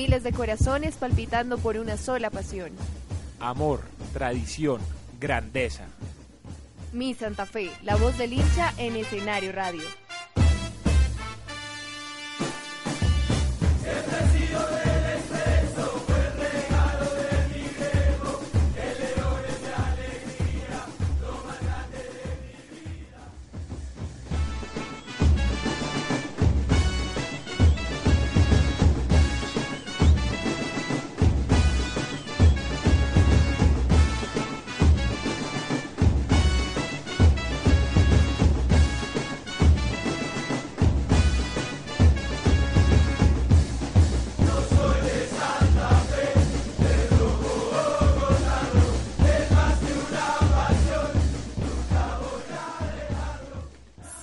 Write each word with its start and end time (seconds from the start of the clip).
Miles 0.00 0.22
de 0.22 0.32
corazones 0.32 0.94
palpitando 0.94 1.58
por 1.58 1.76
una 1.76 1.98
sola 1.98 2.30
pasión. 2.30 2.70
Amor, 3.38 3.82
tradición, 4.14 4.80
grandeza. 5.20 5.84
Mi 6.94 7.12
Santa 7.12 7.44
Fe, 7.44 7.70
la 7.82 7.96
voz 7.96 8.16
del 8.16 8.32
hincha 8.32 8.72
en 8.78 8.96
escenario 8.96 9.52
radio. 9.52 9.82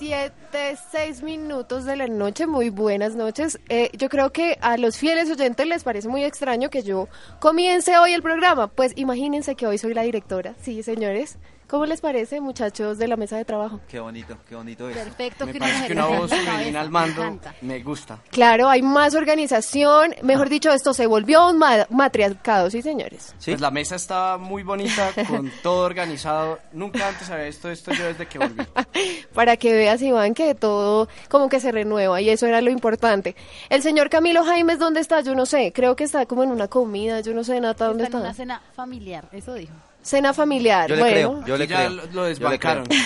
Siete, 0.08 0.78
seis 0.90 1.22
minutos 1.22 1.84
de 1.84 1.94
la 1.94 2.06
noche, 2.06 2.46
muy 2.46 2.70
buenas 2.70 3.14
noches. 3.14 3.60
Eh, 3.68 3.90
yo 3.92 4.08
creo 4.08 4.32
que 4.32 4.56
a 4.62 4.78
los 4.78 4.96
fieles 4.96 5.30
oyentes 5.30 5.66
les 5.66 5.84
parece 5.84 6.08
muy 6.08 6.24
extraño 6.24 6.70
que 6.70 6.82
yo 6.82 7.08
comience 7.40 7.98
hoy 7.98 8.14
el 8.14 8.22
programa. 8.22 8.68
Pues 8.68 8.94
imagínense 8.96 9.54
que 9.54 9.66
hoy 9.66 9.76
soy 9.76 9.92
la 9.92 10.00
directora, 10.00 10.54
sí, 10.62 10.82
señores. 10.82 11.36
¿Cómo 11.68 11.84
les 11.84 12.00
parece, 12.00 12.40
muchachos 12.40 12.96
de 12.96 13.06
la 13.08 13.16
mesa 13.16 13.36
de 13.36 13.44
trabajo? 13.44 13.78
Qué 13.88 14.00
bonito, 14.00 14.38
qué 14.48 14.54
bonito 14.54 14.88
es. 14.88 14.96
Perfecto, 14.96 15.44
Me 15.44 15.52
que 15.52 15.58
parece 15.58 15.86
que 15.88 15.92
una 15.92 16.06
voz 16.06 16.30
femenina 16.30 16.80
al 16.80 16.86
me 16.86 16.92
mando 16.92 17.38
me 17.60 17.82
gusta. 17.82 18.18
Claro, 18.30 18.70
hay 18.70 18.80
más 18.80 19.14
organización. 19.14 20.14
Mejor 20.22 20.48
dicho, 20.48 20.72
esto 20.72 20.94
se 20.94 21.06
volvió 21.06 21.46
un 21.50 21.58
ma- 21.58 21.86
matriarcado, 21.90 22.70
sí, 22.70 22.80
señores. 22.80 23.34
¿Sí? 23.38 23.50
Pues 23.50 23.60
la 23.60 23.70
mesa 23.70 23.96
está 23.96 24.38
muy 24.38 24.62
bonita, 24.62 25.10
con 25.28 25.50
todo 25.62 25.84
organizado. 25.84 26.58
Nunca 26.72 27.06
antes 27.06 27.28
había 27.28 27.44
visto 27.44 27.70
esto 27.70 27.92
yo 27.92 28.04
desde 28.06 28.24
que 28.26 28.38
volví. 28.38 28.62
Para 29.34 29.58
que 29.58 29.74
veas, 29.74 30.00
Iván, 30.00 30.32
que 30.32 30.54
todo 30.54 31.06
como 31.28 31.50
que 31.50 31.60
se 31.60 31.70
renueva 31.70 32.18
y 32.22 32.30
eso 32.30 32.46
era 32.46 32.62
lo 32.62 32.70
importante. 32.70 33.36
El 33.68 33.82
señor 33.82 34.08
Camilo 34.08 34.42
Jaimes, 34.42 34.78
¿dónde 34.78 35.00
está? 35.00 35.20
Yo 35.20 35.34
no 35.34 35.44
sé. 35.44 35.72
Creo 35.74 35.96
que 35.96 36.04
está 36.04 36.24
como 36.24 36.42
en 36.44 36.50
una 36.50 36.68
comida. 36.68 37.20
Yo 37.20 37.34
no 37.34 37.44
sé, 37.44 37.60
Nata, 37.60 37.84
¿dónde 37.88 38.04
Está 38.04 38.16
en 38.16 38.22
está? 38.22 38.28
una 38.30 38.34
cena 38.34 38.62
familiar, 38.74 39.28
eso 39.32 39.52
dijo. 39.52 39.74
Cena 40.08 40.32
familiar. 40.32 40.88
Yo 40.88 40.96
le 40.96 41.02
bueno, 41.02 41.14
creo, 41.42 41.46
yo 41.46 41.56
le 41.58 41.66
ya 41.66 41.76
creo. 41.76 41.90
lo, 41.90 41.96
lo 42.06 42.12
Yo 42.12 42.22
le 42.22 42.28
desbancaron. 42.30 42.84
creo. 42.86 43.00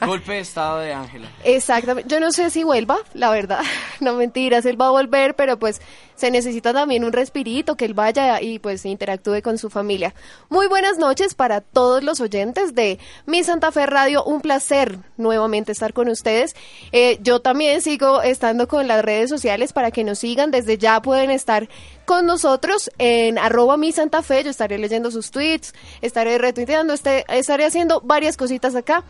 Golpe 0.06 0.32
de 0.32 0.38
estado 0.40 0.78
de 0.78 0.92
Ángela. 0.92 1.28
Exactamente. 1.44 2.08
Yo 2.08 2.20
no 2.20 2.30
sé 2.30 2.50
si 2.50 2.62
vuelva, 2.62 2.98
la 3.14 3.30
verdad. 3.30 3.62
No 4.00 4.14
mentiras, 4.14 4.66
él 4.66 4.80
va 4.80 4.88
a 4.88 4.90
volver, 4.90 5.34
pero 5.34 5.58
pues 5.58 5.80
se 6.22 6.30
necesita 6.30 6.72
también 6.72 7.02
un 7.02 7.12
respirito, 7.12 7.76
que 7.76 7.84
él 7.84 7.94
vaya 7.94 8.40
y 8.40 8.60
pues 8.60 8.86
interactúe 8.86 9.42
con 9.42 9.58
su 9.58 9.70
familia. 9.70 10.14
Muy 10.50 10.68
buenas 10.68 10.96
noches 10.96 11.34
para 11.34 11.60
todos 11.60 12.04
los 12.04 12.20
oyentes 12.20 12.76
de 12.76 13.00
Mi 13.26 13.42
Santa 13.42 13.72
Fe 13.72 13.86
Radio. 13.86 14.22
Un 14.22 14.40
placer 14.40 15.00
nuevamente 15.16 15.72
estar 15.72 15.92
con 15.92 16.08
ustedes. 16.08 16.54
Eh, 16.92 17.18
yo 17.22 17.40
también 17.40 17.82
sigo 17.82 18.22
estando 18.22 18.68
con 18.68 18.86
las 18.86 19.04
redes 19.04 19.30
sociales 19.30 19.72
para 19.72 19.90
que 19.90 20.04
nos 20.04 20.20
sigan. 20.20 20.52
Desde 20.52 20.78
ya 20.78 21.02
pueden 21.02 21.32
estar 21.32 21.68
con 22.04 22.24
nosotros 22.26 22.88
en 22.98 23.36
arroba 23.36 23.76
mi 23.76 23.90
Santa 23.90 24.22
Fe. 24.22 24.44
Yo 24.44 24.50
estaré 24.50 24.78
leyendo 24.78 25.10
sus 25.10 25.32
tweets, 25.32 25.74
estaré 26.02 26.38
retuiteando, 26.38 26.94
este- 26.94 27.24
estaré 27.36 27.64
haciendo 27.64 28.00
varias 28.00 28.36
cositas 28.36 28.76
acá. 28.76 29.02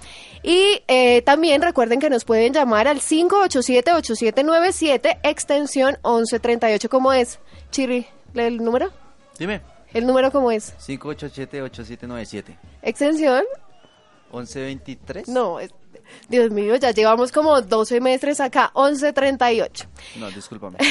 Y 0.42 0.80
eh, 0.88 1.20
también 1.26 1.60
recuerden 1.60 2.00
que 2.00 2.08
nos 2.08 2.24
pueden 2.24 2.54
llamar 2.54 2.88
al 2.88 3.00
587-8797, 3.00 5.18
extensión 5.22 5.98
1138. 6.04 6.88
¿Cómo 7.02 7.14
es? 7.14 7.40
Chiri, 7.72 8.06
¿lee 8.32 8.44
el 8.44 8.58
número? 8.58 8.92
Dime. 9.36 9.60
¿El 9.92 10.06
número 10.06 10.30
cómo 10.30 10.52
es? 10.52 10.72
587-8797. 10.86 12.56
¿Extensión? 12.80 13.42
1123. 14.32 15.26
No, 15.26 15.58
es- 15.58 15.72
Dios 16.28 16.50
mío, 16.50 16.76
ya 16.76 16.92
llevamos 16.92 17.32
como 17.32 17.60
dos 17.60 17.88
semestres 17.88 18.40
acá, 18.40 18.72
1138. 18.74 19.86
No, 20.16 20.30
discúlpame. 20.30 20.78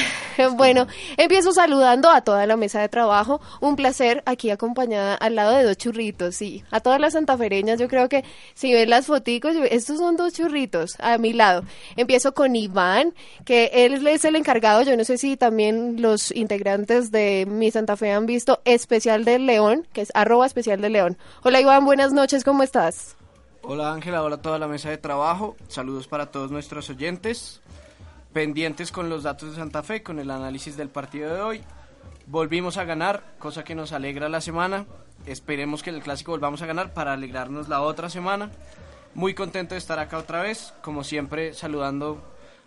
Bueno, 0.56 0.86
empiezo 1.16 1.52
saludando 1.52 2.08
a 2.10 2.22
toda 2.22 2.46
la 2.46 2.56
mesa 2.56 2.80
de 2.80 2.88
trabajo. 2.88 3.40
Un 3.60 3.76
placer 3.76 4.22
aquí 4.24 4.50
acompañada 4.50 5.14
al 5.14 5.34
lado 5.34 5.54
de 5.56 5.62
dos 5.62 5.76
churritos, 5.76 6.36
sí. 6.36 6.64
A 6.70 6.80
todas 6.80 7.00
las 7.00 7.12
santafereñas, 7.12 7.78
yo 7.78 7.88
creo 7.88 8.08
que 8.08 8.24
si 8.54 8.72
ven 8.72 8.88
las 8.88 9.06
foticos, 9.06 9.54
estos 9.70 9.98
son 9.98 10.16
dos 10.16 10.32
churritos 10.32 10.96
a 11.00 11.18
mi 11.18 11.32
lado. 11.32 11.64
Empiezo 11.96 12.32
con 12.32 12.56
Iván, 12.56 13.14
que 13.44 13.70
él 13.72 14.06
es 14.06 14.24
el 14.24 14.36
encargado. 14.36 14.82
Yo 14.82 14.96
no 14.96 15.04
sé 15.04 15.18
si 15.18 15.36
también 15.36 16.00
los 16.00 16.30
integrantes 16.34 17.10
de 17.10 17.46
Mi 17.46 17.70
Santa 17.70 17.96
Fe 17.96 18.12
han 18.12 18.26
visto 18.26 18.60
Especial 18.64 19.24
del 19.24 19.46
León, 19.46 19.86
que 19.92 20.02
es 20.02 20.12
arroba 20.14 20.46
especial 20.46 20.80
del 20.80 20.94
León. 20.94 21.18
Hola 21.42 21.60
Iván, 21.60 21.84
buenas 21.84 22.12
noches, 22.12 22.44
¿cómo 22.44 22.62
estás? 22.62 23.16
Hola 23.64 23.92
Ángela, 23.92 24.24
hola 24.24 24.42
toda 24.42 24.58
la 24.58 24.66
mesa 24.66 24.90
de 24.90 24.98
trabajo. 24.98 25.56
Saludos 25.68 26.08
para 26.08 26.32
todos 26.32 26.50
nuestros 26.50 26.90
oyentes. 26.90 27.60
Pendientes 28.32 28.90
con 28.90 29.08
los 29.08 29.22
datos 29.22 29.50
de 29.50 29.56
Santa 29.56 29.84
Fe, 29.84 30.02
con 30.02 30.18
el 30.18 30.32
análisis 30.32 30.76
del 30.76 30.88
partido 30.88 31.32
de 31.32 31.40
hoy. 31.40 31.62
Volvimos 32.26 32.76
a 32.76 32.84
ganar, 32.84 33.22
cosa 33.38 33.62
que 33.62 33.76
nos 33.76 33.92
alegra 33.92 34.28
la 34.28 34.40
semana. 34.40 34.84
Esperemos 35.26 35.84
que 35.84 35.90
en 35.90 35.96
el 35.96 36.02
clásico 36.02 36.32
volvamos 36.32 36.60
a 36.62 36.66
ganar 36.66 36.92
para 36.92 37.12
alegrarnos 37.12 37.68
la 37.68 37.82
otra 37.82 38.10
semana. 38.10 38.50
Muy 39.14 39.32
contento 39.32 39.76
de 39.76 39.78
estar 39.78 40.00
acá 40.00 40.18
otra 40.18 40.42
vez, 40.42 40.74
como 40.82 41.04
siempre 41.04 41.54
saludando 41.54 42.20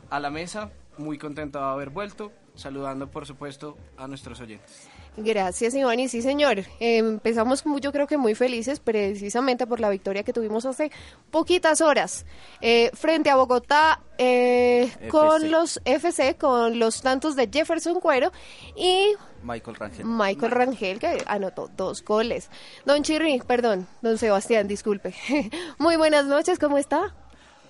a 0.09 0.21
la 0.21 0.29
mesa. 0.29 0.71
Muy 0.97 1.17
contento 1.17 1.59
de 1.59 1.65
haber 1.65 1.89
vuelto, 1.89 2.31
saludando 2.55 3.11
por 3.11 3.25
supuesto 3.25 3.75
a 3.97 4.07
nuestros 4.07 4.39
oyentes. 4.39 4.87
Gracias, 5.17 5.73
Iván. 5.73 5.99
Y 5.99 6.09
sí, 6.09 6.21
señor, 6.21 6.59
eh, 6.59 6.97
empezamos 6.97 7.63
yo 7.79 7.91
creo 7.91 8.07
que 8.07 8.17
muy 8.17 8.35
felices 8.35 8.79
precisamente 8.79 9.65
por 9.65 9.79
la 9.79 9.89
victoria 9.89 10.23
que 10.23 10.33
tuvimos 10.33 10.65
hace 10.65 10.91
poquitas 11.31 11.81
horas 11.81 12.25
eh, 12.61 12.91
frente 12.93 13.29
a 13.29 13.35
Bogotá 13.35 14.01
eh, 14.17 14.91
con 15.09 15.51
los 15.51 15.81
FC, 15.85 16.35
con 16.35 16.79
los 16.79 17.01
tantos 17.01 17.35
de 17.35 17.49
Jefferson 17.51 17.99
Cuero 17.99 18.31
y 18.75 19.13
Michael 19.43 19.75
Rangel. 19.75 20.05
Michael 20.05 20.51
Rangel, 20.51 20.99
que 20.99 21.23
anotó 21.27 21.69
dos 21.75 22.03
goles. 22.03 22.49
Don 22.85 23.03
Chirri, 23.03 23.39
perdón, 23.45 23.87
don 24.01 24.17
Sebastián, 24.17 24.67
disculpe. 24.67 25.13
Muy 25.77 25.95
buenas 25.97 26.25
noches, 26.25 26.59
¿cómo 26.59 26.77
está? 26.77 27.13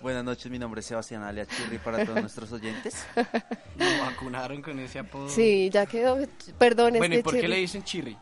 Buenas 0.05 0.23
noches, 0.23 0.51
mi 0.51 0.59
nombre 0.59 0.81
es 0.81 0.85
Sebastián 0.85 1.23
alias 1.23 1.47
Chirri 1.47 1.79
para 1.79 2.05
todos 2.05 2.21
nuestros 2.21 2.51
oyentes. 2.51 3.03
Nos 3.75 3.99
vacunaron 4.01 4.61
con 4.61 4.77
ese 4.77 4.99
apodo. 4.99 5.27
Sí, 5.29 5.71
ya 5.73 5.87
quedó, 5.87 6.19
perdón, 6.59 6.93
es 6.93 6.99
Bueno, 6.99 7.15
¿y 7.15 7.23
por 7.23 7.33
qué 7.33 7.41
Chirri- 7.41 7.47
le 7.47 7.55
dicen 7.55 7.83
chirri? 7.83 8.15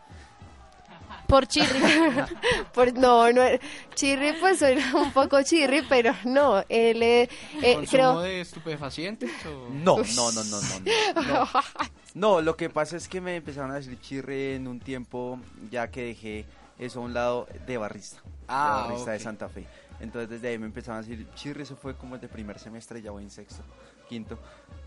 Por 1.28 1.46
Chirri. 1.46 1.82
Por, 2.74 2.94
no, 2.94 3.30
no, 3.34 3.42
Chirri 3.96 4.32
pues 4.40 4.60
suena 4.60 4.96
un 4.96 5.12
poco 5.12 5.44
chirri, 5.44 5.82
pero 5.90 6.16
no, 6.24 6.64
él 6.70 7.04
eh, 7.04 7.30
eh, 7.62 7.74
¿Consumo 7.74 7.86
creo... 7.92 8.22
de 8.22 8.40
estupefacientes 8.40 9.32
o...? 9.46 9.68
No, 9.70 9.98
no, 9.98 10.32
no, 10.32 10.44
no, 10.46 10.62
no, 10.62 11.50
no, 12.14 12.42
lo 12.42 12.56
que 12.56 12.70
pasa 12.70 12.96
es 12.96 13.10
que 13.10 13.20
me 13.20 13.36
empezaron 13.36 13.72
a 13.72 13.76
decir 13.76 14.00
chirre 14.00 14.56
en 14.56 14.70
un 14.70 14.80
tiempo 14.80 15.38
ya 15.70 15.92
que 15.92 16.06
dejé 16.06 16.46
eso 16.80 17.02
a 17.02 17.04
un 17.04 17.14
lado 17.14 17.46
de 17.68 17.78
barrista. 17.78 18.22
Ah, 18.48 18.84
de 18.84 18.90
barrista 18.90 19.12
de. 19.12 19.20
Santa 19.20 19.50
Fe. 19.50 19.66
Entonces 20.04 20.30
desde 20.30 20.50
ahí 20.50 20.58
me 20.60 20.66
empezaron 20.66 21.00
a 21.00 21.02
decir 21.08 21.26
chirre, 21.34 21.64
eso 21.64 21.76
fue 21.78 21.96
como 21.96 22.16
el 22.16 22.22
de 22.22 22.28
primer 22.28 22.60
semestre, 22.60 23.02
ya 23.02 23.12
voy 23.12 23.24
en 23.24 23.30
sexto, 23.32 23.64
quinto. 24.10 24.38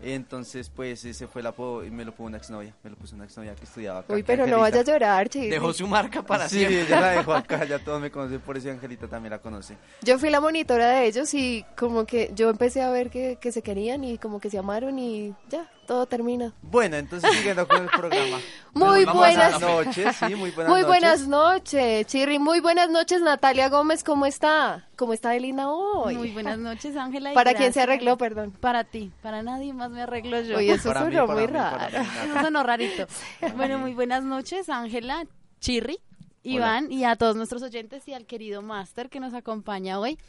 Entonces 0.01 0.69
pues 0.69 1.03
ese 1.05 1.27
fue 1.27 1.41
el 1.41 1.47
apodo 1.47 1.83
y 1.83 1.89
me 1.89 2.05
lo 2.05 2.11
puso 2.11 2.23
una 2.27 2.37
exnovia, 2.37 2.73
me 2.83 2.91
lo 2.91 2.95
puso 2.95 3.15
una 3.15 3.25
exnovia 3.25 3.55
que 3.55 3.63
estudiaba 3.63 3.99
acá. 3.99 4.13
Uy, 4.13 4.21
pero 4.23 4.45
no 4.45 4.59
vaya 4.59 4.81
a 4.81 4.83
llorar, 4.83 5.27
Chirri. 5.27 5.49
Dejó 5.49 5.73
su 5.73 5.87
marca 5.87 6.21
para 6.21 6.47
Sí, 6.47 6.59
siempre. 6.59 6.85
ya 6.87 7.01
la 7.01 7.09
dejó 7.11 7.33
acá, 7.33 7.65
ya 7.65 7.79
todos 7.79 7.99
me 7.99 8.11
conocen, 8.11 8.39
por 8.41 8.55
eso 8.57 8.69
Angelita 8.69 9.07
también 9.07 9.31
la 9.31 9.39
conoce. 9.39 9.75
Yo 10.03 10.19
fui 10.19 10.29
la 10.29 10.39
monitora 10.39 10.89
de 10.91 11.07
ellos 11.07 11.33
y 11.33 11.65
como 11.75 12.05
que 12.05 12.31
yo 12.35 12.49
empecé 12.51 12.81
a 12.83 12.91
ver 12.91 13.09
que, 13.09 13.37
que 13.41 13.51
se 13.51 13.63
querían 13.63 14.03
y 14.03 14.17
como 14.19 14.39
que 14.39 14.49
se 14.51 14.59
amaron 14.59 14.99
y 14.99 15.33
ya, 15.49 15.67
todo 15.87 16.05
termina. 16.05 16.53
Bueno, 16.61 16.97
entonces 16.97 17.31
siguiendo 17.35 17.67
con 17.67 17.81
el 17.83 17.89
programa. 17.89 18.37
Muy 18.73 19.05
buenas 19.05 19.59
noches, 19.59 20.15
sí, 20.17 20.35
muy 20.35 20.51
buenas 20.51 20.69
Muy 20.71 20.81
noches. 20.81 20.87
buenas 20.87 21.27
noches, 21.27 22.05
Chirri. 22.05 22.37
Muy 22.37 22.59
buenas 22.59 22.91
noches, 22.91 23.21
Natalia 23.21 23.69
Gómez. 23.69 24.03
¿Cómo 24.03 24.27
está? 24.27 24.87
¿Cómo 24.95 25.13
está 25.13 25.35
Elina 25.35 25.71
hoy? 25.71 26.15
Muy 26.15 26.29
buenas 26.31 26.59
noches, 26.59 26.95
Ángela. 26.95 27.31
y 27.31 27.35
¿Para 27.35 27.55
quién 27.55 27.73
se 27.73 27.81
arregló, 27.81 28.17
perdón? 28.19 28.51
Para 28.51 28.83
ti, 28.83 29.11
para 29.23 29.41
nadie 29.41 29.73
más 29.73 29.89
me 29.89 30.03
arreglo 30.03 30.39
yo. 30.41 30.57
Oye, 30.57 30.73
eso 30.73 30.89
Para 30.89 30.99
sonó 30.99 31.25
muy 31.27 31.41
mí, 31.41 31.47
raro. 31.47 31.77
mí, 31.99 32.05
Eso 32.29 32.41
sonó 32.43 32.61
rarito. 32.61 33.07
Bueno, 33.55 33.79
muy 33.79 33.93
buenas 33.95 34.23
noches, 34.23 34.69
Ángela, 34.69 35.25
Chirri, 35.59 35.97
Iván 36.43 36.91
y 36.91 37.03
a 37.05 37.15
todos 37.15 37.35
nuestros 37.35 37.63
oyentes 37.63 38.07
y 38.07 38.13
al 38.13 38.25
querido 38.27 38.61
Master 38.61 39.09
que 39.09 39.19
nos 39.19 39.33
acompaña 39.33 39.99
hoy. 39.99 40.19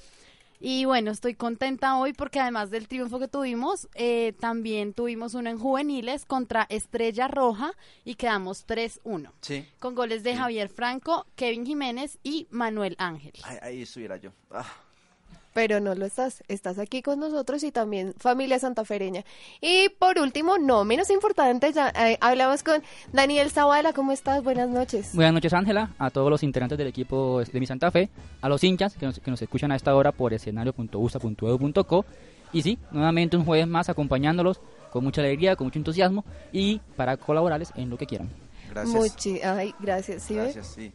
Y 0.61 0.85
bueno, 0.85 1.11
estoy 1.11 1.35
contenta 1.35 1.97
hoy 1.99 2.13
porque 2.13 2.41
además 2.41 2.71
del 2.71 2.89
triunfo 2.89 3.19
que 3.19 3.29
tuvimos, 3.29 3.89
eh, 3.95 4.35
también 4.41 4.93
tuvimos 4.93 5.35
uno 5.35 5.51
en 5.51 5.59
juveniles 5.59 6.25
contra 6.25 6.67
Estrella 6.69 7.29
Roja 7.29 7.73
y 8.05 8.17
quedamos 8.17 8.67
3-1. 8.67 9.33
Sí, 9.41 9.67
Con 9.79 9.95
goles 9.95 10.23
de 10.23 10.37
Javier 10.37 10.69
Franco, 10.69 11.27
Kevin 11.37 11.65
Jiménez 11.65 12.19
y 12.23 12.49
Manuel 12.51 12.97
Ángel. 12.99 13.33
ahí, 13.45 13.59
ahí 13.63 13.83
estuviera 13.83 14.17
yo. 14.17 14.33
Ah. 14.51 14.67
Pero 15.59 15.81
no 15.81 15.93
lo 15.97 16.07
estás. 16.07 16.45
Estás 16.47 16.79
aquí 16.79 17.03
con 17.03 17.19
nosotros 17.19 17.65
y 17.65 17.73
también 17.73 18.15
familia 18.17 18.61
santafereña. 18.61 19.25
Y 19.61 19.89
por 19.89 20.21
último, 20.21 20.57
no 20.57 20.85
menos 20.85 21.11
importante, 21.11 21.73
ya 21.73 21.89
eh, 21.99 22.17
hablamos 22.21 22.63
con 22.63 22.81
Daniel 23.13 23.51
Zavala. 23.51 23.93
¿Cómo 23.93 24.13
estás? 24.13 24.45
Buenas 24.45 24.69
noches. 24.69 25.11
Buenas 25.15 25.35
noches 25.35 25.53
Ángela, 25.53 25.91
a 25.99 26.11
todos 26.11 26.31
los 26.31 26.45
integrantes 26.45 26.79
del 26.79 26.87
equipo 26.87 27.43
de 27.43 27.59
mi 27.59 27.67
Santa 27.67 27.91
Fe, 27.91 28.09
a 28.41 28.49
los 28.49 28.63
hinchas 28.63 28.95
que 28.95 29.07
nos, 29.07 29.19
que 29.19 29.31
nos 29.33 29.43
escuchan 29.43 29.73
a 29.73 29.75
esta 29.77 29.97
hora 29.97 30.13
por 30.13 30.33
escenario.usa.edu.co 30.33 32.05
y 32.53 32.63
sí, 32.63 32.79
nuevamente 32.93 33.37
un 33.37 33.45
jueves 33.45 33.67
más 33.67 33.89
acompañándolos 33.89 34.61
con 34.93 35.03
mucha 35.03 35.23
alegría, 35.23 35.57
con 35.57 35.67
mucho 35.67 35.81
entusiasmo 35.81 36.25
y 36.53 36.81
para 36.95 37.17
colaborarles 37.17 37.73
en 37.75 37.91
lo 37.91 37.99
que 37.99 38.07
quieran. 38.07 38.29
Gracias. 38.71 38.95
Muchi- 38.97 39.43
Ay, 39.43 39.75
gracias. 39.81 40.23
¿sí? 40.23 40.35
Gracias, 40.35 40.67
sí. 40.69 40.93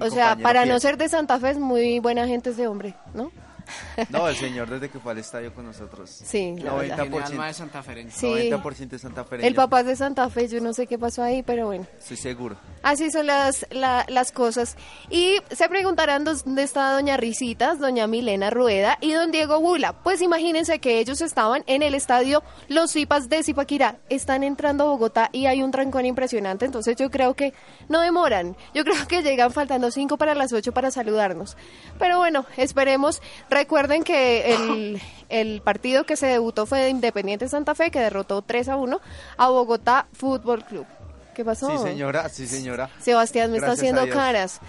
O 0.00 0.08
sea, 0.08 0.36
para 0.36 0.66
no 0.66 0.78
ser 0.78 0.96
de 0.98 1.08
Santa 1.08 1.40
Fe 1.40 1.50
es 1.50 1.58
muy 1.58 1.98
buena 1.98 2.28
gente 2.28 2.50
ese 2.50 2.68
hombre, 2.68 2.94
¿no? 3.12 3.32
No, 4.10 4.28
el 4.28 4.36
señor 4.36 4.68
desde 4.70 4.88
que 4.88 4.98
fue 4.98 5.12
al 5.12 5.18
estadio 5.18 5.52
con 5.54 5.66
nosotros. 5.66 6.10
Sí, 6.10 6.54
la 6.58 6.74
verdad. 6.74 6.96
Tiene 7.02 7.18
alma 7.18 7.46
de 7.46 7.52
90%. 7.52 7.54
Santa 7.54 7.82
Ferencia. 7.82 8.20
Sí. 8.20 8.50
90% 8.50 8.88
de 8.88 8.98
Santa 8.98 9.24
Fe. 9.24 9.46
El 9.46 9.54
papá 9.54 9.80
es 9.80 9.86
de 9.86 9.96
Santa 9.96 10.28
Fe, 10.30 10.48
yo 10.48 10.60
no 10.60 10.72
sé 10.72 10.86
qué 10.86 10.98
pasó 10.98 11.22
ahí, 11.22 11.42
pero 11.42 11.66
bueno. 11.66 11.86
Estoy 11.98 12.16
seguro. 12.16 12.56
Así 12.82 13.10
son 13.10 13.26
las, 13.26 13.66
la- 13.70 14.04
las 14.08 14.32
cosas. 14.32 14.76
Y 15.10 15.36
se 15.50 15.68
preguntarán 15.68 16.24
dónde 16.24 16.62
está 16.62 16.92
doña 16.92 17.16
Risitas, 17.16 17.78
doña 17.80 18.06
Milena 18.06 18.50
Rueda 18.50 18.98
y 19.00 19.12
don 19.12 19.30
Diego 19.30 19.60
Bula. 19.60 19.92
Pues 20.02 20.22
imagínense 20.22 20.78
que 20.78 20.98
ellos 21.00 21.20
estaban 21.20 21.64
en 21.66 21.82
el 21.82 21.94
estadio 21.94 22.42
Los 22.68 22.92
Zipas 22.92 23.28
de 23.28 23.42
Zipaquirá. 23.42 23.96
Están 24.08 24.42
entrando 24.44 24.84
a 24.84 24.86
Bogotá 24.88 25.28
y 25.32 25.46
hay 25.46 25.62
un 25.62 25.70
trancón 25.70 26.06
impresionante, 26.06 26.64
entonces 26.64 26.96
yo 26.96 27.10
creo 27.10 27.34
que 27.34 27.52
no 27.88 28.00
demoran. 28.00 28.56
Yo 28.74 28.84
creo 28.84 29.06
que 29.08 29.22
llegan 29.22 29.52
faltando 29.52 29.90
cinco 29.90 30.16
para 30.16 30.34
las 30.34 30.52
ocho 30.52 30.72
para 30.72 30.90
saludarnos. 30.90 31.56
Pero 31.98 32.18
bueno, 32.18 32.46
esperemos. 32.56 33.20
Recuerden 33.58 34.04
que 34.04 34.54
el, 34.54 35.02
el 35.28 35.60
partido 35.62 36.04
que 36.04 36.14
se 36.14 36.28
debutó 36.28 36.64
fue 36.64 36.78
de 36.78 36.90
Independiente 36.90 37.48
Santa 37.48 37.74
Fe, 37.74 37.90
que 37.90 37.98
derrotó 37.98 38.40
3 38.40 38.68
a 38.68 38.76
1 38.76 39.00
a 39.36 39.48
Bogotá 39.48 40.06
Fútbol 40.12 40.64
Club. 40.64 40.86
¿Qué 41.34 41.44
pasó? 41.44 41.76
Sí, 41.76 41.82
señora, 41.82 42.28
sí, 42.28 42.46
señora. 42.46 42.88
Sebastián 43.00 43.50
me 43.50 43.56
está 43.56 43.66
Gracias 43.68 43.92
a 43.92 43.96
haciendo 43.96 44.14
caras. 44.14 44.60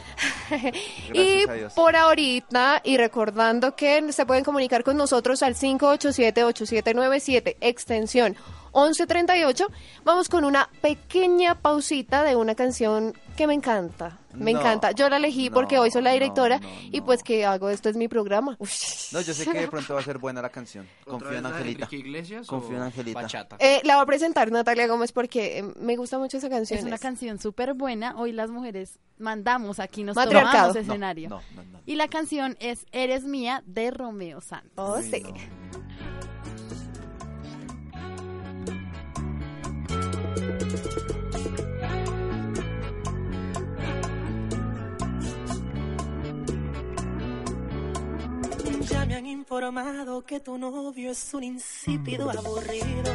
y 1.13 1.43
por 1.75 1.95
ahorita, 1.95 2.81
y 2.83 2.97
recordando 2.97 3.75
que 3.75 4.11
se 4.11 4.25
pueden 4.25 4.43
comunicar 4.43 4.83
con 4.83 4.97
nosotros 4.97 5.43
al 5.43 5.53
587-8797, 5.53 7.57
extensión 7.61 8.35
1138, 8.73 9.67
vamos 10.03 10.29
con 10.29 10.45
una 10.45 10.69
pequeña 10.81 11.55
pausita 11.55 12.23
de 12.23 12.35
una 12.35 12.55
canción 12.55 13.13
que 13.35 13.47
me 13.47 13.53
encanta. 13.53 14.17
Me 14.33 14.53
No, 14.53 14.59
encanta. 14.59 14.91
Yo 14.91 15.09
la 15.09 15.17
elegí 15.17 15.49
porque 15.49 15.79
hoy 15.79 15.89
soy 15.89 16.03
la 16.03 16.11
no, 16.11 16.13
directora 16.13 16.59
no, 16.59 16.67
y 16.91 17.01
pues 17.01 17.23
que 17.23 17.45
hago 17.45 17.69
esto 17.69 17.89
es 17.89 17.95
mi 17.97 18.07
programa. 18.07 18.57
No, 18.59 19.21
yo 19.21 19.33
sé 19.33 19.45
que 19.45 19.61
de 19.61 19.67
pronto 19.67 19.95
va 19.95 20.01
a 20.01 20.03
ser 20.03 20.19
buena 20.19 20.39
la 20.41 20.49
canción. 20.49 20.87
¿Otra 21.01 21.11
Confío 21.11 21.37
en 21.39 21.45
Angelita. 21.47 21.87
Iglesias 21.91 22.47
Confío 22.47 22.77
en 22.77 22.83
Angelita. 22.83 23.47
Eh, 23.57 23.81
la 23.85 23.95
voy 23.95 24.03
a 24.03 24.05
presentar 24.05 24.51
Natalia 24.51 24.87
Gómez 24.87 25.11
porque 25.11 25.59
eh, 25.59 25.63
me 25.79 25.95
gusta 25.95 26.19
mucho 26.19 26.37
esa 26.37 26.47
canción. 26.49 26.79
Es 26.79 26.85
una 26.85 26.99
canción 26.99 27.39
súper 27.39 27.73
buena. 27.73 28.15
Hoy 28.17 28.31
las 28.31 28.51
mujeres 28.51 28.99
mandamos 29.17 29.79
aquí, 29.79 30.03
nos 30.03 30.15
tomamos 30.15 30.75
escenario. 30.75 31.29
no, 31.29 31.41
no, 31.55 31.63
no. 31.63 31.79
Y 31.87 31.95
la 31.95 32.07
canción 32.07 32.55
es 32.59 32.85
Eres 32.91 33.23
Mía 33.23 33.63
de 33.65 33.89
Romeo 33.89 34.41
Santos. 34.41 34.71
Oh, 34.75 34.97
Uy, 34.99 35.03
sí. 35.03 35.23
Ya 48.89 49.05
me 49.05 49.15
han 49.15 49.25
informado 49.25 50.23
que 50.25 50.39
tu 50.39 50.57
novio 50.57 51.11
es 51.11 51.33
un 51.33 51.43
insípido 51.43 52.29
aburrido. 52.29 53.13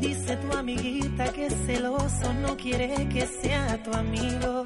Dice 0.00 0.36
tu 0.36 0.56
amiguita 0.56 1.32
que 1.32 1.50
celoso 1.50 2.32
no 2.34 2.56
quiere 2.56 3.08
que 3.08 3.26
sea 3.26 3.82
tu 3.82 3.92
amigo. 3.92 4.64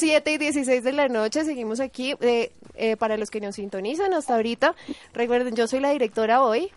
7 0.00 0.32
y 0.32 0.38
16 0.38 0.82
de 0.82 0.92
la 0.92 1.08
noche, 1.08 1.44
seguimos 1.44 1.78
aquí. 1.80 2.14
Eh, 2.20 2.50
eh, 2.76 2.96
para 2.96 3.18
los 3.18 3.30
que 3.30 3.40
nos 3.42 3.56
sintonizan 3.56 4.14
hasta 4.14 4.34
ahorita, 4.36 4.74
recuerden, 5.12 5.54
yo 5.54 5.66
soy 5.66 5.80
la 5.80 5.90
directora 5.90 6.42
hoy. 6.42 6.70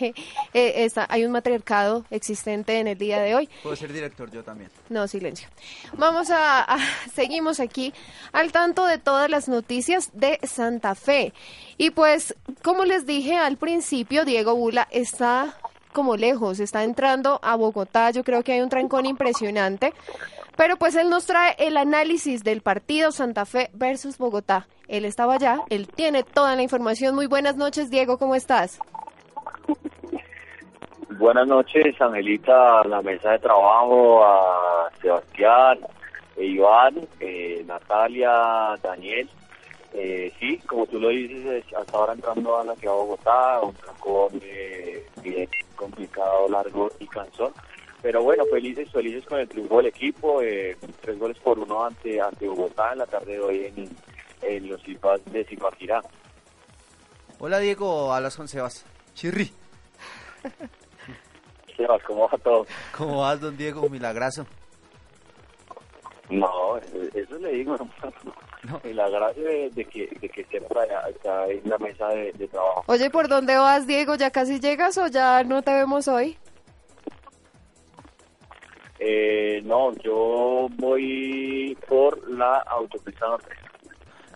Eh, 0.54 0.84
está, 0.84 1.06
hay 1.10 1.24
un 1.24 1.32
matriarcado 1.32 2.04
existente 2.10 2.78
en 2.78 2.86
el 2.88 2.96
día 2.96 3.20
de 3.20 3.34
hoy. 3.34 3.48
Puedo 3.62 3.76
ser 3.76 3.92
director 3.92 4.30
yo 4.30 4.42
también. 4.42 4.70
No, 4.88 5.06
silencio. 5.08 5.48
Vamos 5.94 6.30
a, 6.30 6.62
a- 6.62 6.78
seguimos 7.14 7.60
aquí 7.60 7.92
al 8.32 8.52
tanto 8.52 8.86
de 8.86 8.96
todas 8.98 9.28
las 9.28 9.48
noticias 9.48 10.10
de 10.14 10.38
Santa 10.44 10.94
Fe. 10.94 11.34
Y 11.76 11.90
pues, 11.90 12.34
como 12.62 12.84
les 12.86 13.04
dije 13.06 13.36
al 13.36 13.56
principio, 13.58 14.24
Diego 14.24 14.54
Bula 14.54 14.88
está 14.90 15.58
como 15.96 16.18
lejos, 16.18 16.60
está 16.60 16.84
entrando 16.84 17.40
a 17.42 17.56
Bogotá. 17.56 18.10
Yo 18.10 18.22
creo 18.22 18.42
que 18.42 18.52
hay 18.52 18.60
un 18.60 18.68
trancón 18.68 19.06
impresionante. 19.06 19.94
Pero 20.54 20.76
pues 20.76 20.94
él 20.94 21.08
nos 21.08 21.24
trae 21.24 21.54
el 21.58 21.78
análisis 21.78 22.44
del 22.44 22.60
partido 22.60 23.12
Santa 23.12 23.46
Fe 23.46 23.70
versus 23.72 24.18
Bogotá. 24.18 24.66
Él 24.88 25.06
estaba 25.06 25.34
allá, 25.34 25.62
él 25.70 25.88
tiene 25.88 26.22
toda 26.22 26.54
la 26.54 26.60
información. 26.62 27.14
Muy 27.14 27.26
buenas 27.26 27.56
noches, 27.56 27.88
Diego, 27.88 28.18
¿cómo 28.18 28.34
estás? 28.34 28.78
Buenas 31.18 31.46
noches, 31.48 31.98
Angelita, 31.98 32.80
a 32.80 32.86
la 32.88 33.00
mesa 33.00 33.30
de 33.30 33.38
trabajo, 33.38 34.22
a 34.22 34.90
Sebastián, 35.00 35.78
Iván, 36.36 37.08
eh, 37.20 37.64
Natalia, 37.66 38.74
Daniel. 38.82 39.28
Eh, 39.94 40.30
sí, 40.38 40.58
como 40.66 40.84
tú 40.86 41.00
lo 41.00 41.08
dices, 41.08 41.46
es- 41.46 41.74
hasta 41.74 41.96
ahora 41.96 42.12
entrando 42.12 42.58
a 42.58 42.64
la 42.64 42.74
ciudad 42.74 42.92
de 42.94 43.00
Bogotá, 43.00 43.60
un 43.62 43.74
trancón 43.74 44.40
eh, 44.42 45.06
bien 45.22 45.48
complicado, 45.76 46.48
largo 46.48 46.90
y 46.98 47.06
cansón. 47.06 47.52
Pero 48.02 48.22
bueno, 48.22 48.44
felices, 48.46 48.90
felices 48.90 49.24
con 49.26 49.38
el 49.38 49.48
triunfo 49.48 49.78
del 49.78 49.86
equipo, 49.86 50.42
eh, 50.42 50.76
tres 51.00 51.18
goles 51.18 51.38
por 51.38 51.58
uno 51.58 51.84
ante, 51.84 52.20
ante 52.20 52.46
Bogotá 52.48 52.92
en 52.92 52.98
la 52.98 53.06
tarde 53.06 53.32
de 53.32 53.40
hoy 53.40 53.64
en, 53.64 53.88
en 54.42 54.68
los 54.68 54.86
IPAs 54.86 55.24
de 55.26 55.44
Zipaquirá. 55.44 56.02
Hola 57.38 57.58
Diego, 57.58 58.12
hablas 58.12 58.36
con 58.36 58.48
Sebas. 58.48 58.84
Chirri. 59.14 59.52
Sebas, 61.76 62.02
¿cómo 62.04 62.28
va 62.28 62.38
todo? 62.38 62.66
¿Cómo 62.96 63.20
vas, 63.20 63.40
don 63.40 63.56
Diego? 63.56 63.88
Milagrazo. 63.88 64.46
No, 66.30 66.78
eso 66.78 67.38
le 67.38 67.52
digo, 67.52 67.76
no. 67.78 67.88
La 68.84 69.08
gracia 69.10 69.42
de, 69.42 69.70
de 69.70 69.84
que, 69.84 70.08
de 70.20 70.28
que 70.28 70.40
esté 70.42 70.60
por 70.60 70.78
allá, 70.78 71.02
está 71.08 71.48
en 71.48 71.62
la 71.68 71.78
mesa 71.78 72.08
de, 72.08 72.32
de 72.32 72.48
trabajo. 72.48 72.84
Oye, 72.86 73.10
¿por 73.10 73.28
dónde 73.28 73.56
vas, 73.56 73.86
Diego? 73.86 74.14
¿Ya 74.16 74.30
casi 74.30 74.60
llegas 74.60 74.96
o 74.98 75.06
ya 75.08 75.42
no 75.44 75.62
te 75.62 75.72
vemos 75.72 76.08
hoy? 76.08 76.36
Eh, 78.98 79.60
no, 79.64 79.92
yo 79.96 80.68
voy 80.76 81.76
por 81.88 82.28
la 82.30 82.58
autopista 82.60 83.26
norte. 83.26 83.54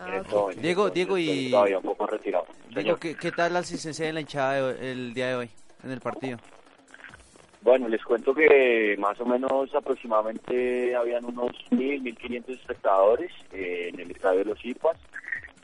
En 0.07 0.13
este. 0.15 0.61
Diego, 0.61 0.89
Diego, 0.89 1.17
y- 1.17 1.51
Todavía 1.51 1.77
un 1.77 1.83
poco 1.83 2.07
retirado. 2.07 2.45
Diego. 2.69 2.97
¿qué, 2.97 3.15
qué 3.15 3.31
tal 3.31 3.53
la 3.53 3.59
asistencia 3.59 4.05
de 4.05 4.13
la 4.13 4.21
hinchada 4.21 4.53
de 4.53 4.61
hoy- 4.61 4.75
el 4.81 5.13
día 5.13 5.27
de 5.29 5.35
hoy 5.35 5.49
en 5.83 5.91
el 5.91 5.99
partido? 6.01 6.37
Bueno, 7.63 7.87
les 7.87 8.03
cuento 8.03 8.33
que 8.33 8.95
más 8.97 9.19
o 9.21 9.25
menos 9.25 9.73
aproximadamente 9.75 10.95
habían 10.95 11.25
unos 11.25 11.51
1.000, 11.69 12.01
1.500 12.17 12.49
espectadores 12.49 13.31
eh, 13.53 13.91
en 13.93 13.99
el 13.99 14.09
estadio 14.11 14.39
de 14.39 14.45
los 14.45 14.65
IPAS. 14.65 14.97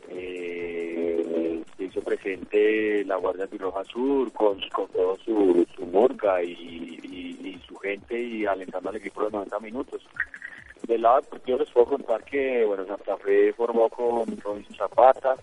Eh, 0.10 1.64
se 1.76 1.84
hizo 1.84 2.02
presente 2.02 3.04
la 3.06 3.16
Guardia 3.18 3.48
Roja 3.58 3.84
Sur 3.86 4.32
con, 4.32 4.60
con 4.74 4.88
todo 4.90 5.18
su, 5.18 5.66
su 5.76 5.86
murga 5.88 6.42
y, 6.44 6.52
y- 6.52 6.98
su 7.68 7.76
gente 7.80 8.18
y 8.18 8.46
alentando 8.46 8.90
al 8.90 8.96
equipo 8.96 9.22
los 9.22 9.34
90 9.34 9.60
minutos. 9.60 10.02
Del 10.88 11.02
lado 11.02 11.18
deportivo 11.22 11.58
les 11.58 11.70
puedo 11.72 11.88
contar 11.88 12.24
que 12.24 12.64
bueno 12.64 12.86
Santa 12.86 13.18
Fe 13.18 13.52
formó 13.54 13.90
con 13.90 14.26
Robinson 14.40 14.76
Zapata, 14.78 15.36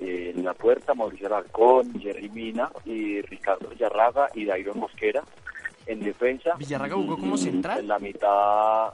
eh, 0.00 0.32
en 0.34 0.42
la 0.44 0.54
puerta 0.54 0.94
Mauricio 0.94 1.26
Alarcón, 1.26 2.00
Jerry 2.00 2.30
Mina 2.30 2.70
y 2.86 3.20
Ricardo 3.22 3.68
Villarraga 3.68 4.28
y 4.34 4.46
Dairon 4.46 4.78
Mosquera 4.78 5.22
en 5.86 6.00
defensa. 6.00 6.54
¿Villarraga 6.58 6.94
jugó 6.94 7.16
como 7.18 7.36
central? 7.36 7.80
En 7.80 7.88
la 7.88 7.98
mitad, 7.98 8.90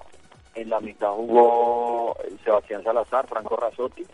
en 0.54 0.70
la 0.70 0.80
mitad 0.80 1.12
jugó 1.12 2.16
Sebastián 2.44 2.82
Salazar, 2.82 3.26
Franco 3.28 3.56
Razotti 3.56 4.04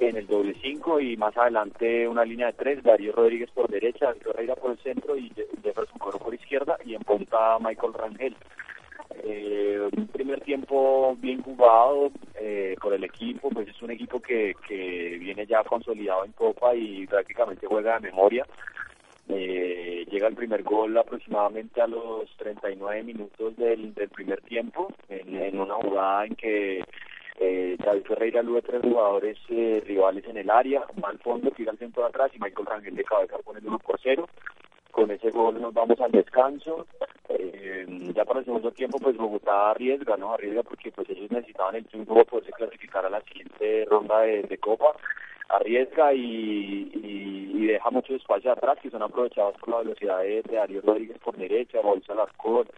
en 0.00 0.16
el 0.16 0.26
doble 0.26 0.56
cinco 0.60 0.98
y 0.98 1.16
más 1.16 1.36
adelante 1.36 2.08
una 2.08 2.24
línea 2.24 2.46
de 2.48 2.54
tres, 2.54 2.82
Darío 2.82 3.12
Rodríguez 3.12 3.48
por 3.52 3.70
derecha, 3.70 4.12
Ferreira 4.20 4.56
por 4.56 4.72
el 4.72 4.78
centro 4.78 5.16
y 5.16 5.30
Je- 5.30 5.46
Jefferson 5.62 5.98
Coro 5.98 6.18
por 6.18 6.34
izquierda 6.34 6.76
y 6.84 6.94
en 6.96 7.02
punta 7.02 7.58
Michael 7.60 7.92
Rangel. 7.94 8.36
Eh, 9.22 9.88
un 9.96 10.08
primer 10.08 10.40
tiempo 10.40 11.14
bien 11.20 11.40
jugado 11.42 12.10
eh, 12.34 12.74
con 12.80 12.92
el 12.92 13.04
equipo, 13.04 13.48
pues 13.50 13.68
es 13.68 13.80
un 13.82 13.92
equipo 13.92 14.20
que, 14.20 14.54
que 14.66 15.16
viene 15.20 15.46
ya 15.46 15.62
consolidado 15.62 16.24
en 16.24 16.32
Copa 16.32 16.74
y 16.74 17.06
prácticamente 17.06 17.66
juega 17.68 17.94
de 17.94 18.10
memoria. 18.10 18.44
Eh, 19.28 20.04
llega 20.10 20.28
el 20.28 20.34
primer 20.34 20.62
gol 20.62 20.96
aproximadamente 20.98 21.80
a 21.80 21.86
los 21.86 22.28
39 22.36 23.02
minutos 23.02 23.56
del, 23.56 23.94
del 23.94 24.08
primer 24.10 24.40
tiempo, 24.42 24.92
en, 25.08 25.58
una 25.58 25.74
jugada 25.74 26.26
en 26.26 26.34
que 26.36 26.84
eh, 27.40 27.76
David 27.78 28.04
Ferreira 28.06 28.42
luego 28.42 28.62
tres 28.62 28.82
jugadores 28.82 29.38
eh, 29.48 29.82
rivales 29.86 30.24
en 30.26 30.36
el 30.36 30.50
área, 30.50 30.84
va 31.02 31.08
al 31.08 31.18
fondo, 31.18 31.50
tira 31.50 31.72
al 31.72 31.78
centro 31.78 32.02
de 32.02 32.10
atrás 32.10 32.30
y 32.34 32.38
Michael 32.38 32.66
Rangel 32.66 32.94
de 32.94 33.04
cabeza 33.04 33.38
pone 33.38 33.60
el 33.60 33.66
1 33.66 33.78
por 33.78 33.98
0. 34.02 34.28
Con 34.90 35.10
ese 35.10 35.30
gol 35.30 35.60
nos 35.60 35.74
vamos 35.74 36.00
al 36.00 36.12
descanso. 36.12 36.86
Eh, 37.28 37.84
ya 38.14 38.24
para 38.24 38.40
el 38.40 38.44
segundo 38.44 38.70
tiempo, 38.70 38.98
pues 38.98 39.16
Bogotá 39.16 39.70
arriesga, 39.70 40.16
¿no? 40.16 40.34
Arriesga 40.34 40.62
porque 40.62 40.92
pues 40.92 41.08
ellos 41.10 41.30
necesitaban 41.32 41.74
el 41.74 41.86
triunfo 41.86 42.14
para 42.14 42.24
poderse 42.26 42.52
clasificar 42.52 43.04
a 43.04 43.10
la 43.10 43.20
siguiente 43.22 43.86
ronda 43.90 44.20
de, 44.20 44.42
de 44.42 44.58
Copa. 44.58 44.94
Arriesga 45.48 46.12
y, 46.12 46.90
y, 46.94 47.66
deja 47.66 47.90
mucho 47.90 48.14
espacio 48.14 48.52
atrás 48.52 48.78
que 48.82 48.90
son 48.90 49.02
aprovechados 49.02 49.56
por 49.58 49.70
la 49.70 49.78
velocidad 49.78 50.20
de, 50.20 50.42
Darío 50.42 50.82
Rodríguez 50.82 51.18
por 51.18 51.36
derecha, 51.36 51.80
Bolsa 51.80 52.12
Alarcón, 52.12 52.68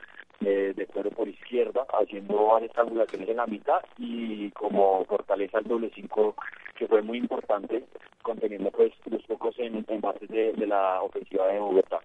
eh, 0.40 0.72
de 0.76 0.86
Cuero 0.86 1.10
por 1.10 1.28
izquierda, 1.28 1.86
haciendo 1.92 2.46
varias 2.46 2.72
triangulaciones 2.72 3.28
en 3.28 3.36
la 3.36 3.46
mitad 3.46 3.80
y 3.98 4.50
como 4.50 5.04
fortaleza 5.06 5.58
el 5.58 5.64
doble 5.64 5.90
cinco 5.94 6.36
que 6.78 6.86
fue 6.86 7.02
muy 7.02 7.18
importante, 7.18 7.84
conteniendo 8.22 8.70
pues 8.70 8.92
los 9.06 9.22
pocos 9.24 9.58
en, 9.58 9.84
bases 10.00 10.28
de, 10.28 10.66
la 10.66 11.02
ofensiva 11.02 11.46
de 11.48 11.58
Bogotá. 11.58 12.00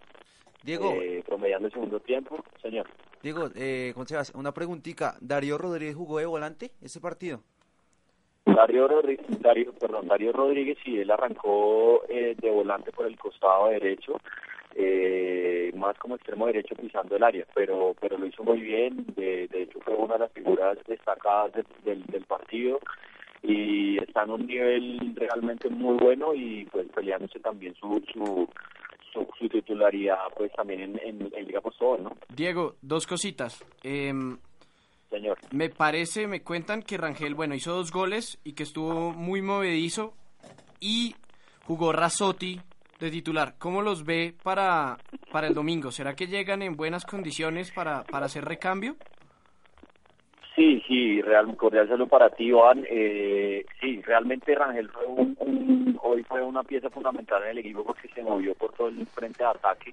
Diego. 0.63 0.93
Eh, 0.93 1.23
promediando 1.25 1.67
el 1.67 1.73
segundo 1.73 1.99
tiempo, 1.99 2.43
señor. 2.61 2.87
Diego, 3.21 3.49
eh, 3.55 3.93
una 4.33 4.53
preguntita. 4.53 5.17
¿Darío 5.19 5.57
Rodríguez 5.57 5.95
jugó 5.95 6.19
de 6.19 6.25
volante 6.25 6.71
ese 6.81 6.99
partido? 6.99 7.41
Darío 8.45 8.87
Rodríguez, 8.87 9.41
Darío, 9.41 9.73
perdón, 9.73 10.09
Rodríguez 10.33 10.77
sí, 10.83 10.99
él 10.99 11.11
arrancó 11.11 12.03
eh, 12.09 12.35
de 12.39 12.51
volante 12.51 12.91
por 12.91 13.05
el 13.05 13.17
costado 13.17 13.69
derecho, 13.69 14.19
eh, 14.75 15.71
más 15.75 15.97
como 15.97 16.15
extremo 16.15 16.47
derecho 16.47 16.75
pisando 16.75 17.15
el 17.15 17.23
área, 17.23 17.45
pero 17.53 17.95
pero 17.99 18.17
lo 18.17 18.25
hizo 18.25 18.43
muy 18.43 18.61
bien, 18.61 19.05
de, 19.15 19.47
hecho 19.53 19.79
fue 19.81 19.95
una 19.95 20.13
de 20.13 20.19
las 20.21 20.31
figuras 20.31 20.77
destacadas 20.87 21.51
del, 21.83 22.03
del 22.05 22.25
partido 22.25 22.79
y 23.43 23.97
está 23.97 24.23
en 24.23 24.31
un 24.31 24.45
nivel 24.45 25.15
realmente 25.15 25.69
muy 25.69 25.97
bueno 25.97 26.33
y 26.33 26.65
pues 26.65 26.87
peleándose 26.93 27.39
también 27.39 27.73
su, 27.75 28.01
su, 28.13 28.47
su, 29.11 29.49
titularidad 29.49 30.17
pues 30.37 30.51
también 30.53 30.81
en, 30.81 30.99
en, 31.33 31.45
Liga 31.45 31.61
Postobón, 31.61 32.03
¿no? 32.03 32.17
Diego, 32.29 32.75
dos 32.81 33.07
cositas. 33.07 33.65
Eh, 33.83 34.13
Señor. 35.11 35.37
Me 35.51 35.69
parece, 35.69 36.25
me 36.25 36.41
cuentan 36.41 36.81
que 36.81 36.97
Rangel, 36.97 37.35
bueno, 37.35 37.53
hizo 37.53 37.75
dos 37.75 37.91
goles 37.91 38.39
y 38.45 38.53
que 38.53 38.63
estuvo 38.63 39.11
muy 39.11 39.41
movedizo 39.41 40.13
y 40.79 41.15
jugó 41.65 41.91
Rasotti 41.91 42.59
de 42.99 43.11
titular. 43.11 43.55
¿Cómo 43.59 43.81
los 43.81 44.05
ve 44.05 44.33
para, 44.41 44.97
para 45.31 45.47
el 45.47 45.53
domingo? 45.53 45.91
¿Será 45.91 46.15
que 46.15 46.27
llegan 46.27 46.61
en 46.61 46.77
buenas 46.77 47.05
condiciones 47.05 47.71
para, 47.71 48.03
para 48.03 48.27
hacer 48.27 48.45
recambio? 48.45 48.95
Sí, 50.55 50.81
sí, 50.87 51.21
real, 51.21 51.55
cordial 51.57 51.87
saludo 51.87 52.07
para 52.07 52.29
ti, 52.29 52.45
Iván. 52.45 52.85
Eh, 52.89 53.65
sí, 53.81 54.01
realmente 54.01 54.55
Rangel 54.55 54.89
fue 54.89 55.05
un, 55.07 55.97
hoy 56.01 56.23
fue 56.23 56.41
una 56.41 56.63
pieza 56.63 56.89
fundamental 56.89 57.43
en 57.43 57.49
el 57.49 57.57
equipo 57.57 57.83
porque 57.83 58.07
se 58.09 58.23
movió 58.23 58.53
por 58.55 58.71
todo 58.73 58.87
el 58.87 59.05
frente 59.07 59.43
de 59.43 59.49
ataque 59.49 59.91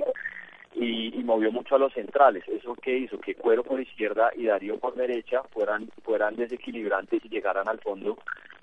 y, 0.75 1.23
movió 1.25 1.53
mucho 1.53 1.75
a 1.75 1.79
los 1.79 1.93
centrales. 1.93 2.45
¿Eso 2.49 2.75
qué 2.75 2.97
hizo? 2.97 3.19
Que 3.19 3.35
Cuero 3.35 3.63
por 3.63 3.81
izquierda 3.81 4.31
y 4.35 4.47
Darío 4.47 4.79
por 4.79 4.95
derecha 4.95 5.43
fueran, 5.51 5.89
fueran 6.03 6.37
desequilibrantes 6.37 7.25
y 7.25 7.29
llegaran 7.29 7.69
al 7.69 7.79
fondo 7.81 8.17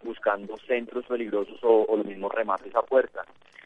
buscando 0.03 0.57
centros 0.67 1.05
peligrosos 1.05 1.59
o, 1.63 1.85
los 1.95 2.05
mismos 2.05 2.31
remates 2.31 2.73
a 2.75 2.81
puerta. 2.81 3.23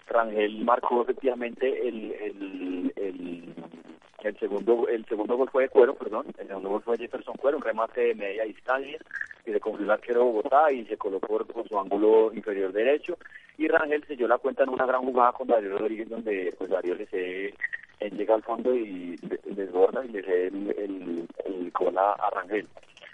Rangel 0.08 0.64
marcó 0.64 1.04
efectivamente 1.04 1.88
el, 1.88 2.12
el, 2.14 2.94
el, 2.96 4.38
segundo 4.40 4.88
el 4.88 5.06
segundo 5.06 5.38
gol 5.38 5.50
fue 5.50 5.64
de 5.64 5.70
Cuero, 5.70 5.94
perdón, 5.94 6.28
el 6.38 6.48
segundo 6.48 6.70
gol 6.70 6.82
fue 6.82 6.98
de 6.98 7.04
Jefferson 7.04 7.36
Cuero, 7.36 7.58
un 7.58 7.64
remate 7.64 8.02
de 8.02 8.16
media 8.16 8.44
distancia 8.44 8.98
y 9.46 9.52
se 9.52 9.60
cumplió 9.60 9.86
el 9.86 9.92
arquero 9.92 10.26
Bogotá 10.26 10.72
y 10.72 10.86
se 10.86 10.98
colocó 10.98 11.38
por 11.46 11.68
su 11.68 11.80
ángulo 11.80 12.34
inferior 12.34 12.72
derecho 12.72 13.18
y 13.58 13.68
Rangel 13.68 14.04
selló 14.08 14.28
la 14.28 14.38
cuenta 14.38 14.64
en 14.64 14.70
una 14.70 14.86
gran 14.86 15.02
jugada 15.02 15.34
con 15.34 15.48
Darío 15.48 15.78
Rodríguez 15.78 16.10
donde 16.10 16.54
pues 16.58 16.70
Darío 16.70 16.96
le 16.96 17.06
cede 17.08 17.54
él 18.00 18.18
llega 18.18 18.36
al 18.36 18.44
fondo 18.44 18.74
y 18.76 19.16
desborda 19.46 20.06
y 20.06 20.10
le 20.10 20.22
da 20.22 20.34
el, 20.34 20.76
el, 20.78 21.28
el 21.46 21.72
gol 21.72 21.98
a, 21.98 22.16
Rangel. 22.34 22.68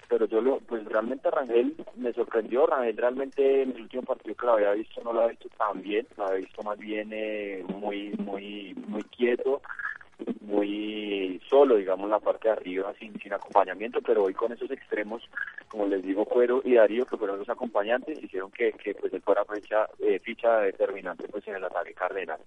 Pero 0.08 0.28
yo 0.28 0.40
lo, 0.40 0.60
pues 0.60 0.86
realmente 0.86 1.32
Rangel 1.32 1.76
me 1.96 2.14
sorprendió, 2.14 2.68
Rangel 2.68 2.96
realmente 2.96 3.64
en 3.64 3.72
el 3.72 3.82
último 3.82 4.04
partido 4.04 4.36
que 4.36 4.46
lo 4.46 4.54
había 4.54 4.72
visto 4.74 5.02
no 5.04 5.14
lo 5.14 5.22
había 5.22 5.32
visto 5.32 5.50
tan 5.58 5.82
bien, 5.82 6.06
lo 6.18 6.28
había 6.28 6.46
visto 6.46 6.62
más 6.62 6.78
bien 6.78 7.10
eh, 7.12 7.66
muy, 7.68 8.14
muy, 8.20 8.76
muy 8.88 9.04
quieto, 9.04 9.62
muy 10.42 11.42
solo, 11.50 11.76
digamos, 11.76 12.10
la 12.10 12.20
parte 12.20 12.48
de 12.48 12.54
arriba, 12.54 12.94
sin, 13.00 13.20
sin 13.20 13.34
acompañamiento, 13.34 14.00
pero 14.02 14.24
hoy 14.24 14.34
con 14.34 14.52
esos 14.52 14.70
extremos, 14.70 15.24
como 15.68 15.88
les 15.88 16.04
digo, 16.04 16.26
Cuero 16.26 16.62
y 16.64 16.76
Darío, 16.76 17.06
que 17.06 17.18
fueron 17.18 17.40
los 17.40 17.50
acompañantes, 17.50 18.24
hicieron 18.24 18.52
que, 18.52 18.72
que 18.74 18.94
pues 18.94 19.12
él 19.14 19.22
fuera 19.22 19.44
fecha, 19.46 19.88
eh, 20.00 20.20
ficha 20.20 20.60
determinante 20.60 21.28
pues 21.28 21.48
en 21.48 21.56
el 21.56 21.64
ataque 21.64 21.94
cardenal. 21.94 22.40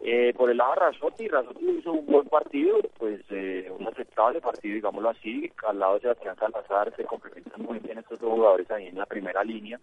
Eh, 0.00 0.32
por 0.36 0.50
el 0.50 0.56
lado 0.56 0.74
de 0.74 0.80
Razotti, 0.80 1.28
Razotti 1.28 1.68
hizo 1.70 1.92
un 1.92 2.06
buen 2.06 2.28
partido, 2.28 2.78
pues 2.98 3.20
eh, 3.30 3.70
un 3.76 3.86
aceptable 3.86 4.40
partido, 4.40 4.74
digámoslo 4.76 5.10
así, 5.10 5.50
al 5.66 5.78
lado 5.78 5.94
de 5.94 6.00
Sebastián 6.00 6.36
Salazar 6.36 6.94
se 6.96 7.04
complementan 7.04 7.62
muy 7.62 7.80
bien 7.80 7.98
estos 7.98 8.20
dos 8.20 8.30
jugadores 8.30 8.70
ahí 8.70 8.86
en 8.86 8.98
la 8.98 9.06
primera 9.06 9.42
línea. 9.42 9.80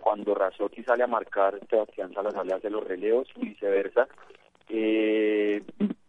Cuando 0.00 0.34
Razotti 0.34 0.82
sale 0.82 1.04
a 1.04 1.06
marcar, 1.06 1.60
Sebastián 1.68 2.12
Salazar 2.14 2.46
le 2.46 2.54
hace 2.54 2.70
los 2.70 2.86
relevos 2.86 3.28
y 3.36 3.48
viceversa. 3.48 4.08
Eh, 4.70 5.62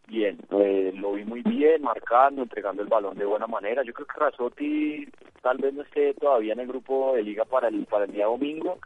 bien, 0.08 0.38
eh, 0.52 0.94
lo 0.96 1.14
vi 1.14 1.26
muy 1.26 1.42
bien, 1.42 1.82
marcando, 1.82 2.44
entregando 2.44 2.82
el 2.82 2.88
balón 2.88 3.18
de 3.18 3.26
buena 3.26 3.48
manera. 3.48 3.84
Yo 3.84 3.94
creo 3.94 4.08
que 4.08 4.20
Razotti 4.20 5.08
tal 5.42 5.58
vez 5.58 5.74
no 5.74 5.82
esté 5.82 6.14
todavía 6.14 6.54
en 6.54 6.62
el 6.62 6.68
grupo 6.68 7.16
de 7.16 7.24
liga 7.24 7.44
para 7.44 7.68
el, 7.68 7.86
para 7.86 8.06
el 8.06 8.14
día 8.14 8.28
domingo, 8.28 8.80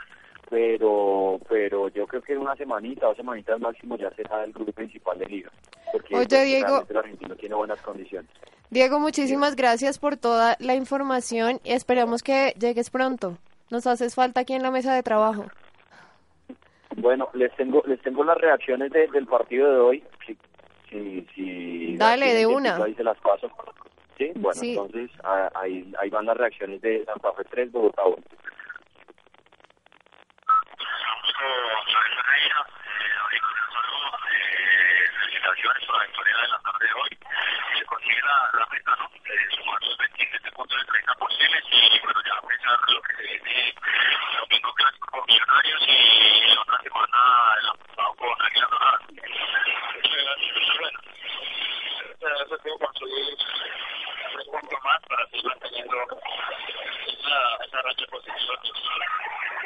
pero 0.49 1.39
pero 1.47 1.89
yo 1.89 2.05
creo 2.07 2.21
que 2.21 2.33
en 2.33 2.39
una 2.39 2.55
semanita, 2.55 3.07
dos 3.07 3.17
semanitas 3.17 3.59
máximo 3.59 3.97
ya 3.97 4.09
será 4.11 4.43
el 4.43 4.53
grupo 4.53 4.71
principal 4.71 5.17
de 5.17 5.25
liga. 5.25 5.51
Porque 5.91 6.15
Oye, 6.15 6.43
Diego, 6.45 6.83
el 6.89 6.97
argentino 6.97 7.35
tiene 7.35 7.55
buenas 7.55 7.81
condiciones. 7.81 8.29
Diego, 8.69 8.99
muchísimas 8.99 9.55
gracias 9.55 9.99
por 9.99 10.17
toda 10.17 10.57
la 10.59 10.75
información 10.75 11.59
y 11.63 11.71
esperamos 11.71 12.23
que 12.23 12.53
llegues 12.59 12.89
pronto. 12.89 13.37
Nos 13.69 13.87
haces 13.87 14.15
falta 14.15 14.41
aquí 14.41 14.53
en 14.53 14.63
la 14.63 14.71
mesa 14.71 14.93
de 14.93 15.03
trabajo. 15.03 15.45
Bueno, 16.97 17.29
les 17.33 17.53
tengo 17.55 17.83
les 17.85 18.01
tengo 18.01 18.23
las 18.23 18.37
reacciones 18.37 18.91
del 18.91 19.27
partido 19.27 19.71
de 19.71 19.79
hoy. 19.79 20.03
Si, 20.89 21.27
si, 21.35 21.97
Dale, 21.97 22.33
de 22.33 22.45
una. 22.45 22.77
Ahí 22.77 22.93
se 22.93 23.03
las 23.03 23.17
paso. 23.19 23.49
Sí, 24.17 24.31
bueno, 24.35 24.61
entonces 24.63 25.11
ahí, 25.55 25.93
ahí 25.99 26.09
van 26.09 26.25
las 26.25 26.37
reacciones 26.37 26.81
de 26.81 27.03
Santa 27.03 27.33
Fe 27.33 27.43
3, 27.51 27.71
Bogotá 27.73 28.05
1 28.05 28.15
Isabel 31.27 32.15
Ferreira, 32.15 32.65
eh, 32.85 33.17
Amigo, 33.25 33.47
un 33.49 33.73
saludo, 33.73 34.19
eh, 34.29 35.09
felicitaciones 35.19 35.85
por 35.85 35.97
la 35.97 36.03
victoria 36.05 36.37
de 36.37 36.47
la 36.47 36.59
tarde 36.59 36.85
de 36.85 36.93
hoy. 36.93 37.09
Se 37.79 37.85
consigue 37.85 38.21
la, 38.21 38.59
la 38.59 38.67
meta, 38.71 38.95
¿no? 38.95 39.09
Eh, 39.25 39.47
sumar 39.57 39.81
los 39.81 39.97
27 39.97 40.51
puntos 40.51 40.79
de 40.79 40.85
30 40.85 41.13
posibles 41.15 41.63
y 41.71 41.99
bueno, 41.99 42.21
ya 42.25 42.47
pensar 42.47 42.79
lo 42.89 43.01
que 43.01 43.15
se 43.15 43.23
viene 43.23 43.69
el 43.69 44.37
domingo 44.37 44.73
clásico 44.75 45.07
con 45.11 45.25
Millonarios 45.25 45.81
y 45.87 46.53
la 46.53 46.61
otra 46.61 46.79
semana 46.83 47.17
el 47.57 47.67
pasado 47.89 48.13
con 48.15 48.41
Águila 48.45 48.67
Dorada. 48.69 48.99
Bueno, 50.79 50.99
tres 54.45 54.61
puntos 54.61 54.79
más 54.83 55.01
para 55.07 55.25
seguir 55.27 55.45
manteniendo 55.45 55.95
esa, 57.07 57.65
esa 57.65 57.81
racha 57.81 58.05
positiva 58.11 58.55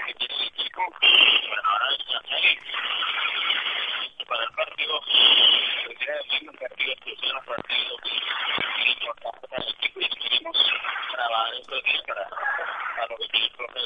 que 0.06 0.14
tiene 0.14 0.36
el 0.36 0.48
equipo. 0.48 0.82
Bueno, 1.48 1.64
ahora 1.66 1.86
ya 2.08 2.20
para 4.26 4.44
el 4.44 4.52
partido, 4.52 5.00
un 5.00 6.56
partido 6.56 6.92
exclusivo, 6.94 7.40
un 7.40 7.46
partido 7.46 7.94
importante 8.88 9.48
para 9.50 9.64
el 9.64 9.70
equipo 9.70 10.00
y 10.00 10.10
queremos 10.10 10.58
trabajar 11.12 11.54
estos 11.56 11.84
días 11.84 12.04
para, 12.08 12.30
para 12.30 13.08
lo 13.08 13.18
que 13.18 13.28
tiene 13.30 13.46
el 13.46 13.52
profe 13.54 13.80
de 13.80 13.86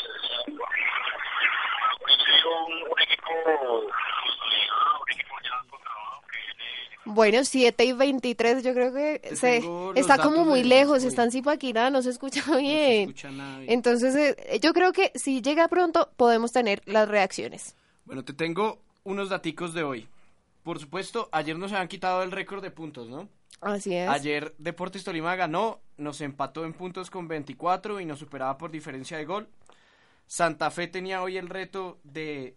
un, 2.45 2.83
un 2.91 3.01
equipo 3.01 3.31
consolidado, 3.33 4.99
un 4.99 5.11
equipo 5.11 5.35
ya 5.41 5.57
con 5.69 5.79
trabajo 5.81 6.21
que 6.27 6.92
bueno, 7.05 7.43
7 7.43 7.85
y 7.85 7.93
23, 7.93 8.63
yo 8.63 8.73
creo 8.73 8.93
que 8.93 9.35
se, 9.35 9.63
está 9.95 10.17
como 10.17 10.45
muy 10.45 10.63
lejos, 10.63 11.03
está 11.03 11.23
en 11.23 11.31
Zipaquirá, 11.31 11.89
no 11.89 12.01
se 12.01 12.09
escucha 12.09 12.43
bien. 12.57 13.09
No 13.09 13.13
se 13.15 13.19
escucha 13.19 13.31
nada 13.31 13.59
bien. 13.59 13.71
Entonces, 13.71 14.15
eh, 14.15 14.59
yo 14.61 14.73
creo 14.73 14.93
que 14.93 15.11
si 15.15 15.41
llega 15.41 15.67
pronto, 15.67 16.09
podemos 16.15 16.51
tener 16.51 16.81
las 16.85 17.07
reacciones. 17.07 17.75
Bueno, 18.05 18.23
te 18.23 18.33
tengo 18.33 18.79
unos 19.03 19.29
daticos 19.29 19.73
de 19.73 19.83
hoy. 19.83 20.07
Por 20.63 20.79
supuesto, 20.79 21.29
ayer 21.31 21.57
nos 21.57 21.73
habían 21.73 21.89
quitado 21.89 22.23
el 22.23 22.31
récord 22.31 22.61
de 22.61 22.71
puntos, 22.71 23.09
¿no? 23.09 23.27
Así 23.59 23.93
es. 23.93 24.09
Ayer 24.09 24.55
Deportes 24.57 25.03
Tolima 25.03 25.35
ganó, 25.35 25.79
nos 25.97 26.21
empató 26.21 26.65
en 26.65 26.73
puntos 26.73 27.09
con 27.09 27.27
24 27.27 27.99
y 27.99 28.05
nos 28.05 28.19
superaba 28.19 28.57
por 28.57 28.71
diferencia 28.71 29.17
de 29.17 29.25
gol. 29.25 29.47
Santa 30.25 30.71
Fe 30.71 30.87
tenía 30.87 31.21
hoy 31.21 31.37
el 31.37 31.49
reto 31.49 31.99
de 32.03 32.55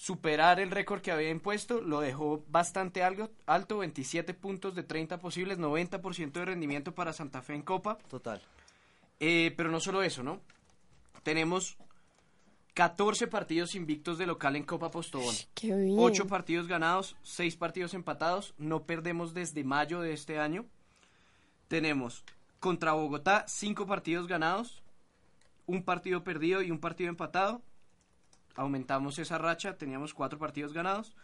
superar 0.00 0.60
el 0.60 0.70
récord 0.70 1.02
que 1.02 1.12
había 1.12 1.28
impuesto, 1.28 1.82
lo 1.82 2.00
dejó 2.00 2.42
bastante 2.48 3.02
algo, 3.02 3.28
alto, 3.44 3.76
27 3.76 4.32
puntos 4.32 4.74
de 4.74 4.82
30 4.82 5.18
posibles, 5.18 5.58
90% 5.58 6.32
de 6.32 6.44
rendimiento 6.46 6.94
para 6.94 7.12
Santa 7.12 7.42
Fe 7.42 7.52
en 7.52 7.60
Copa. 7.60 7.98
Total. 8.08 8.40
Eh, 9.18 9.52
pero 9.58 9.70
no 9.70 9.78
solo 9.78 10.02
eso, 10.02 10.22
¿no? 10.22 10.40
Tenemos 11.22 11.76
14 12.72 13.26
partidos 13.26 13.74
invictos 13.74 14.16
de 14.16 14.24
local 14.24 14.56
en 14.56 14.64
Copa 14.64 14.90
Postobón. 14.90 15.34
Qué 15.54 15.76
bien. 15.76 15.96
8 15.98 16.26
partidos 16.26 16.66
ganados, 16.66 17.14
6 17.22 17.56
partidos 17.56 17.92
empatados, 17.92 18.54
no 18.56 18.84
perdemos 18.84 19.34
desde 19.34 19.64
mayo 19.64 20.00
de 20.00 20.14
este 20.14 20.38
año. 20.38 20.64
Tenemos 21.68 22.24
contra 22.58 22.94
Bogotá 22.94 23.44
5 23.46 23.86
partidos 23.86 24.26
ganados, 24.26 24.82
un 25.66 25.82
partido 25.82 26.24
perdido 26.24 26.62
y 26.62 26.70
un 26.70 26.80
partido 26.80 27.10
empatado 27.10 27.60
aumentamos 28.56 29.18
esa 29.18 29.38
racha, 29.38 29.76
teníamos 29.76 30.14
cuatro 30.14 30.38
partidos 30.38 30.72
ganados. 30.72 31.14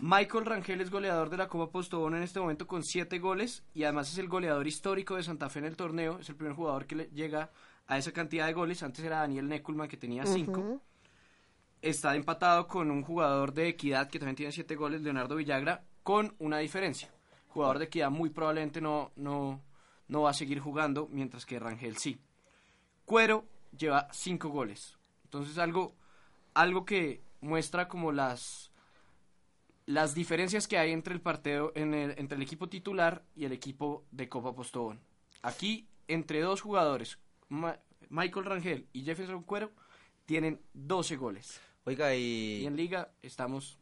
Michael 0.00 0.46
Rangel 0.46 0.80
es 0.80 0.90
goleador 0.90 1.28
de 1.28 1.36
la 1.36 1.48
Copa 1.48 1.70
Postobón 1.70 2.14
en 2.14 2.22
este 2.22 2.40
momento 2.40 2.66
con 2.66 2.82
siete 2.82 3.18
goles 3.18 3.62
y 3.74 3.84
además 3.84 4.10
es 4.10 4.18
el 4.18 4.28
goleador 4.28 4.66
histórico 4.66 5.16
de 5.16 5.22
Santa 5.22 5.50
Fe 5.50 5.58
en 5.60 5.66
el 5.66 5.76
torneo. 5.76 6.18
Es 6.18 6.28
el 6.28 6.36
primer 6.36 6.54
jugador 6.54 6.86
que 6.86 6.96
le 6.96 7.04
llega 7.10 7.50
a 7.86 7.98
esa 7.98 8.12
cantidad 8.12 8.46
de 8.46 8.52
goles. 8.52 8.82
Antes 8.82 9.04
era 9.04 9.18
Daniel 9.18 9.48
Neckulman 9.48 9.88
que 9.88 9.96
tenía 9.96 10.24
cinco. 10.24 10.80
Está 11.80 12.14
empatado 12.14 12.68
con 12.68 12.90
un 12.90 13.02
jugador 13.02 13.52
de 13.52 13.68
Equidad 13.68 14.08
que 14.08 14.18
también 14.18 14.36
tiene 14.36 14.52
siete 14.52 14.76
goles, 14.76 15.02
Leonardo 15.02 15.36
Villagra, 15.36 15.84
con 16.02 16.34
una 16.38 16.58
diferencia. 16.58 17.12
Jugador 17.48 17.78
de 17.78 17.86
Equidad 17.86 18.10
muy 18.10 18.30
probablemente 18.30 18.80
no, 18.80 19.12
no, 19.16 19.60
no 20.08 20.22
va 20.22 20.30
a 20.30 20.34
seguir 20.34 20.60
jugando, 20.60 21.08
mientras 21.10 21.44
que 21.44 21.58
Rangel 21.58 21.96
sí. 21.96 22.18
Cuero 23.04 23.46
lleva 23.76 24.08
cinco 24.12 24.48
goles. 24.48 24.96
Entonces 25.24 25.58
algo, 25.58 25.94
algo 26.54 26.84
que 26.84 27.22
muestra 27.40 27.88
como 27.88 28.12
las, 28.12 28.70
las 29.86 30.14
diferencias 30.14 30.68
que 30.68 30.78
hay 30.78 30.92
entre 30.92 31.14
el 31.14 31.20
partido, 31.20 31.72
en 31.74 31.94
el- 31.94 32.18
entre 32.18 32.36
el 32.36 32.42
equipo 32.42 32.68
titular 32.68 33.24
y 33.34 33.44
el 33.44 33.52
equipo 33.52 34.04
de 34.10 34.28
Copa 34.28 34.54
Postobón. 34.54 35.00
Aquí, 35.42 35.88
entre 36.08 36.40
dos 36.40 36.60
jugadores, 36.60 37.18
Ma- 37.48 37.78
Michael 38.08 38.44
Rangel 38.46 38.86
y 38.92 39.02
Jefferson 39.04 39.42
Cuero, 39.42 39.72
tienen 40.26 40.60
12 40.72 41.16
goles. 41.16 41.60
Oiga, 41.84 42.14
Y 42.14 42.62
y... 42.62 42.66
en 42.66 42.76
liga 42.76 43.10
estamos 43.22 43.78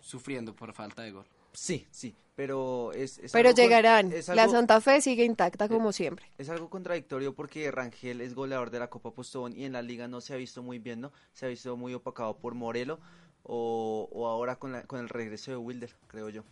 sufriendo 0.00 0.54
por 0.54 0.72
falta 0.74 1.02
de 1.02 1.12
gol. 1.12 1.26
Sí, 1.52 1.86
sí, 1.90 2.14
pero 2.40 2.92
es... 2.94 3.18
es 3.18 3.32
Pero 3.32 3.50
llegarán. 3.50 4.10
es 4.12 4.28
La 4.28 4.48
Santa 4.48 4.80
Fe 4.80 5.02
sigue 5.02 5.26
intacta 5.26 5.68
como 5.68 5.92
siempre. 5.92 6.24
Es 6.38 6.48
algo 6.48 6.70
contradictorio 6.70 7.34
porque 7.34 7.70
Rangel 7.70 8.22
es 8.22 8.32
goleador 8.34 8.70
de 8.70 8.78
la 8.78 8.88
Copa 8.88 9.10
Postobón 9.10 9.54
y 9.54 9.66
en 9.66 9.74
la 9.74 9.82
liga 9.82 10.08
no 10.08 10.22
se 10.22 10.32
ha 10.32 10.36
visto 10.38 10.62
muy 10.62 10.78
bien, 10.78 11.02
¿no? 11.02 11.12
Se 11.34 11.44
ha 11.44 11.50
visto 11.50 11.76
muy 11.76 11.92
opacado 11.92 12.38
por 12.38 12.54
Morelo 12.54 12.98
o, 13.42 14.08
o 14.10 14.26
ahora 14.26 14.56
con, 14.56 14.72
la- 14.72 14.84
con 14.84 15.00
el 15.00 15.10
regreso 15.10 15.50
de 15.50 15.58
Wilder, 15.58 15.94
creo 16.06 16.30
yo. 16.30 16.42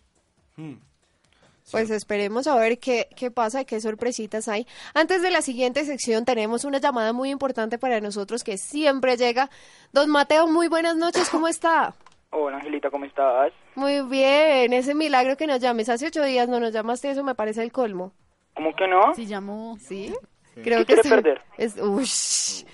Pues 1.71 1.89
esperemos 1.89 2.47
a 2.47 2.57
ver 2.57 2.79
qué, 2.79 3.09
qué 3.17 3.31
pasa, 3.31 3.65
qué 3.65 3.81
sorpresitas 3.81 4.47
hay. 4.49 4.67
Antes 4.93 5.23
de 5.23 5.31
la 5.31 5.41
siguiente 5.41 5.87
sección 5.87 6.27
tenemos 6.27 6.65
una 6.65 6.81
llamada 6.81 7.15
muy 7.15 7.31
importante 7.31 7.79
para 7.79 8.03
nosotros 8.03 8.45
que 8.45 8.59
siempre 8.59 9.17
llega. 9.17 9.49
Don 9.95 10.11
Mateo, 10.11 10.47
muy 10.49 10.69
buenas 10.69 10.97
noches, 10.97 11.31
¿cómo 11.31 11.49
está? 11.49 11.95
Hola 12.31 12.57
Angelita, 12.59 12.91
¿cómo 12.91 13.05
estás? 13.05 13.53
Muy 13.75 14.03
bien, 14.03 14.73
ese 14.73 14.95
milagro 14.95 15.37
que 15.37 15.47
nos 15.47 15.61
llames. 15.61 15.89
Hace 15.89 16.09
ocho 16.09 16.23
días 16.23 16.49
no 16.49 16.61
nos 16.61 16.73
llamaste, 16.73 17.11
eso 17.11 17.25
me 17.25 17.35
parece 17.35 17.63
el 17.63 17.73
colmo. 17.73 18.13
¿Cómo 18.55 18.75
que 18.77 18.87
no? 18.87 19.15
Sí, 19.15 19.27
llamó. 19.27 19.77
¿Sí? 19.79 20.13
¿Qué 20.55 20.63
Creo 20.63 20.79
que 20.81 20.87
quiere 20.87 21.03
sí. 21.05 21.09
perder? 21.09 21.41
Es, 21.57 21.77
ush. 21.81 22.65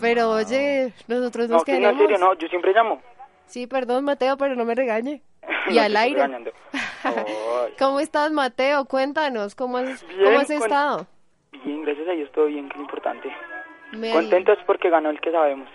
Pero 0.00 0.30
oye, 0.32 0.92
nosotros 1.08 1.48
nos 1.48 1.58
No, 1.60 1.64
que 1.64 1.72
no, 1.72 1.78
queremos. 1.78 2.00
en 2.02 2.06
serio, 2.08 2.18
no, 2.18 2.34
yo 2.34 2.48
siempre 2.48 2.72
llamo. 2.72 3.00
Sí, 3.46 3.66
perdón, 3.66 4.04
Mateo, 4.04 4.36
pero 4.36 4.54
no 4.54 4.64
me 4.64 4.74
regañe. 4.74 5.22
Y 5.70 5.74
No 5.76 5.82
al 5.82 5.96
aire. 5.96 6.22
¿Cómo 7.78 8.00
estás, 8.00 8.30
Mateo? 8.30 8.84
Cuéntanos, 8.84 9.54
¿cómo 9.54 9.78
has, 9.78 10.06
Bien, 10.06 10.24
cómo 10.24 10.38
has 10.40 10.46
con- 10.48 10.56
estado? 10.56 11.06
Bien, 11.64 11.82
gracias 11.82 12.08
a 12.08 12.12
Dios, 12.12 12.30
todo 12.32 12.46
bien, 12.46 12.68
que 12.68 12.74
es 12.76 12.80
importante. 12.80 13.28
Me- 13.92 14.12
Contentos 14.12 14.58
porque 14.66 14.88
ganó 14.90 15.10
el 15.10 15.20
que 15.20 15.32
sabemos. 15.32 15.68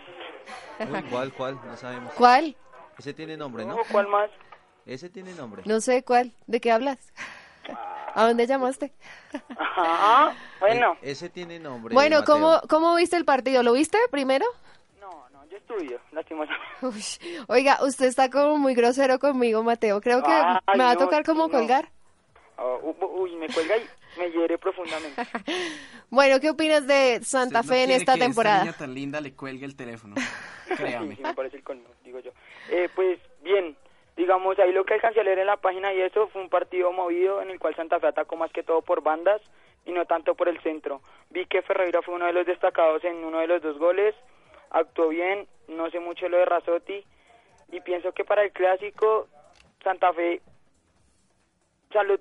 Uy, 0.80 1.02
¿Cuál, 1.10 1.34
cuál? 1.34 1.60
No 1.66 1.76
sabemos. 1.76 2.14
¿Cuál? 2.14 2.56
Ese 2.98 3.14
tiene 3.14 3.38
nombre, 3.38 3.66
¿no? 3.66 3.76
No, 3.76 3.84
¿Cuál 3.92 4.08
más? 4.08 4.30
Ese 4.86 5.10
tiene 5.10 5.34
nombre. 5.34 5.64
No 5.66 5.82
sé 5.82 6.04
cuál. 6.04 6.32
¿De 6.48 6.60
qué 6.62 6.72
hablas? 6.72 7.00
¿A 8.14 8.28
dónde 8.28 8.48
llamaste? 8.48 8.94
Ajá, 9.58 10.34
bueno. 10.60 10.98
E- 11.02 11.12
ese 11.12 11.30
tiene 11.30 11.60
nombre. 11.60 11.94
Bueno, 11.94 12.20
Mateo. 12.20 12.34
¿cómo, 12.36 12.62
¿cómo 12.70 12.96
viste 12.96 13.18
el 13.18 13.26
partido? 13.26 13.62
¿Lo 13.64 13.74
viste 13.74 13.98
primero? 14.12 14.46
No, 15.02 15.28
no, 15.32 15.46
yo 15.50 15.58
estudio, 15.58 16.00
lastimosamente. 16.12 16.66
Ush, 16.84 17.18
Oiga, 17.48 17.80
usted 17.84 18.06
está 18.06 18.30
como 18.30 18.58
muy 18.58 18.74
grosero 18.76 19.20
conmigo, 19.20 19.64
Mateo. 19.64 20.00
Creo 20.02 20.24
que 20.24 20.32
Ay, 20.32 20.78
me 20.78 20.84
va 20.84 20.92
a 20.92 20.94
no, 20.94 21.00
tocar 21.00 21.26
como 21.26 21.48
no. 21.48 21.50
colgar. 21.50 21.90
Oh, 22.58 22.80
u- 22.84 23.22
uy, 23.24 23.36
me 23.36 23.50
cuelga 23.50 23.76
y 23.78 23.90
me 24.20 24.32
hiere 24.32 24.58
profundamente. 24.58 25.22
Bueno, 26.12 26.40
¿qué 26.40 26.52
opinas 26.52 26.88
de 26.88 27.20
Santa 27.24 27.60
Usted 27.60 27.68
no 27.70 27.74
Fe 27.74 27.80
en 27.82 27.88
quiere 27.88 28.00
esta 28.02 28.14
que 28.14 28.20
temporada? 28.20 28.58
Esta 28.58 28.66
niña 28.68 28.78
tan 28.78 28.94
linda 28.94 29.20
le 29.22 29.34
cuelgue 29.34 29.66
el 29.66 29.76
teléfono. 29.76 30.16
Sí, 30.66 30.84
me 31.24 31.34
parece 31.34 31.58
el 31.58 31.64
colmo, 31.64 31.90
digo 32.04 32.20
yo. 32.20 32.32
Eh, 32.70 32.90
pues 32.96 33.20
bien, 33.42 33.76
digamos, 34.16 34.58
ahí 34.60 34.72
lo 34.72 34.86
que 34.86 34.96
alcancé 34.96 35.22
a 35.22 35.24
leer 35.24 35.40
en 35.40 35.48
la 35.48 35.58
página 35.58 35.94
y 35.94 36.02
eso 36.02 36.28
fue 36.28 36.42
un 36.42 36.50
partido 36.50 36.92
movido 36.92 37.42
en 37.42 37.50
el 37.50 37.60
cual 37.60 37.76
Santa 37.76 38.00
Fe 38.00 38.08
atacó 38.08 38.36
más 38.36 38.52
que 38.52 38.64
todo 38.64 38.82
por 38.82 39.02
bandas 39.02 39.42
y 39.86 39.92
no 39.92 40.06
tanto 40.06 40.36
por 40.36 40.48
el 40.50 40.60
centro. 40.62 41.02
Vi 41.30 41.46
que 41.46 41.62
Ferreira 41.62 42.02
fue 42.02 42.16
uno 42.16 42.26
de 42.26 42.34
los 42.34 42.46
destacados 42.46 43.04
en 43.04 43.18
uno 43.24 43.40
de 43.40 43.48
los 43.48 43.62
dos 43.62 43.78
goles, 43.78 44.16
actuó 44.72 45.10
bien, 45.10 45.48
no 45.68 45.90
sé 45.90 46.00
mucho 46.00 46.28
lo 46.30 46.38
de 46.38 46.46
Razotti 46.46 47.04
y 47.72 47.82
pienso 47.82 48.12
que 48.14 48.26
para 48.26 48.44
el 48.44 48.52
clásico 48.52 49.28
Santa 49.84 50.14
Fe 50.14 50.42
lo, 51.94 52.18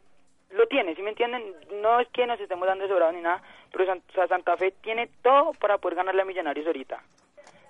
lo 0.51 0.69
tiene, 0.69 0.95
¿sí 0.95 1.03
me 1.03 1.11
entienden? 1.11 1.55
No 1.83 2.01
es 2.01 2.09
que 2.09 2.27
nos 2.27 2.41
estemos 2.41 2.67
dando 2.67 2.87
sobrado 2.87 3.13
ni 3.13 3.21
nada, 3.21 3.43
pero 3.73 3.87
Santa 4.29 4.57
Fe 4.57 4.73
tiene 4.83 5.09
todo 5.23 5.53
para 5.55 5.79
poder 5.79 5.97
ganarle 5.97 6.23
a 6.23 6.27
Millonarios 6.27 6.67
ahorita. 6.67 7.03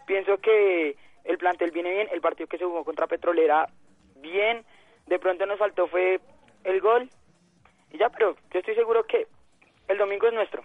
Pienso 0.07 0.39
que 0.39 0.97
el 1.25 1.39
plantel 1.39 1.71
viene 1.71 1.91
bien, 1.91 2.09
el 2.13 2.21
partido 2.21 2.47
que 2.47 2.59
se 2.59 2.65
jugó 2.65 2.85
contra 2.85 3.07
Petrolera 3.07 3.69
bien, 4.17 4.65
de 5.07 5.19
pronto 5.19 5.47
nos 5.47 5.59
faltó 5.59 5.87
fue 5.87 6.21
el 6.65 6.81
gol 6.81 7.11
y 7.91 7.99
ya, 7.99 8.09
pero 8.09 8.37
yo 8.53 8.59
estoy 8.59 8.75
seguro 8.75 9.05
que 9.07 9.27
el 9.89 9.99
domingo 9.99 10.27
es 10.27 10.35
nuestro. 10.35 10.65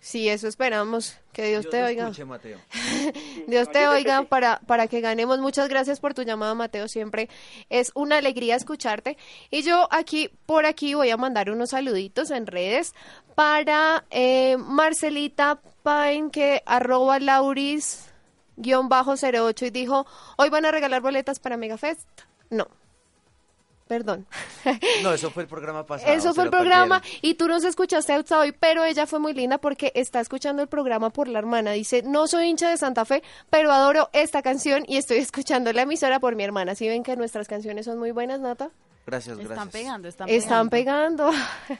Sí, 0.00 0.28
eso 0.28 0.46
esperamos. 0.46 1.18
Que 1.32 1.48
Dios, 1.48 1.62
Dios 1.62 1.72
te 1.72 1.82
oiga. 1.82 2.04
escuche, 2.04 2.24
Mateo. 2.24 2.58
Dios 3.46 3.66
No, 3.66 3.72
te 3.72 3.88
oiga 3.88 4.22
para, 4.22 4.60
para 4.66 4.86
que 4.88 5.00
ganemos. 5.00 5.38
Muchas 5.38 5.68
gracias 5.68 6.00
por 6.00 6.14
tu 6.14 6.22
llamada, 6.22 6.54
Mateo. 6.54 6.86
Siempre 6.86 7.28
es 7.70 7.92
una 7.94 8.18
alegría 8.18 8.56
escucharte. 8.56 9.16
Y 9.50 9.62
yo 9.62 9.88
aquí, 9.90 10.30
por 10.46 10.66
aquí, 10.66 10.94
voy 10.94 11.10
a 11.10 11.16
mandar 11.16 11.50
unos 11.50 11.70
saluditos 11.70 12.30
en 12.30 12.46
redes 12.46 12.94
para 13.34 14.04
eh, 14.10 14.56
Marcelita 14.58 15.60
Pain, 15.82 16.30
que 16.30 16.62
arroba 16.66 17.18
Lauris 17.18 18.05
08 18.56 19.66
y 19.66 19.70
dijo, 19.70 20.06
hoy 20.36 20.48
van 20.50 20.64
a 20.64 20.70
regalar 20.70 21.02
boletas 21.02 21.38
para 21.38 21.56
Megafest. 21.56 22.06
No. 22.50 22.68
Perdón. 23.86 24.26
No, 25.02 25.12
eso 25.12 25.30
fue 25.30 25.44
el 25.44 25.48
programa 25.48 25.86
pasado. 25.86 26.12
Eso 26.12 26.34
fue 26.34 26.44
el 26.44 26.50
programa 26.50 27.00
perdieron. 27.00 27.20
y 27.22 27.34
tú 27.34 27.46
nos 27.46 27.62
escuchaste 27.62 28.12
hasta 28.12 28.40
hoy, 28.40 28.50
pero 28.50 28.84
ella 28.84 29.06
fue 29.06 29.20
muy 29.20 29.32
linda 29.32 29.58
porque 29.58 29.92
está 29.94 30.20
escuchando 30.20 30.60
el 30.62 30.68
programa 30.68 31.10
por 31.10 31.28
la 31.28 31.38
hermana. 31.38 31.70
Dice, 31.70 32.02
no 32.02 32.26
soy 32.26 32.48
hincha 32.48 32.68
de 32.68 32.76
Santa 32.76 33.04
Fe, 33.04 33.22
pero 33.48 33.70
adoro 33.70 34.10
esta 34.12 34.42
canción 34.42 34.84
y 34.88 34.96
estoy 34.96 35.18
escuchando 35.18 35.72
la 35.72 35.82
emisora 35.82 36.18
por 36.18 36.34
mi 36.34 36.42
hermana. 36.42 36.74
¿Sí 36.74 36.88
ven 36.88 37.04
que 37.04 37.16
nuestras 37.16 37.46
canciones 37.46 37.84
son 37.84 37.98
muy 37.98 38.10
buenas, 38.10 38.40
Nata? 38.40 38.70
Gracias, 39.06 39.38
gracias. 39.38 39.56
Están 39.56 39.70
pegando, 39.70 40.08
están, 40.08 40.28
Están 40.28 40.68
pegando. 40.68 41.30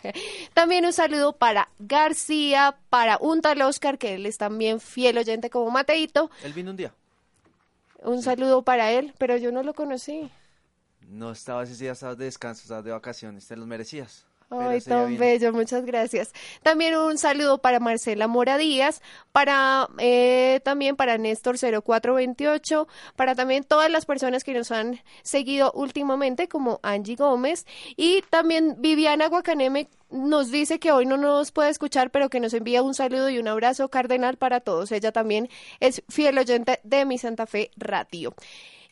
también 0.54 0.86
un 0.86 0.92
saludo 0.92 1.32
para 1.32 1.68
García, 1.80 2.76
para 2.88 3.18
un 3.18 3.42
tal 3.42 3.60
Oscar, 3.62 3.98
que 3.98 4.14
él 4.14 4.26
es 4.26 4.38
también 4.38 4.78
fiel 4.78 5.18
oyente 5.18 5.50
como 5.50 5.70
Mateito. 5.72 6.30
Él 6.44 6.52
vino 6.52 6.70
un 6.70 6.76
día. 6.76 6.94
Un 8.04 8.22
saludo 8.22 8.62
para 8.62 8.92
él, 8.92 9.12
pero 9.18 9.36
yo 9.36 9.50
no 9.50 9.64
lo 9.64 9.74
conocí. 9.74 10.30
No 11.00 11.32
estaba 11.32 11.64
ese 11.64 11.74
día, 11.82 11.92
estabas 11.92 12.16
de 12.16 12.26
descanso, 12.26 12.62
estabas 12.62 12.84
de 12.84 12.92
vacaciones, 12.92 13.46
te 13.48 13.56
los 13.56 13.66
merecías. 13.66 14.24
Ay, 14.48 14.80
tan 14.80 15.18
bello, 15.18 15.52
muchas 15.52 15.84
gracias. 15.84 16.32
También 16.62 16.96
un 16.96 17.18
saludo 17.18 17.58
para 17.58 17.80
Marcela 17.80 18.28
Mora 18.28 18.58
Díaz, 18.58 19.02
para 19.32 19.88
eh, 19.98 20.60
también 20.62 20.94
para 20.94 21.18
Néstor 21.18 21.56
0428, 21.58 22.86
para 23.16 23.34
también 23.34 23.64
todas 23.64 23.90
las 23.90 24.06
personas 24.06 24.44
que 24.44 24.54
nos 24.54 24.70
han 24.70 25.00
seguido 25.22 25.72
últimamente, 25.72 26.46
como 26.48 26.78
Angie 26.84 27.16
Gómez, 27.16 27.66
y 27.96 28.22
también 28.30 28.76
Viviana 28.78 29.26
Guacaneme 29.28 29.88
nos 30.10 30.52
dice 30.52 30.78
que 30.78 30.92
hoy 30.92 31.06
no 31.06 31.16
nos 31.16 31.50
puede 31.50 31.70
escuchar, 31.70 32.12
pero 32.12 32.30
que 32.30 32.38
nos 32.38 32.54
envía 32.54 32.82
un 32.82 32.94
saludo 32.94 33.28
y 33.28 33.40
un 33.40 33.48
abrazo 33.48 33.88
cardenal 33.88 34.36
para 34.36 34.60
todos. 34.60 34.92
Ella 34.92 35.10
también 35.10 35.48
es 35.80 36.04
fiel 36.08 36.38
oyente 36.38 36.78
de 36.84 37.04
mi 37.04 37.18
Santa 37.18 37.46
Fe 37.46 37.72
Radio. 37.76 38.32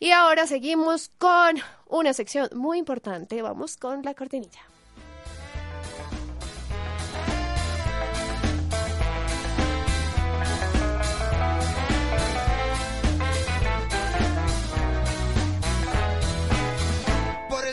Y 0.01 0.11
ahora 0.11 0.49
seguimos 0.49 1.13
con 1.19 1.61
una 1.87 2.13
sección 2.13 2.49
muy 2.55 2.79
importante. 2.79 3.41
Vamos 3.41 3.77
con 3.77 4.03
la 4.03 4.15
cortinilla. 4.15 4.74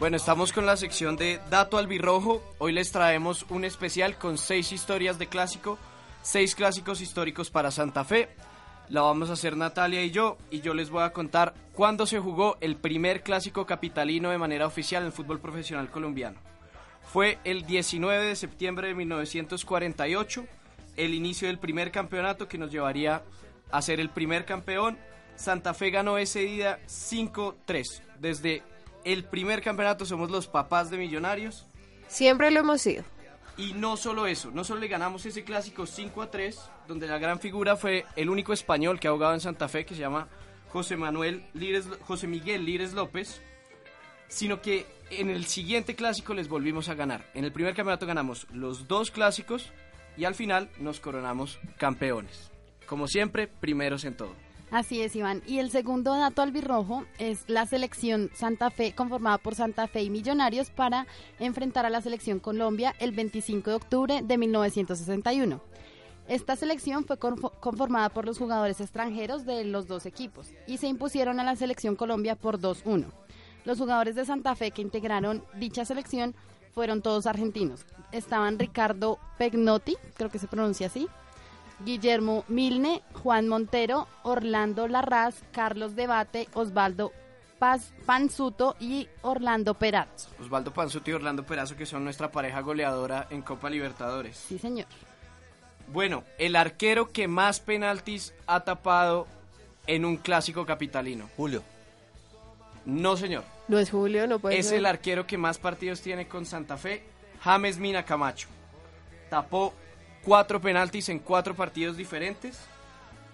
Bueno, 0.00 0.16
estamos 0.16 0.50
con 0.54 0.64
la 0.64 0.78
sección 0.78 1.16
de 1.16 1.40
Dato 1.50 1.76
Albirrojo. 1.76 2.42
Hoy 2.56 2.72
les 2.72 2.90
traemos 2.90 3.44
un 3.50 3.66
especial 3.66 4.16
con 4.16 4.38
seis 4.38 4.72
historias 4.72 5.18
de 5.18 5.26
clásico, 5.26 5.76
seis 6.22 6.54
clásicos 6.54 7.02
históricos 7.02 7.50
para 7.50 7.70
Santa 7.70 8.02
Fe. 8.06 8.30
La 8.88 9.02
vamos 9.02 9.28
a 9.28 9.34
hacer 9.34 9.58
Natalia 9.58 10.02
y 10.02 10.10
yo, 10.10 10.38
y 10.50 10.62
yo 10.62 10.72
les 10.72 10.88
voy 10.88 11.02
a 11.02 11.12
contar 11.12 11.52
cuándo 11.74 12.06
se 12.06 12.18
jugó 12.18 12.56
el 12.62 12.76
primer 12.76 13.22
clásico 13.22 13.66
capitalino 13.66 14.30
de 14.30 14.38
manera 14.38 14.66
oficial 14.66 15.02
en 15.02 15.08
el 15.08 15.12
fútbol 15.12 15.38
profesional 15.38 15.90
colombiano. 15.90 16.38
Fue 17.02 17.36
el 17.44 17.66
19 17.66 18.24
de 18.24 18.36
septiembre 18.36 18.88
de 18.88 18.94
1948, 18.94 20.46
el 20.96 21.12
inicio 21.12 21.48
del 21.48 21.58
primer 21.58 21.90
campeonato 21.90 22.48
que 22.48 22.56
nos 22.56 22.72
llevaría 22.72 23.22
a 23.70 23.82
ser 23.82 24.00
el 24.00 24.08
primer 24.08 24.46
campeón. 24.46 24.96
Santa 25.36 25.74
Fe 25.74 25.90
ganó 25.90 26.16
ese 26.16 26.40
día 26.40 26.78
5-3. 26.86 28.00
Desde 28.18 28.62
el 29.04 29.24
primer 29.24 29.62
campeonato 29.62 30.04
somos 30.04 30.30
los 30.30 30.46
papás 30.46 30.90
de 30.90 30.98
Millonarios. 30.98 31.66
Siempre 32.08 32.50
lo 32.50 32.60
hemos 32.60 32.82
sido. 32.82 33.04
Y 33.56 33.74
no 33.74 33.96
solo 33.96 34.26
eso, 34.26 34.50
no 34.50 34.64
solo 34.64 34.80
le 34.80 34.88
ganamos 34.88 35.26
ese 35.26 35.44
clásico 35.44 35.86
5 35.86 36.22
a 36.22 36.30
3, 36.30 36.58
donde 36.88 37.06
la 37.06 37.18
gran 37.18 37.40
figura 37.40 37.76
fue 37.76 38.06
el 38.16 38.30
único 38.30 38.52
español 38.52 38.98
que 38.98 39.08
ha 39.08 39.12
jugado 39.12 39.34
en 39.34 39.40
Santa 39.40 39.68
Fe, 39.68 39.84
que 39.84 39.94
se 39.94 40.00
llama 40.00 40.28
José 40.68 40.96
Manuel 40.96 41.44
Lires, 41.52 41.86
José 42.06 42.26
Miguel 42.26 42.64
Lires 42.64 42.94
López, 42.94 43.42
sino 44.28 44.62
que 44.62 44.86
en 45.10 45.28
el 45.28 45.44
siguiente 45.44 45.94
clásico 45.94 46.32
les 46.32 46.48
volvimos 46.48 46.88
a 46.88 46.94
ganar. 46.94 47.30
En 47.34 47.44
el 47.44 47.52
primer 47.52 47.74
campeonato 47.74 48.06
ganamos 48.06 48.46
los 48.52 48.88
dos 48.88 49.10
clásicos 49.10 49.72
y 50.16 50.24
al 50.24 50.34
final 50.34 50.70
nos 50.78 51.00
coronamos 51.00 51.58
campeones. 51.76 52.50
Como 52.86 53.08
siempre, 53.08 53.46
primeros 53.46 54.04
en 54.04 54.16
todo. 54.16 54.34
Así 54.70 55.02
es, 55.02 55.16
Iván. 55.16 55.42
Y 55.46 55.58
el 55.58 55.70
segundo 55.70 56.14
dato 56.16 56.42
albirrojo 56.42 57.04
es 57.18 57.44
la 57.48 57.66
selección 57.66 58.30
Santa 58.34 58.70
Fe, 58.70 58.94
conformada 58.94 59.38
por 59.38 59.56
Santa 59.56 59.88
Fe 59.88 60.02
y 60.02 60.10
Millonarios, 60.10 60.70
para 60.70 61.06
enfrentar 61.40 61.86
a 61.86 61.90
la 61.90 62.00
selección 62.00 62.38
Colombia 62.38 62.94
el 63.00 63.10
25 63.12 63.70
de 63.70 63.76
octubre 63.76 64.20
de 64.22 64.38
1961. 64.38 65.60
Esta 66.28 66.54
selección 66.54 67.04
fue 67.04 67.18
conf- 67.18 67.52
conformada 67.58 68.10
por 68.10 68.24
los 68.24 68.38
jugadores 68.38 68.80
extranjeros 68.80 69.44
de 69.44 69.64
los 69.64 69.88
dos 69.88 70.06
equipos 70.06 70.52
y 70.68 70.76
se 70.76 70.86
impusieron 70.86 71.40
a 71.40 71.44
la 71.44 71.56
selección 71.56 71.96
Colombia 71.96 72.36
por 72.36 72.60
2-1. 72.60 73.06
Los 73.64 73.78
jugadores 73.78 74.14
de 74.14 74.24
Santa 74.24 74.54
Fe 74.54 74.70
que 74.70 74.82
integraron 74.82 75.42
dicha 75.58 75.84
selección 75.84 76.36
fueron 76.72 77.02
todos 77.02 77.26
argentinos. 77.26 77.84
Estaban 78.12 78.60
Ricardo 78.60 79.18
Pegnotti, 79.38 79.96
creo 80.16 80.30
que 80.30 80.38
se 80.38 80.46
pronuncia 80.46 80.86
así, 80.86 81.08
Guillermo 81.84 82.44
Milne, 82.48 83.02
Juan 83.22 83.48
Montero, 83.48 84.06
Orlando 84.22 84.88
Larraz, 84.88 85.36
Carlos 85.52 85.96
Debate, 85.96 86.48
Osvaldo 86.54 87.12
Paz 87.58 87.92
Panzuto 88.06 88.74
y 88.80 89.06
Orlando 89.20 89.74
Perazzo. 89.74 90.30
Osvaldo 90.40 90.72
Panzuti 90.72 91.10
y 91.10 91.14
Orlando 91.14 91.44
Perazo, 91.44 91.76
que 91.76 91.84
son 91.84 92.02
nuestra 92.04 92.30
pareja 92.30 92.60
goleadora 92.60 93.26
en 93.30 93.42
Copa 93.42 93.68
Libertadores. 93.68 94.36
Sí, 94.36 94.58
señor. 94.58 94.86
Bueno, 95.92 96.24
el 96.38 96.56
arquero 96.56 97.10
que 97.10 97.28
más 97.28 97.60
penaltis 97.60 98.32
ha 98.46 98.60
tapado 98.60 99.26
en 99.86 100.04
un 100.06 100.16
clásico 100.16 100.64
capitalino. 100.64 101.28
Julio. 101.36 101.62
No, 102.86 103.16
señor. 103.16 103.44
No 103.68 103.78
es 103.78 103.90
Julio, 103.90 104.26
no 104.26 104.38
puede 104.38 104.58
es 104.58 104.68
ser. 104.68 104.78
el 104.78 104.86
arquero 104.86 105.26
que 105.26 105.36
más 105.36 105.58
partidos 105.58 106.00
tiene 106.00 106.28
con 106.28 106.46
Santa 106.46 106.78
Fe, 106.78 107.04
James 107.42 107.78
Mina 107.78 108.04
Camacho. 108.04 108.48
Tapó 109.28 109.74
cuatro 110.24 110.60
penaltis 110.60 111.08
en 111.08 111.18
cuatro 111.18 111.54
partidos 111.54 111.96
diferentes. 111.96 112.58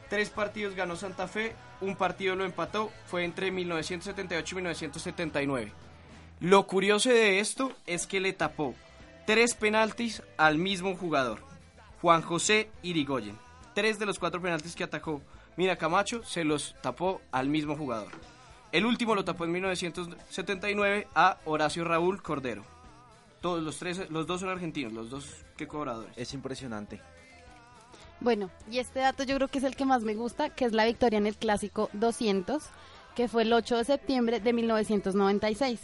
Tres 0.08 0.30
partidos 0.30 0.74
ganó 0.74 0.96
Santa 0.96 1.26
Fe, 1.26 1.54
un 1.80 1.96
partido 1.96 2.36
lo 2.36 2.44
empató, 2.44 2.92
fue 3.06 3.24
entre 3.24 3.50
1978 3.50 4.54
y 4.54 4.56
1979. 4.56 5.72
Lo 6.40 6.66
curioso 6.66 7.10
de 7.10 7.40
esto 7.40 7.72
es 7.86 8.06
que 8.06 8.20
le 8.20 8.32
tapó 8.32 8.74
tres 9.26 9.54
penaltis 9.54 10.22
al 10.36 10.58
mismo 10.58 10.94
jugador, 10.96 11.40
Juan 12.00 12.22
José 12.22 12.70
Irigoyen. 12.82 13.38
Tres 13.74 13.98
de 13.98 14.06
los 14.06 14.18
cuatro 14.18 14.40
penaltis 14.40 14.76
que 14.76 14.84
atacó 14.84 15.20
Mina 15.56 15.76
Camacho 15.76 16.22
se 16.22 16.44
los 16.44 16.76
tapó 16.82 17.20
al 17.32 17.48
mismo 17.48 17.76
jugador. 17.76 18.12
El 18.72 18.84
último 18.84 19.14
lo 19.14 19.24
tapó 19.24 19.44
en 19.44 19.52
1979 19.52 21.08
a 21.14 21.38
Horacio 21.46 21.84
Raúl 21.84 22.22
Cordero. 22.22 22.64
Todos 23.46 23.62
los 23.62 23.78
tres, 23.78 24.10
los 24.10 24.26
dos 24.26 24.40
son 24.40 24.48
argentinos, 24.48 24.92
los 24.92 25.08
dos 25.08 25.24
que 25.56 25.68
cobradores. 25.68 26.10
Es 26.18 26.34
impresionante. 26.34 27.00
Bueno, 28.18 28.50
y 28.68 28.80
este 28.80 28.98
dato 28.98 29.22
yo 29.22 29.36
creo 29.36 29.46
que 29.46 29.58
es 29.58 29.64
el 29.64 29.76
que 29.76 29.84
más 29.84 30.02
me 30.02 30.16
gusta, 30.16 30.50
que 30.50 30.64
es 30.64 30.72
la 30.72 30.84
victoria 30.84 31.18
en 31.18 31.28
el 31.28 31.36
clásico 31.36 31.88
200, 31.92 32.64
que 33.14 33.28
fue 33.28 33.44
el 33.44 33.52
8 33.52 33.76
de 33.76 33.84
septiembre 33.84 34.40
de 34.40 34.52
1996. 34.52 35.80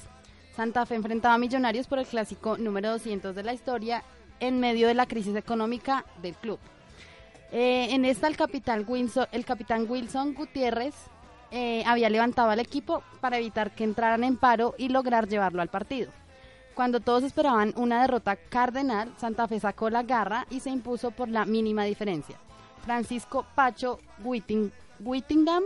Santa 0.56 0.84
Fe 0.86 0.96
enfrentaba 0.96 1.34
a 1.34 1.38
Millonarios 1.38 1.86
por 1.86 2.00
el 2.00 2.06
clásico 2.06 2.58
número 2.58 2.90
200 2.90 3.32
de 3.32 3.44
la 3.44 3.54
historia 3.54 4.02
en 4.40 4.58
medio 4.58 4.88
de 4.88 4.94
la 4.94 5.06
crisis 5.06 5.36
económica 5.36 6.04
del 6.20 6.34
club. 6.34 6.58
Eh, 7.52 7.94
en 7.94 8.04
esta 8.04 8.26
el 8.26 8.36
capitán 8.36 8.84
Wilson, 8.88 9.28
el 9.30 9.44
capitán 9.44 9.86
Wilson 9.88 10.34
Gutiérrez 10.34 10.96
eh, 11.52 11.84
había 11.86 12.10
levantado 12.10 12.50
al 12.50 12.58
equipo 12.58 13.04
para 13.20 13.38
evitar 13.38 13.72
que 13.72 13.84
entraran 13.84 14.24
en 14.24 14.36
paro 14.36 14.74
y 14.78 14.88
lograr 14.88 15.28
llevarlo 15.28 15.62
al 15.62 15.68
partido. 15.68 16.10
Cuando 16.74 17.00
todos 17.00 17.22
esperaban 17.22 17.72
una 17.76 18.00
derrota 18.02 18.36
cardenal, 18.36 19.12
Santa 19.18 19.46
Fe 19.48 19.60
sacó 19.60 19.90
la 19.90 20.02
garra 20.02 20.46
y 20.50 20.60
se 20.60 20.70
impuso 20.70 21.10
por 21.10 21.28
la 21.28 21.44
mínima 21.44 21.84
diferencia. 21.84 22.38
Francisco 22.84 23.46
Pacho 23.54 24.00
Whitting- 24.24 24.72
Whittingham 25.00 25.62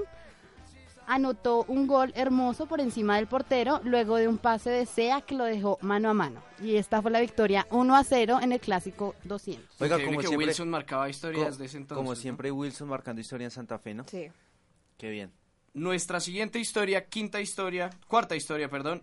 anotó 1.07 1.65
un 1.69 1.87
gol 1.87 2.13
hermoso 2.17 2.67
por 2.67 2.81
encima 2.81 3.17
del 3.17 3.29
portero 3.29 3.81
luego 3.85 4.17
de 4.17 4.27
un 4.27 4.39
pase 4.39 4.71
de 4.71 4.87
Sea 4.87 5.21
que 5.21 5.37
lo 5.37 5.45
dejó 5.45 5.79
mano 5.81 6.11
a 6.11 6.15
mano. 6.15 6.43
Y 6.61 6.77
esta 6.77 7.01
fue 7.01 7.11
la 7.13 7.21
victoria 7.21 7.67
1 7.71 7.95
a 7.97 8.03
0 8.03 8.41
en 8.43 8.51
el 8.53 8.61
clásico 8.61 9.15
200. 9.25 9.81
Oiga, 9.81 9.97
como 10.05 10.19
que 10.19 10.27
siempre, 10.27 10.47
Wilson 10.49 10.69
marcaba 10.71 11.09
historias 11.09 11.51
co- 11.51 11.57
de 11.59 11.67
ese 11.67 11.77
entonces. 11.77 11.97
Como 12.03 12.11
¿no? 12.11 12.17
siempre, 12.17 12.51
Wilson 12.51 12.89
marcando 12.89 13.21
historia 13.21 13.45
en 13.45 13.51
Santa 13.53 13.79
Fe, 13.79 13.95
¿no? 13.95 14.05
Sí. 14.09 14.27
Qué 14.99 15.11
bien. 15.11 15.31
Nuestra 15.75 16.19
siguiente 16.21 16.59
historia, 16.59 17.05
quinta 17.07 17.41
historia, 17.41 17.91
cuarta 18.09 18.35
historia, 18.35 18.69
perdón, 18.69 19.03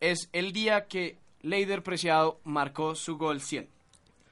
es 0.00 0.28
el 0.32 0.52
día 0.52 0.86
que 0.88 1.16
Leider 1.42 1.82
Preciado 1.82 2.40
marcó 2.44 2.94
su 2.94 3.16
gol 3.16 3.40
100. 3.40 3.68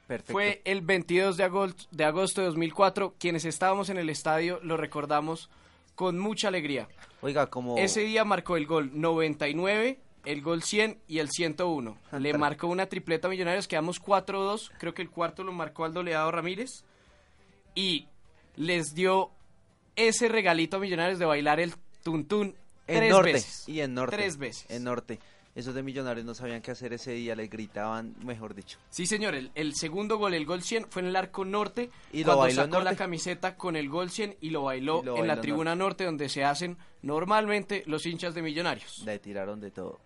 Perfecto. 0.07 0.33
Fue 0.33 0.61
el 0.65 0.81
22 0.81 1.37
de 1.37 1.43
agosto, 1.43 1.85
de 1.91 2.03
agosto 2.03 2.41
de 2.41 2.47
2004. 2.47 3.15
Quienes 3.19 3.45
estábamos 3.45 3.89
en 3.89 3.97
el 3.97 4.09
estadio 4.09 4.59
lo 4.63 4.75
recordamos 4.75 5.49
con 5.95 6.17
mucha 6.17 6.47
alegría. 6.47 6.87
Oiga, 7.21 7.47
como... 7.47 7.77
Ese 7.77 8.01
día 8.01 8.25
marcó 8.25 8.57
el 8.57 8.65
gol 8.65 8.89
99, 8.93 9.99
el 10.25 10.41
gol 10.41 10.63
100 10.63 10.97
y 11.07 11.19
el 11.19 11.29
101. 11.29 11.97
Le 12.19 12.33
marcó 12.37 12.67
una 12.67 12.87
tripleta 12.87 13.27
a 13.27 13.29
Millonarios, 13.29 13.67
quedamos 13.67 14.01
4-2. 14.01 14.71
Creo 14.79 14.93
que 14.93 15.01
el 15.01 15.09
cuarto 15.11 15.43
lo 15.43 15.51
marcó 15.51 15.85
Aldoleado 15.85 16.31
Ramírez. 16.31 16.83
Y 17.75 18.07
les 18.55 18.95
dio 18.95 19.31
ese 19.95 20.27
regalito 20.27 20.77
a 20.77 20.79
Millonarios 20.79 21.19
de 21.19 21.25
bailar 21.25 21.59
el 21.59 21.75
tuntún 22.03 22.55
En 22.87 22.97
tres 22.97 23.11
norte. 23.11 23.33
veces. 23.33 23.69
Y 23.69 23.81
en 23.81 23.93
norte. 23.93 24.15
Tres 24.15 24.37
veces. 24.37 24.65
En 24.69 24.85
norte. 24.85 25.19
Esos 25.55 25.73
de 25.73 25.83
millonarios 25.83 26.25
no 26.25 26.33
sabían 26.33 26.61
qué 26.61 26.71
hacer 26.71 26.93
ese 26.93 27.11
día, 27.11 27.35
les 27.35 27.49
gritaban, 27.49 28.15
mejor 28.23 28.53
dicho. 28.55 28.77
Sí, 28.89 29.05
señor, 29.05 29.35
el, 29.35 29.51
el 29.55 29.75
segundo 29.75 30.17
gol, 30.17 30.33
el 30.33 30.45
gol 30.45 30.61
100, 30.61 30.87
fue 30.89 31.01
en 31.01 31.09
el 31.09 31.15
arco 31.15 31.43
norte. 31.43 31.89
¿Y 32.13 32.19
lo 32.19 32.25
cuando 32.25 32.41
bailó 32.41 32.61
en 32.63 32.71
sacó 32.71 32.83
la 32.83 32.91
norte? 32.91 32.97
camiseta 32.97 33.55
con 33.55 33.75
el 33.75 33.89
gol 33.89 34.09
100 34.09 34.37
y 34.41 34.51
lo 34.51 34.63
bailó 34.63 35.01
Y 35.01 35.05
lo 35.05 35.17
en 35.17 35.27
la 35.27 35.41
tribuna 35.41 35.75
norte, 35.75 36.05
donde 36.05 36.29
se 36.29 36.45
hacen 36.45 36.77
normalmente 37.01 37.83
los 37.87 38.05
hinchas 38.05 38.33
de 38.35 38.41
Millonarios. 38.41 39.01
Le 39.05 39.19
tiraron 39.19 39.59
de 39.59 39.71
todo. 39.71 39.99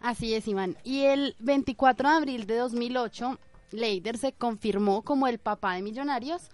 Así 0.00 0.34
es, 0.34 0.46
Iván. 0.46 0.76
Y 0.84 1.04
el 1.04 1.34
24 1.40 2.08
de 2.08 2.14
abril 2.14 2.46
de 2.46 2.56
2008, 2.56 3.38
Leider 3.72 4.18
se 4.18 4.32
confirmó 4.32 5.02
como 5.02 5.26
el 5.26 5.38
papá 5.38 5.74
de 5.74 5.82
Millonarios. 5.82 6.50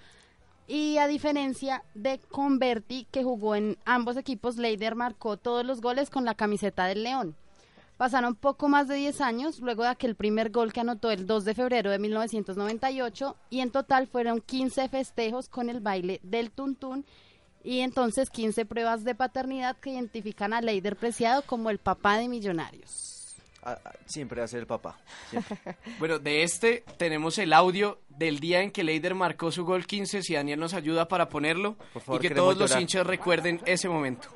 Y 0.68 0.96
a 0.98 1.06
diferencia 1.08 1.82
de 1.94 2.18
Converti, 2.30 3.06
que 3.10 3.24
jugó 3.24 3.56
en 3.56 3.76
ambos 3.84 4.16
equipos, 4.16 4.56
Leider 4.56 4.94
marcó 4.94 5.36
todos 5.36 5.66
los 5.66 5.80
goles 5.80 6.08
con 6.08 6.24
la 6.24 6.34
camiseta 6.34 6.86
del 6.86 7.02
León. 7.02 7.36
Pasaron 8.02 8.34
poco 8.34 8.68
más 8.68 8.88
de 8.88 8.96
10 8.96 9.20
años 9.20 9.60
luego 9.60 9.84
de 9.84 9.90
aquel 9.90 10.16
primer 10.16 10.50
gol 10.50 10.72
que 10.72 10.80
anotó 10.80 11.12
el 11.12 11.24
2 11.24 11.44
de 11.44 11.54
febrero 11.54 11.88
de 11.88 12.00
1998 12.00 13.36
y 13.48 13.60
en 13.60 13.70
total 13.70 14.08
fueron 14.08 14.40
15 14.40 14.88
festejos 14.88 15.48
con 15.48 15.70
el 15.70 15.78
baile 15.78 16.18
del 16.24 16.50
tuntún 16.50 17.06
y 17.62 17.78
entonces 17.78 18.28
15 18.28 18.66
pruebas 18.66 19.04
de 19.04 19.14
paternidad 19.14 19.76
que 19.76 19.90
identifican 19.90 20.52
a 20.52 20.60
Leider 20.60 20.96
Preciado 20.96 21.42
como 21.42 21.70
el 21.70 21.78
papá 21.78 22.18
de 22.18 22.26
Millonarios. 22.26 23.36
Ah, 23.62 23.78
ah, 23.84 23.92
siempre 24.06 24.40
va 24.40 24.46
a 24.46 24.48
ser 24.48 24.58
el 24.58 24.66
papá. 24.66 24.98
siempre. 25.30 25.56
Bueno, 26.00 26.18
de 26.18 26.42
este 26.42 26.82
tenemos 26.96 27.38
el 27.38 27.52
audio 27.52 28.00
del 28.08 28.40
día 28.40 28.62
en 28.62 28.72
que 28.72 28.82
Leider 28.82 29.14
marcó 29.14 29.52
su 29.52 29.64
gol 29.64 29.86
15, 29.86 30.24
si 30.24 30.34
Daniel 30.34 30.58
nos 30.58 30.74
ayuda 30.74 31.06
para 31.06 31.28
ponerlo 31.28 31.76
Por 31.92 32.02
favor, 32.02 32.24
y 32.24 32.28
que 32.28 32.34
todos 32.34 32.58
los 32.58 32.74
hinchas 32.74 33.06
recuerden 33.06 33.60
ese 33.64 33.88
momento. 33.88 34.28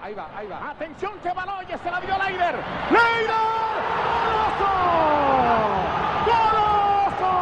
Ahí 0.00 0.14
va, 0.14 0.28
ahí 0.36 0.46
va. 0.46 0.70
Atención 0.70 1.18
que 1.20 1.28
Baloyes 1.32 1.80
se 1.80 1.90
la 1.90 2.00
dio 2.00 2.16
Leider. 2.16 2.54
¡Leider! 2.88 3.34
¡Golazo! 4.22 4.74
¡Golazo! 6.28 7.34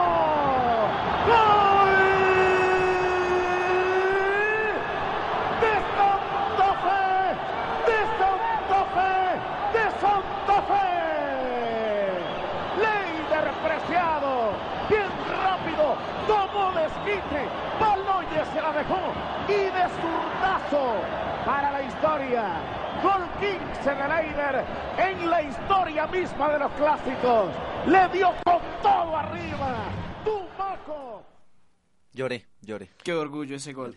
¡Gol! 1.28 1.92
¡De 5.60 5.74
Santa 5.92 6.70
Fe! 6.84 7.04
¡De 7.90 7.98
Santa 8.16 8.80
Fe! 8.94 9.16
¡De 9.74 9.84
Santa 10.00 10.56
Fe! 10.62 10.88
Leider 12.80 13.46
preciado. 13.66 14.30
Bien 14.88 15.12
rápido. 15.28 15.84
Tomó 16.26 16.72
desquite. 16.72 17.40
Baloyes 17.78 18.48
se 18.54 18.60
la 18.62 18.72
dejó. 18.72 19.12
Y 19.46 19.64
de 19.64 19.84
zurdazo 20.00 20.84
para 21.44 21.73
historia. 22.04 22.60
Gol 23.02 23.22
15 23.40 23.90
de 23.90 24.08
Leider 24.08 24.64
en 24.98 25.30
la 25.30 25.42
historia 25.42 26.06
misma 26.06 26.52
de 26.52 26.58
los 26.58 26.72
clásicos. 26.72 27.50
Le 27.86 28.08
dio 28.12 28.28
con 28.44 28.60
todo 28.82 29.16
arriba. 29.16 29.90
Tumaco. 30.22 31.24
Lloré, 32.12 32.46
lloré. 32.60 32.90
Qué 33.02 33.14
orgullo 33.14 33.56
ese 33.56 33.72
gol. 33.72 33.96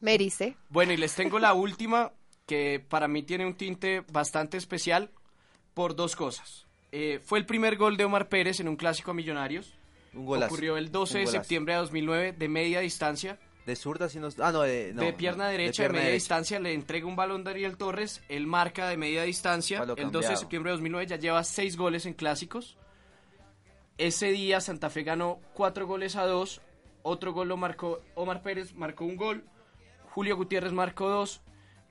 Merice. 0.00 0.56
Bueno, 0.68 0.92
y 0.92 0.96
les 0.96 1.14
tengo 1.14 1.38
la 1.38 1.54
última, 1.54 2.12
que 2.46 2.80
para 2.80 3.06
mí 3.06 3.22
tiene 3.22 3.46
un 3.46 3.54
tinte 3.54 4.02
bastante 4.12 4.56
especial 4.56 5.10
por 5.72 5.94
dos 5.94 6.16
cosas. 6.16 6.66
Eh, 6.90 7.20
fue 7.24 7.38
el 7.38 7.46
primer 7.46 7.76
gol 7.76 7.96
de 7.96 8.04
Omar 8.04 8.28
Pérez 8.28 8.58
en 8.58 8.68
un 8.68 8.76
clásico 8.76 9.12
a 9.12 9.14
Millonarios. 9.14 9.72
Un 10.14 10.26
golazo. 10.26 10.52
Ocurrió 10.52 10.76
el 10.76 10.90
12 10.90 11.18
Un 11.18 11.24
de 11.24 11.30
septiembre 11.30 11.74
de 11.74 11.80
2009 11.80 12.32
de 12.32 12.48
media 12.48 12.80
distancia. 12.80 13.38
De 13.66 13.74
zurda, 13.74 14.08
si 14.08 14.20
no. 14.20 14.28
Ah, 14.38 14.52
no, 14.52 14.62
de. 14.62 14.92
no, 14.94 15.02
de 15.02 15.12
pierna 15.12 15.48
derecha, 15.48 15.82
de, 15.82 15.88
pierna 15.88 15.92
media 15.94 16.06
derecha. 16.06 16.14
distancia, 16.14 16.60
le 16.60 16.72
entrega 16.72 17.06
un 17.06 17.16
balón 17.16 17.40
a 17.40 17.50
Daniel 17.50 17.76
Torres, 17.76 18.22
él 18.28 18.46
marca 18.46 18.88
de 18.88 18.96
media 18.96 19.24
distancia, 19.24 19.84
el 19.96 20.12
12 20.12 20.28
de 20.28 20.36
septiembre 20.36 20.70
de 20.70 20.76
2009 20.76 21.06
ya 21.08 21.16
lleva 21.16 21.42
seis 21.42 21.76
goles 21.76 22.06
en 22.06 22.14
clásicos. 22.14 22.78
Ese 23.98 24.30
día 24.30 24.60
Santa 24.60 24.88
Fe 24.88 25.02
ganó 25.02 25.40
cuatro 25.52 25.86
goles 25.86 26.14
a 26.14 26.26
dos, 26.26 26.60
otro 27.02 27.32
gol 27.32 27.48
lo 27.48 27.56
marcó 27.56 28.00
Omar 28.14 28.42
Pérez, 28.42 28.72
marcó 28.74 29.04
un 29.04 29.16
gol, 29.16 29.44
Julio 30.10 30.36
Gutiérrez 30.36 30.72
marcó 30.72 31.08
dos, 31.08 31.40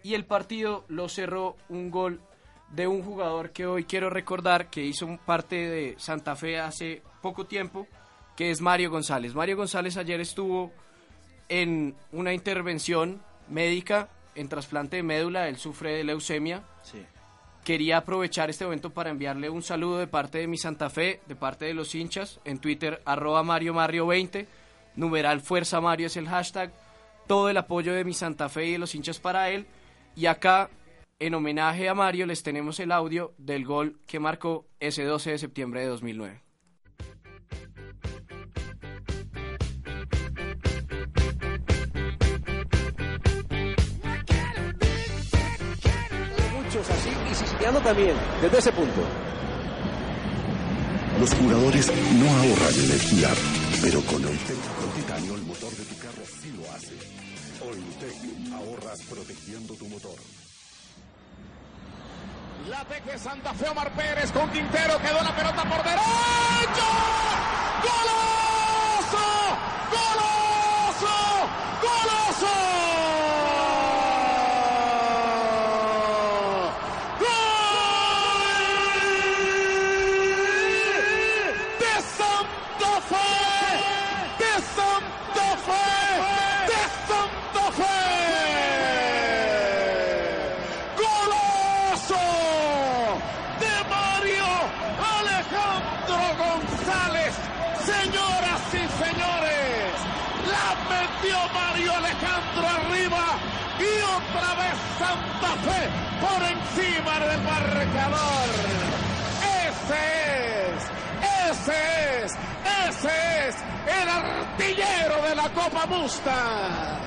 y 0.02 0.14
el 0.14 0.26
partido 0.26 0.86
lo 0.88 1.10
cerró 1.10 1.58
un 1.68 1.92
gol 1.92 2.22
de 2.70 2.88
un 2.88 3.04
jugador 3.04 3.52
que 3.52 3.66
hoy 3.66 3.84
quiero 3.84 4.10
recordar 4.10 4.70
que 4.70 4.84
hizo 4.84 5.08
parte 5.26 5.56
de 5.56 5.96
Santa 5.98 6.36
Fe 6.36 6.58
hace 6.60 7.02
poco 7.22 7.46
tiempo, 7.48 7.86
que 8.38 8.52
es 8.52 8.62
Mario 8.62 8.92
González. 8.92 9.34
Mario 9.34 9.58
González 9.58 9.98
ayer 9.98 10.22
estuvo 10.22 10.72
en 11.50 11.96
una 12.12 12.34
intervención 12.34 13.22
médica 13.48 14.10
en 14.36 14.50
trasplante 14.50 14.98
de 14.98 15.04
médula, 15.04 15.48
él 15.48 15.58
sufre 15.58 15.94
de 15.94 16.04
leucemia. 16.04 16.64
Sí. 16.84 17.04
Quería 17.64 17.98
aprovechar 17.98 18.50
este 18.50 18.66
momento 18.66 18.92
para 18.92 19.10
enviarle 19.10 19.50
un 19.50 19.64
saludo 19.64 19.98
de 19.98 20.08
parte 20.08 20.38
de 20.38 20.48
mi 20.48 20.58
Santa 20.58 20.90
Fe, 20.90 21.22
de 21.26 21.36
parte 21.36 21.66
de 21.66 21.74
los 21.74 21.96
hinchas, 21.96 22.40
en 22.46 22.60
Twitter, 22.60 23.02
arroba 23.06 23.42
Mario 23.44 23.74
Mario 23.74 24.06
20, 24.06 24.48
numeral 24.96 25.42
Fuerza 25.42 25.82
Mario 25.82 26.08
es 26.08 26.18
el 26.18 26.28
hashtag, 26.28 26.72
todo 27.28 27.50
el 27.50 27.58
apoyo 27.58 27.94
de 27.94 28.04
mi 28.04 28.14
Santa 28.14 28.50
Fe 28.50 28.66
y 28.66 28.72
de 28.74 28.78
los 28.78 28.94
hinchas 28.94 29.20
para 29.20 29.50
él, 29.50 29.66
y 30.16 30.28
acá, 30.28 30.70
en 31.18 31.34
homenaje 31.34 31.90
a 31.90 31.96
Mario, 31.96 32.28
les 32.28 32.44
tenemos 32.44 32.80
el 32.80 32.92
audio 32.92 33.34
del 33.40 33.66
gol 33.66 33.98
que 34.06 34.20
marcó 34.20 34.68
ese 34.80 35.04
12 35.04 35.32
de 35.32 35.38
septiembre 35.40 35.82
de 35.82 35.88
2009. 35.88 36.45
Siciliano 47.56 47.80
también, 47.82 48.16
desde 48.42 48.58
ese 48.60 48.72
punto. 48.72 49.02
Los 51.20 51.34
jugadores 51.34 51.88
no 51.88 52.30
ahorran 52.30 52.74
energía, 52.74 53.30
pero 53.82 54.02
con 54.02 54.26
Oiltec 54.26 54.58
con 54.80 54.90
titanio 54.92 55.36
el 55.36 55.44
motor 55.44 55.72
de 55.72 55.86
tu 55.86 55.98
carro 55.98 56.24
sí 56.42 56.52
lo 56.58 56.64
hace. 56.74 56.94
Oiltec, 57.66 58.16
ahorras 58.54 59.00
protegiendo 59.10 59.74
tu 59.76 59.88
motor. 59.88 60.16
La 62.70 62.84
teje 62.86 63.18
Santa 63.20 63.54
Fe 63.54 63.70
Omar 63.70 63.92
Pérez 63.96 64.32
con 64.32 64.50
Quintero. 64.50 65.00
Quedó 65.00 65.22
la 65.24 65.36
pelota 65.36 65.64
por 65.64 65.84
derecha. 65.84 66.02
¡Golazo! 67.84 69.28
¡Golazo! 69.92 71.18
¡Golazo! 71.84 72.56
¡Gol! 77.20 77.30
¡De 81.80 81.94
Santa 82.18 82.94
Fe! 83.10 83.32
¡De 84.40 84.54
Santa 84.74 85.48
Fe! 85.68 85.88
¡De 86.72 86.82
Santa 87.08 87.66
Fe! 87.78 88.00
¡Golazo! 90.98 92.24
De 93.60 93.74
Mario 93.88 94.50
Alejandro 95.20 96.20
González. 96.44 97.34
Señoras 97.86 98.62
y 98.74 98.84
señores, 99.04 99.94
la 100.50 100.70
metió 101.26 101.38
Mario 101.54 101.94
Alejandro 101.94 102.68
arriba 102.68 103.26
y 103.80 104.02
otra 104.02 104.56
vez 104.56 104.76
Santa 105.00 105.56
Fe 105.64 105.90
por 106.22 106.42
encima 106.44 107.20
del 107.20 107.42
marcador. 107.42 108.50
Ese 109.68 110.04
es, 110.68 110.84
ese 111.50 112.26
es, 112.26 112.32
ese 112.88 113.48
es 113.48 113.56
el 114.02 114.10
artillero 114.10 115.22
de 115.28 115.36
la 115.36 115.50
Copa 115.50 115.86
Musta. 115.88 117.02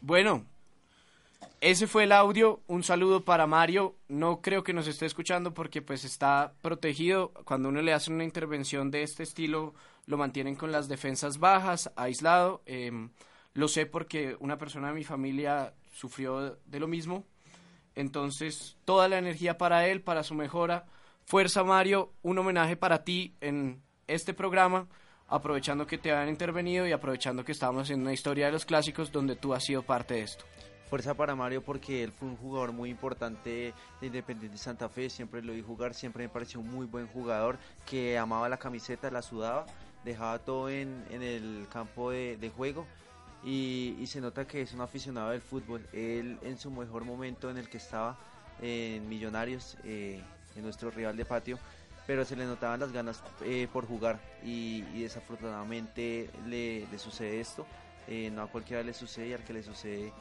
Bueno, 0.00 0.44
ese 1.64 1.86
fue 1.86 2.04
el 2.04 2.12
audio. 2.12 2.60
Un 2.66 2.82
saludo 2.82 3.24
para 3.24 3.46
Mario. 3.46 3.96
No 4.06 4.42
creo 4.42 4.62
que 4.62 4.74
nos 4.74 4.86
esté 4.86 5.06
escuchando 5.06 5.54
porque 5.54 5.80
pues 5.80 6.04
está 6.04 6.52
protegido. 6.60 7.32
Cuando 7.46 7.70
uno 7.70 7.80
le 7.80 7.94
hace 7.94 8.12
una 8.12 8.22
intervención 8.22 8.90
de 8.90 9.02
este 9.02 9.22
estilo, 9.22 9.72
lo 10.04 10.18
mantienen 10.18 10.56
con 10.56 10.72
las 10.72 10.88
defensas 10.88 11.38
bajas, 11.38 11.90
aislado. 11.96 12.60
Em, 12.66 13.08
lo 13.54 13.68
sé 13.68 13.86
porque 13.86 14.36
una 14.40 14.58
persona 14.58 14.88
de 14.88 14.94
mi 14.94 15.04
familia 15.04 15.72
sufrió 15.90 16.58
de 16.66 16.80
lo 16.80 16.86
mismo. 16.86 17.24
Entonces, 17.94 18.76
toda 18.84 19.08
la 19.08 19.16
energía 19.16 19.56
para 19.56 19.88
él, 19.88 20.02
para 20.02 20.22
su 20.22 20.34
mejora. 20.34 20.84
Fuerza 21.24 21.64
Mario, 21.64 22.12
un 22.20 22.36
homenaje 22.36 22.76
para 22.76 23.04
ti 23.04 23.36
en 23.40 23.80
este 24.06 24.34
programa, 24.34 24.86
aprovechando 25.28 25.86
que 25.86 25.96
te 25.96 26.12
han 26.12 26.28
intervenido 26.28 26.86
y 26.86 26.92
aprovechando 26.92 27.42
que 27.42 27.52
estamos 27.52 27.84
haciendo 27.84 28.02
una 28.02 28.12
historia 28.12 28.46
de 28.46 28.52
los 28.52 28.66
clásicos 28.66 29.10
donde 29.10 29.34
tú 29.34 29.54
has 29.54 29.64
sido 29.64 29.82
parte 29.82 30.12
de 30.12 30.24
esto. 30.24 30.44
Fuerza 30.94 31.14
para 31.14 31.34
Mario 31.34 31.60
porque 31.60 32.04
él 32.04 32.12
fue 32.12 32.28
un 32.28 32.36
jugador 32.36 32.70
muy 32.70 32.88
importante 32.88 33.74
de 34.00 34.06
Independiente 34.06 34.56
Santa 34.56 34.88
Fe, 34.88 35.10
siempre 35.10 35.42
lo 35.42 35.52
vi 35.52 35.60
jugar, 35.60 35.92
siempre 35.92 36.22
me 36.22 36.28
pareció 36.28 36.60
un 36.60 36.70
muy 36.70 36.86
buen 36.86 37.08
jugador 37.08 37.58
que 37.84 38.16
amaba 38.16 38.48
la 38.48 38.58
camiseta, 38.58 39.10
la 39.10 39.20
sudaba, 39.20 39.66
dejaba 40.04 40.38
todo 40.38 40.68
en, 40.68 41.04
en 41.10 41.24
el 41.24 41.66
campo 41.68 42.12
de, 42.12 42.52
juego 42.56 42.86
y, 43.44 44.04
se 44.06 44.20
nota 44.20 44.46
que 44.46 44.62
es 44.62 44.72
un 44.72 44.82
aficionado 44.82 45.30
del 45.30 45.40
fútbol. 45.40 45.84
Él 45.92 46.38
en 46.42 46.56
su 46.58 46.70
mejor 46.70 47.04
momento 47.04 47.50
en 47.50 47.58
el 47.58 47.68
que 47.68 47.78
estaba 47.78 48.16
en 48.62 49.08
Millonarios, 49.08 49.76
eh, 49.82 50.22
en 50.54 50.62
nuestro 50.62 50.92
rival 50.92 51.16
de 51.16 51.24
patio, 51.24 51.58
pero 52.06 52.24
se 52.24 52.36
le 52.36 52.44
notaban 52.44 52.78
las 52.78 52.92
ganas 52.92 53.20
eh, 53.42 53.66
por 53.72 53.84
jugar 53.84 54.20
y, 54.44 54.82
desafortunadamente 55.02 56.30
le, 56.46 56.86
le 56.86 56.98
sucede 57.00 57.40
esto. 57.40 57.66
Eh, 58.06 58.30
no 58.30 58.42
a 58.42 58.46
cualquiera 58.46 58.82
le 58.82 58.94
sucede 58.94 59.28
y 59.28 59.32
al 59.32 59.42
que 59.42 59.54
le 59.54 59.62
sucede 59.64 60.12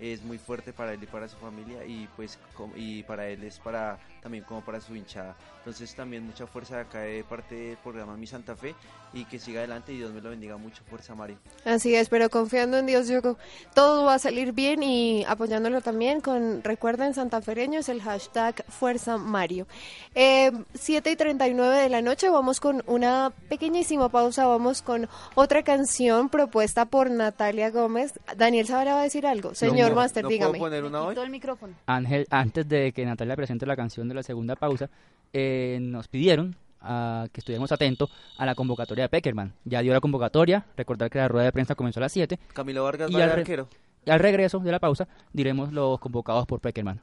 es 0.00 0.22
muy 0.22 0.38
fuerte 0.38 0.72
para 0.72 0.92
él 0.94 1.02
y 1.02 1.06
para 1.06 1.28
su 1.28 1.36
familia 1.36 1.84
y 1.84 2.08
pues 2.16 2.38
y 2.76 3.02
para 3.02 3.28
él 3.28 3.42
es 3.44 3.58
para 3.58 3.98
también 4.20 4.44
como 4.44 4.62
para 4.62 4.80
su 4.80 4.94
hinchada 4.94 5.36
entonces 5.58 5.94
también 5.94 6.24
mucha 6.24 6.46
fuerza 6.46 6.76
de 6.76 6.80
acá 6.82 7.00
de 7.00 7.24
parte 7.24 7.54
del 7.54 7.76
programa 7.78 8.16
Mi 8.16 8.26
Santa 8.26 8.56
Fe 8.56 8.74
y 9.12 9.24
que 9.24 9.38
siga 9.38 9.60
adelante 9.60 9.92
y 9.92 9.96
Dios 9.98 10.12
me 10.12 10.20
lo 10.20 10.30
bendiga 10.30 10.56
mucho 10.56 10.82
fuerza 10.84 11.14
Mario 11.14 11.38
Así 11.64 11.94
es, 11.94 12.08
pero 12.08 12.30
confiando 12.30 12.78
en 12.78 12.86
Dios, 12.86 13.08
yo 13.08 13.20
creo 13.20 13.36
todo 13.74 14.04
va 14.04 14.14
a 14.14 14.18
salir 14.18 14.52
bien 14.52 14.82
y 14.82 15.24
apoyándolo 15.24 15.80
también 15.80 16.20
con, 16.20 16.62
recuerden, 16.62 17.14
santafereños, 17.14 17.88
el 17.88 18.02
hashtag 18.02 18.64
Fuerza 18.68 19.18
Mario. 19.18 19.66
Eh, 20.14 20.50
7 20.74 21.10
y 21.10 21.16
39 21.16 21.76
de 21.76 21.88
la 21.88 22.02
noche, 22.02 22.28
vamos 22.28 22.60
con 22.60 22.82
una 22.86 23.32
pequeñísima 23.48 24.08
pausa, 24.08 24.46
vamos 24.46 24.82
con 24.82 25.08
otra 25.34 25.62
canción 25.62 26.28
propuesta 26.28 26.86
por 26.86 27.10
Natalia 27.10 27.70
Gómez. 27.70 28.18
Daniel 28.36 28.66
Sabra 28.66 28.94
va 28.94 29.00
a 29.00 29.04
decir 29.04 29.26
algo. 29.26 29.54
Señor 29.54 29.94
Master, 29.94 30.26
dígame. 30.26 30.58
Quitó 30.58 31.22
el 31.22 31.30
micrófono. 31.30 31.74
Ángel, 31.86 32.26
antes 32.30 32.68
de 32.68 32.92
que 32.92 33.04
Natalia 33.04 33.36
presente 33.36 33.66
la 33.66 33.76
canción 33.76 34.07
de 34.08 34.14
la 34.14 34.22
segunda 34.22 34.56
pausa, 34.56 34.88
eh, 35.32 35.78
nos 35.80 36.08
pidieron 36.08 36.56
ah, 36.80 37.26
que 37.32 37.40
estuviéramos 37.40 37.70
atentos 37.72 38.10
a 38.36 38.46
la 38.46 38.54
convocatoria 38.54 39.04
de 39.04 39.08
Peckerman. 39.08 39.52
Ya 39.64 39.80
dio 39.82 39.92
la 39.92 40.00
convocatoria, 40.00 40.64
recordar 40.76 41.10
que 41.10 41.18
la 41.18 41.28
rueda 41.28 41.44
de 41.46 41.52
prensa 41.52 41.74
comenzó 41.74 42.00
a 42.00 42.02
las 42.02 42.12
7. 42.12 42.38
Camilo 42.54 42.84
Vargas 42.84 43.10
y 43.10 43.20
al, 43.20 43.30
re- 43.30 43.40
arquero. 43.40 43.68
y 44.06 44.10
al 44.10 44.20
regreso 44.20 44.58
de 44.60 44.70
la 44.72 44.78
pausa 44.78 45.06
diremos 45.32 45.72
los 45.72 45.98
convocados 46.00 46.46
por 46.46 46.60
Peckerman. 46.60 47.00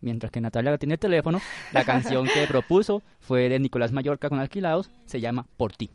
Mientras 0.00 0.30
que 0.30 0.40
Natalia 0.40 0.76
tiene 0.76 0.94
el 0.94 1.00
teléfono, 1.00 1.40
la 1.72 1.84
canción 1.86 2.26
que 2.26 2.46
propuso 2.46 3.02
fue 3.20 3.48
de 3.48 3.58
Nicolás 3.58 3.90
Mallorca 3.92 4.28
con 4.28 4.38
Alquilados, 4.38 4.90
se 5.06 5.20
llama 5.20 5.46
Por 5.56 5.72
ti. 5.72 5.90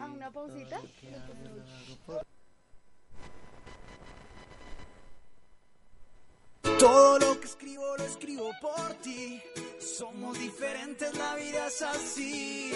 ¿A 0.00 0.06
una 0.06 0.30
pausita? 0.30 0.80
Todo 6.84 7.18
lo 7.18 7.40
que 7.40 7.46
escribo 7.46 7.96
lo 7.96 8.04
escribo 8.04 8.50
por 8.60 8.92
ti. 8.96 9.40
Somos 9.80 10.38
diferentes, 10.38 11.16
la 11.16 11.34
vida 11.36 11.66
es 11.66 11.80
así. 11.80 12.72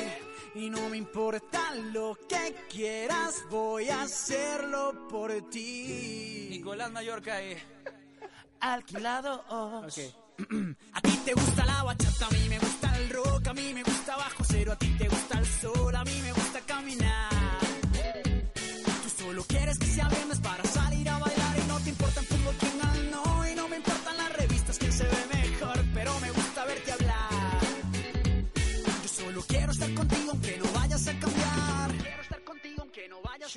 Y 0.55 0.71
no 0.71 0.89
me 0.89 0.97
importa 0.97 1.75
lo 1.93 2.17
que 2.27 2.57
quieras, 2.71 3.45
voy 3.51 3.91
a 3.91 4.01
hacerlo 4.01 5.07
por 5.11 5.31
ti. 5.51 6.47
Nicolás 6.49 6.91
Mallorca, 6.91 7.43
eh. 7.43 7.63
Alquilado. 8.61 9.45
A 10.95 11.01
ti 11.03 11.21
te 11.27 11.35
gusta 11.35 11.67
la 11.67 11.83
bachata, 11.83 12.29
a 12.29 12.31
mí 12.31 12.49
me 12.49 12.59
gusta 12.61 12.97
el 12.97 13.11
rock, 13.11 13.49
a 13.49 13.53
mí 13.53 13.75
me 13.75 13.83
gusta 13.83 14.17
bajo 14.17 14.43
cero, 14.45 14.73
a 14.73 14.77
ti 14.77 14.89
te 14.97 15.07
gusta 15.07 15.39
el 15.39 15.47
sol, 15.47 15.95
a 15.95 16.05
mí 16.05 16.19
me 16.23 16.33
gusta 16.33 16.61
caminar. 16.63 17.59
Tú 19.03 19.25
solo 19.25 19.45
quieres 19.45 19.79
que 19.79 19.87
sea 19.87 20.09
viernes 20.09 20.39
para 20.39 20.65
salir 20.65 21.07
a 21.11 21.19
bailar 21.19 21.38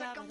aunque 0.04 0.20
no 0.20 0.31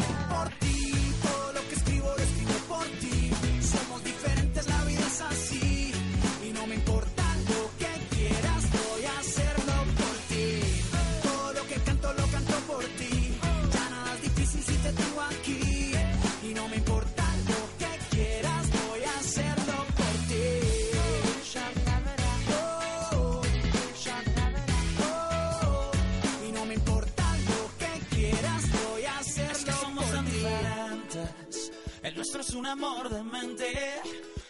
un 32.54 32.66
amor 32.66 33.08
de 33.08 33.22
mente. 33.22 33.66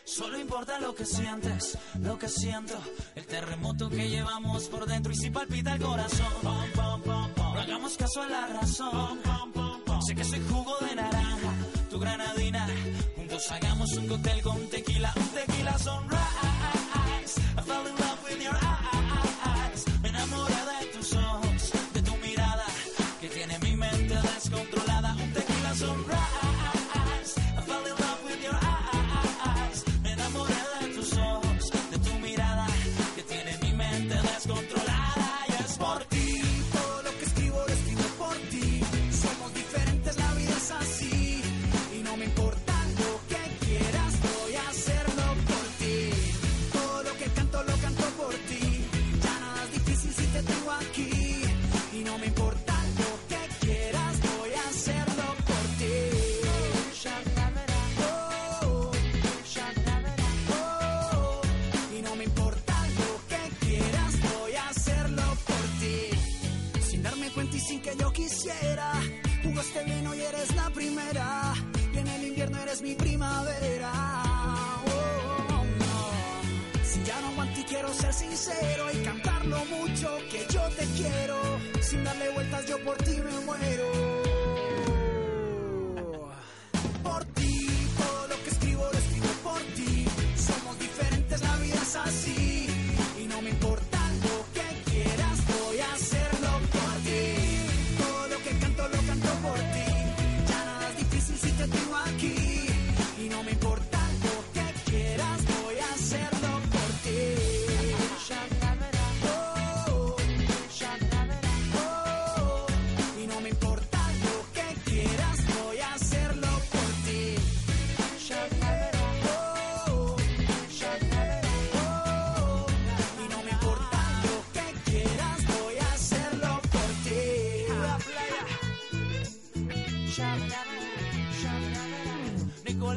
Solo 0.04 0.38
importa 0.38 0.80
lo 0.80 0.94
que 0.94 1.04
sientes, 1.04 1.78
lo 2.00 2.18
que 2.18 2.28
siento. 2.28 2.74
El 3.14 3.26
terremoto 3.26 3.88
que 3.88 4.08
llevamos 4.08 4.68
por 4.68 4.86
dentro 4.86 5.12
y 5.12 5.16
si 5.16 5.30
palpita 5.30 5.74
el 5.74 5.82
corazón. 5.82 6.32
No 6.42 7.60
hagamos 7.60 7.96
caso 7.96 8.22
a 8.22 8.26
la 8.26 8.46
razón. 8.46 9.20
Sé 10.06 10.14
que 10.14 10.24
soy 10.24 10.40
jugo 10.48 10.76
de 10.80 10.94
naranja, 10.96 11.52
tu 11.90 11.98
granadina. 11.98 12.66
Juntos 13.16 13.50
hagamos 13.50 13.92
un 13.96 14.08
cóctel 14.08 14.42
con 14.42 14.68
tequila, 14.68 15.12
un 15.16 15.28
tequila 15.28 15.78
sunrise. 15.78 16.19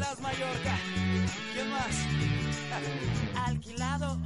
Nicolás 0.03 0.19
Mallorca. 0.19 0.77
¿Quién 1.53 1.69
más? 1.69 1.95
Alquilados. 3.47 4.17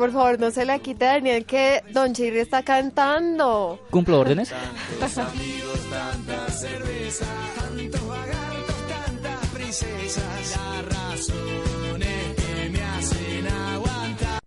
Por 0.00 0.12
favor 0.12 0.40
no 0.40 0.50
se 0.50 0.64
la 0.64 0.78
quite 0.78 1.04
Daniel 1.04 1.44
que 1.44 1.84
Don 1.92 2.14
Chirri 2.14 2.38
está 2.38 2.62
cantando. 2.62 3.78
¿Cumplo 3.90 4.20
órdenes? 4.20 4.48
Tantos 4.48 5.18
amigos, 5.18 5.78
tanta 5.90 6.48
cerveza, 6.48 7.26
tantos 7.54 8.08
vagartos, 8.08 8.76
tantas 8.88 9.46
princesas, 9.48 10.56
las 10.56 10.86
razones 10.86 12.34
que 12.34 12.70
me 12.70 12.82
hacen 12.82 13.46
aguantar. 13.46 14.40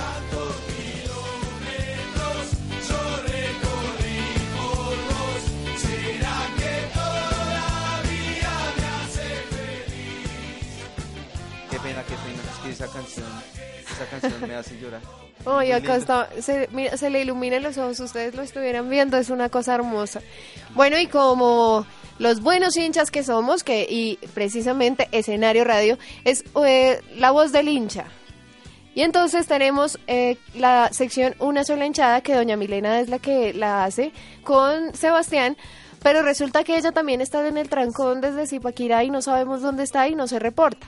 Tantos 0.00 0.56
kilómetros 0.72 2.44
yo 2.88 3.00
recorrí 3.28 4.24
por 4.56 4.96
vos, 5.10 5.42
¿será 5.82 6.38
que 6.56 6.72
todavía 6.96 8.54
me 8.78 8.86
hace 8.96 9.28
feliz? 9.52 10.80
Qué 11.70 11.78
pena, 11.78 12.00
qué 12.04 12.14
pena. 12.24 12.40
Es 12.50 12.58
que 12.62 12.70
esa 12.70 12.88
canción, 12.88 13.26
esa 13.96 14.06
canción 14.06 14.48
me 14.48 14.54
hace 14.54 14.78
llorar. 14.78 15.00
Muy 15.44 15.72
acá 15.72 15.96
lindo. 15.96 16.24
está, 16.24 16.28
se, 16.40 16.68
mira, 16.72 16.96
se 16.96 17.10
le 17.10 17.22
iluminan 17.22 17.62
los 17.62 17.78
ojos, 17.78 18.00
ustedes 18.00 18.34
lo 18.34 18.42
estuvieran 18.42 18.88
viendo, 18.88 19.16
es 19.16 19.30
una 19.30 19.48
cosa 19.48 19.74
hermosa. 19.74 20.20
Bueno, 20.74 20.98
y 20.98 21.06
como 21.06 21.86
los 22.18 22.40
buenos 22.40 22.76
hinchas 22.76 23.10
que 23.10 23.22
somos, 23.22 23.62
que 23.62 23.86
y 23.88 24.18
precisamente 24.34 25.08
escenario 25.12 25.64
radio 25.64 25.98
es 26.24 26.44
eh, 26.64 27.00
la 27.16 27.30
voz 27.30 27.52
del 27.52 27.68
hincha. 27.68 28.06
Y 28.94 29.02
entonces 29.02 29.46
tenemos 29.46 29.98
eh, 30.06 30.38
la 30.54 30.88
sección 30.90 31.34
Una 31.38 31.64
sola 31.64 31.84
hinchada, 31.84 32.22
que 32.22 32.34
doña 32.34 32.56
Milena 32.56 32.98
es 32.98 33.10
la 33.10 33.18
que 33.18 33.52
la 33.52 33.84
hace, 33.84 34.10
con 34.42 34.94
Sebastián. 34.94 35.56
Pero 36.02 36.22
resulta 36.22 36.64
que 36.64 36.78
ella 36.78 36.92
también 36.92 37.20
está 37.20 37.46
en 37.46 37.58
el 37.58 37.68
trancón 37.68 38.20
desde 38.20 38.46
Zipaquirá 38.46 39.04
y 39.04 39.10
no 39.10 39.20
sabemos 39.22 39.60
dónde 39.60 39.82
está 39.82 40.08
y 40.08 40.14
no 40.14 40.28
se 40.28 40.38
reporta. 40.38 40.86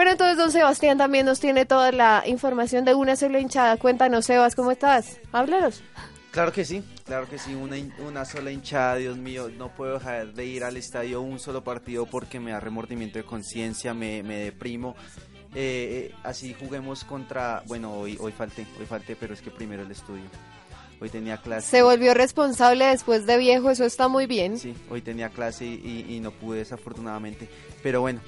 Pero 0.00 0.12
entonces 0.12 0.38
don 0.38 0.50
Sebastián 0.50 0.96
también 0.96 1.26
nos 1.26 1.40
tiene 1.40 1.66
toda 1.66 1.92
la 1.92 2.22
información 2.24 2.86
de 2.86 2.94
una 2.94 3.16
sola 3.16 3.38
hinchada. 3.38 3.76
Cuéntanos, 3.76 4.24
Sebas, 4.24 4.54
¿cómo 4.54 4.70
estás? 4.70 5.20
Háblanos. 5.30 5.82
Claro 6.30 6.52
que 6.52 6.64
sí, 6.64 6.82
claro 7.04 7.28
que 7.28 7.36
sí, 7.36 7.54
una, 7.54 8.24
sola 8.24 8.50
hinchada, 8.50 8.94
Dios 8.94 9.18
mío, 9.18 9.50
no 9.50 9.68
puedo 9.74 9.98
dejar 9.98 10.32
de 10.32 10.46
ir 10.46 10.64
al 10.64 10.78
estadio 10.78 11.20
un 11.20 11.38
solo 11.38 11.62
partido 11.62 12.06
porque 12.06 12.40
me 12.40 12.52
da 12.52 12.60
remordimiento 12.60 13.18
de 13.18 13.26
conciencia, 13.26 13.92
me, 13.92 14.22
me 14.22 14.36
deprimo. 14.36 14.96
Eh, 15.54 16.08
eh, 16.08 16.14
así 16.22 16.56
juguemos 16.58 17.04
contra, 17.04 17.62
bueno, 17.66 17.92
hoy, 17.92 18.16
hoy 18.18 18.32
falté, 18.32 18.66
hoy 18.78 18.86
falté, 18.86 19.16
pero 19.16 19.34
es 19.34 19.42
que 19.42 19.50
primero 19.50 19.82
el 19.82 19.90
estudio. 19.90 20.24
Hoy 20.98 21.10
tenía 21.10 21.36
clase. 21.36 21.68
Se 21.68 21.82
volvió 21.82 22.14
responsable 22.14 22.86
después 22.86 23.26
de 23.26 23.36
viejo, 23.36 23.70
eso 23.70 23.84
está 23.84 24.08
muy 24.08 24.24
bien. 24.24 24.58
Sí, 24.58 24.74
hoy 24.88 25.02
tenía 25.02 25.28
clase 25.28 25.66
y, 25.66 26.06
y 26.08 26.20
no 26.20 26.30
pude 26.30 26.60
desafortunadamente. 26.60 27.50
Pero 27.82 28.00
bueno, 28.00 28.20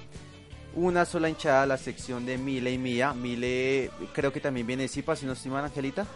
una 0.75 1.05
sola 1.05 1.29
hinchada, 1.29 1.66
la 1.66 1.77
sección 1.77 2.25
de 2.27 2.39
Mile 2.39 2.73
y 2.73 2.79
Mía. 2.79 3.12
Mile 3.12 3.91
creo 4.12 4.33
que 4.33 4.41
también 4.41 4.66
viene 4.66 4.85
de 4.85 4.89
Zipa, 4.89 5.16
si 5.16 5.27
no 5.27 5.33
estoy 5.33 5.51
mal, 5.51 5.64
Angelita. 5.64 6.07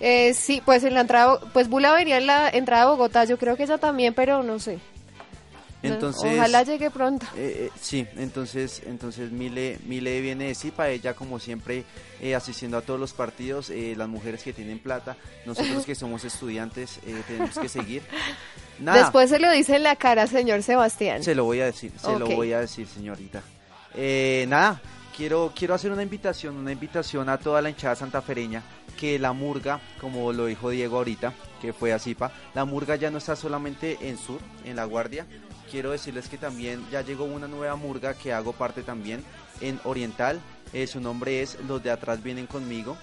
Eh, 0.00 0.34
sí, 0.34 0.62
pues 0.64 0.84
en 0.84 0.94
la 0.94 1.02
entrada, 1.02 1.38
pues 1.52 1.68
Bula 1.68 1.92
venía 1.92 2.18
en 2.18 2.26
la 2.26 2.48
entrada 2.50 2.84
a 2.84 2.86
Bogotá, 2.86 3.24
yo 3.24 3.38
creo 3.38 3.56
que 3.56 3.64
ella 3.64 3.78
también, 3.78 4.14
pero 4.14 4.42
no 4.42 4.58
sé. 4.58 4.78
Entonces, 5.82 6.32
Ojalá 6.34 6.62
llegue 6.62 6.90
pronto. 6.90 7.26
Eh, 7.36 7.66
eh, 7.66 7.70
sí, 7.80 8.06
entonces, 8.16 8.82
entonces 8.86 9.32
Mile, 9.32 9.78
Mile 9.84 10.20
viene 10.20 10.46
de 10.46 10.54
Zipa, 10.54 10.88
ella 10.88 11.14
como 11.14 11.40
siempre 11.40 11.84
eh, 12.20 12.36
asistiendo 12.36 12.76
a 12.76 12.82
todos 12.82 13.00
los 13.00 13.12
partidos, 13.12 13.68
eh, 13.70 13.94
las 13.96 14.08
mujeres 14.08 14.42
que 14.44 14.52
tienen 14.52 14.78
plata, 14.78 15.16
nosotros 15.44 15.84
que 15.84 15.96
somos 15.96 16.24
estudiantes 16.24 16.98
eh, 17.04 17.20
tenemos 17.26 17.58
que 17.58 17.68
seguir. 17.68 18.02
Nada, 18.78 18.98
Después 18.98 19.28
se 19.28 19.40
lo 19.40 19.50
dice 19.50 19.76
en 19.76 19.82
la 19.82 19.96
cara, 19.96 20.26
señor 20.26 20.62
Sebastián. 20.62 21.22
se 21.22 21.34
lo 21.34 21.44
voy 21.44 21.60
a 21.60 21.66
decir, 21.66 21.92
se 22.00 22.18
lo 22.18 22.26
voy 22.26 22.52
a 22.52 22.60
decir, 22.60 22.86
señorita. 22.86 23.42
Eh, 23.94 24.46
nada, 24.48 24.80
quiero, 25.16 25.52
quiero 25.54 25.74
hacer 25.74 25.92
una 25.92 26.02
invitación, 26.02 26.56
una 26.56 26.72
invitación 26.72 27.28
a 27.28 27.38
toda 27.38 27.62
la 27.62 27.70
hinchada 27.70 27.94
santafereña, 27.94 28.62
que 28.98 29.18
la 29.18 29.32
murga, 29.32 29.80
como 30.00 30.32
lo 30.32 30.46
dijo 30.46 30.70
Diego 30.70 30.98
ahorita, 30.98 31.32
que 31.60 31.72
fue 31.72 31.92
a 31.92 31.98
Zipa, 31.98 32.32
la 32.54 32.64
murga 32.64 32.96
ya 32.96 33.10
no 33.10 33.18
está 33.18 33.36
solamente 33.36 33.98
en 34.08 34.16
Sur, 34.18 34.40
en 34.64 34.76
La 34.76 34.84
Guardia, 34.84 35.26
quiero 35.70 35.90
decirles 35.90 36.28
que 36.28 36.38
también 36.38 36.84
ya 36.90 37.02
llegó 37.02 37.24
una 37.24 37.48
nueva 37.48 37.76
murga 37.76 38.14
que 38.14 38.32
hago 38.32 38.52
parte 38.52 38.82
también 38.82 39.22
en 39.60 39.80
Oriental, 39.84 40.40
Eh, 40.72 40.86
su 40.86 41.00
nombre 41.00 41.42
es 41.42 41.58
Los 41.68 41.82
de 41.82 41.90
atrás 41.90 42.22
vienen 42.22 42.46
conmigo, 42.46 42.96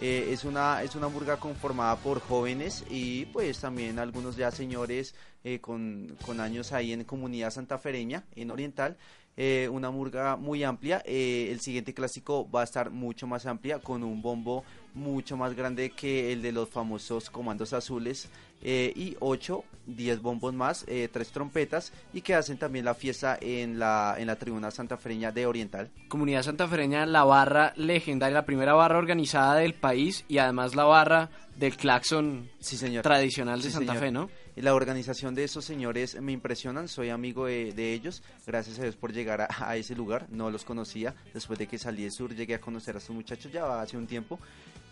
eh, 0.00 0.30
es, 0.30 0.44
una, 0.44 0.84
es 0.84 0.94
una 0.94 1.08
murga 1.08 1.36
conformada 1.36 1.96
por 1.96 2.20
jóvenes 2.20 2.84
y 2.88 3.24
pues 3.32 3.58
también 3.58 3.98
algunos 3.98 4.36
ya 4.36 4.52
señores 4.52 5.16
eh, 5.42 5.58
con, 5.58 6.16
con 6.24 6.38
años 6.38 6.72
ahí 6.72 6.92
en 6.92 7.02
comunidad 7.02 7.50
santafereña, 7.50 8.22
en 8.36 8.52
Oriental. 8.52 8.96
Eh, 9.40 9.68
una 9.70 9.90
murga 9.92 10.34
muy 10.36 10.64
amplia. 10.64 11.00
eh, 11.06 11.48
el 11.52 11.60
siguiente 11.60 11.94
clásico 11.94 12.50
va 12.50 12.62
a 12.62 12.64
estar 12.64 12.90
mucho 12.90 13.28
más 13.28 13.46
amplia 13.46 13.78
con 13.78 14.02
un 14.02 14.20
bombo 14.20 14.64
mucho 14.94 15.36
más 15.36 15.54
grande 15.54 15.90
que 15.90 16.32
el 16.32 16.42
de 16.42 16.50
los 16.50 16.68
famosos 16.68 17.30
comandos 17.30 17.72
azules 17.72 18.28
eh, 18.62 18.92
y 18.96 19.16
8, 19.20 19.62
10 19.86 20.20
bombos 20.22 20.52
más, 20.54 20.84
eh, 20.88 21.08
tres 21.12 21.28
trompetas 21.28 21.92
y 22.12 22.20
que 22.22 22.34
hacen 22.34 22.58
también 22.58 22.84
la 22.84 22.94
fiesta 22.94 23.38
en 23.40 23.78
la, 23.78 24.16
en 24.18 24.26
la 24.26 24.34
tribuna 24.34 24.72
santafereña 24.72 25.30
de 25.30 25.46
Oriental. 25.46 25.88
Comunidad 26.08 26.42
santafereña, 26.42 27.06
la 27.06 27.22
barra 27.22 27.72
legendaria, 27.76 28.34
la 28.34 28.44
primera 28.44 28.74
barra 28.74 28.98
organizada 28.98 29.54
del 29.54 29.74
país 29.74 30.24
y 30.26 30.38
además 30.38 30.74
la 30.74 30.82
barra 30.82 31.30
del 31.56 31.76
claxon 31.76 32.50
Sí, 32.58 32.76
señor. 32.76 33.04
tradicional 33.04 33.60
de 33.62 33.68
Sí, 33.68 33.70
Santa 33.74 33.92
señor. 33.92 34.04
Fe, 34.04 34.10
¿no? 34.10 34.30
La 34.60 34.74
organización 34.74 35.36
de 35.36 35.44
esos 35.44 35.64
señores 35.64 36.20
me 36.20 36.32
impresionan, 36.32 36.88
soy 36.88 37.10
amigo 37.10 37.46
de, 37.46 37.72
de 37.72 37.92
ellos, 37.92 38.24
gracias 38.44 38.78
a 38.80 38.82
Dios 38.82 38.96
por 38.96 39.12
llegar 39.12 39.46
a, 39.48 39.76
ese 39.76 39.94
lugar, 39.94 40.26
no 40.30 40.50
los 40.50 40.64
conocía, 40.64 41.14
después 41.32 41.60
de 41.60 41.68
que 41.68 41.78
salí 41.78 42.02
del 42.02 42.10
sur 42.10 42.34
llegué 42.34 42.56
a 42.56 42.60
conocer 42.60 42.96
a 42.96 42.98
estos 42.98 43.14
muchachos 43.14 43.52
ya 43.52 43.80
hace 43.80 43.96
un 43.96 44.08
tiempo. 44.08 44.40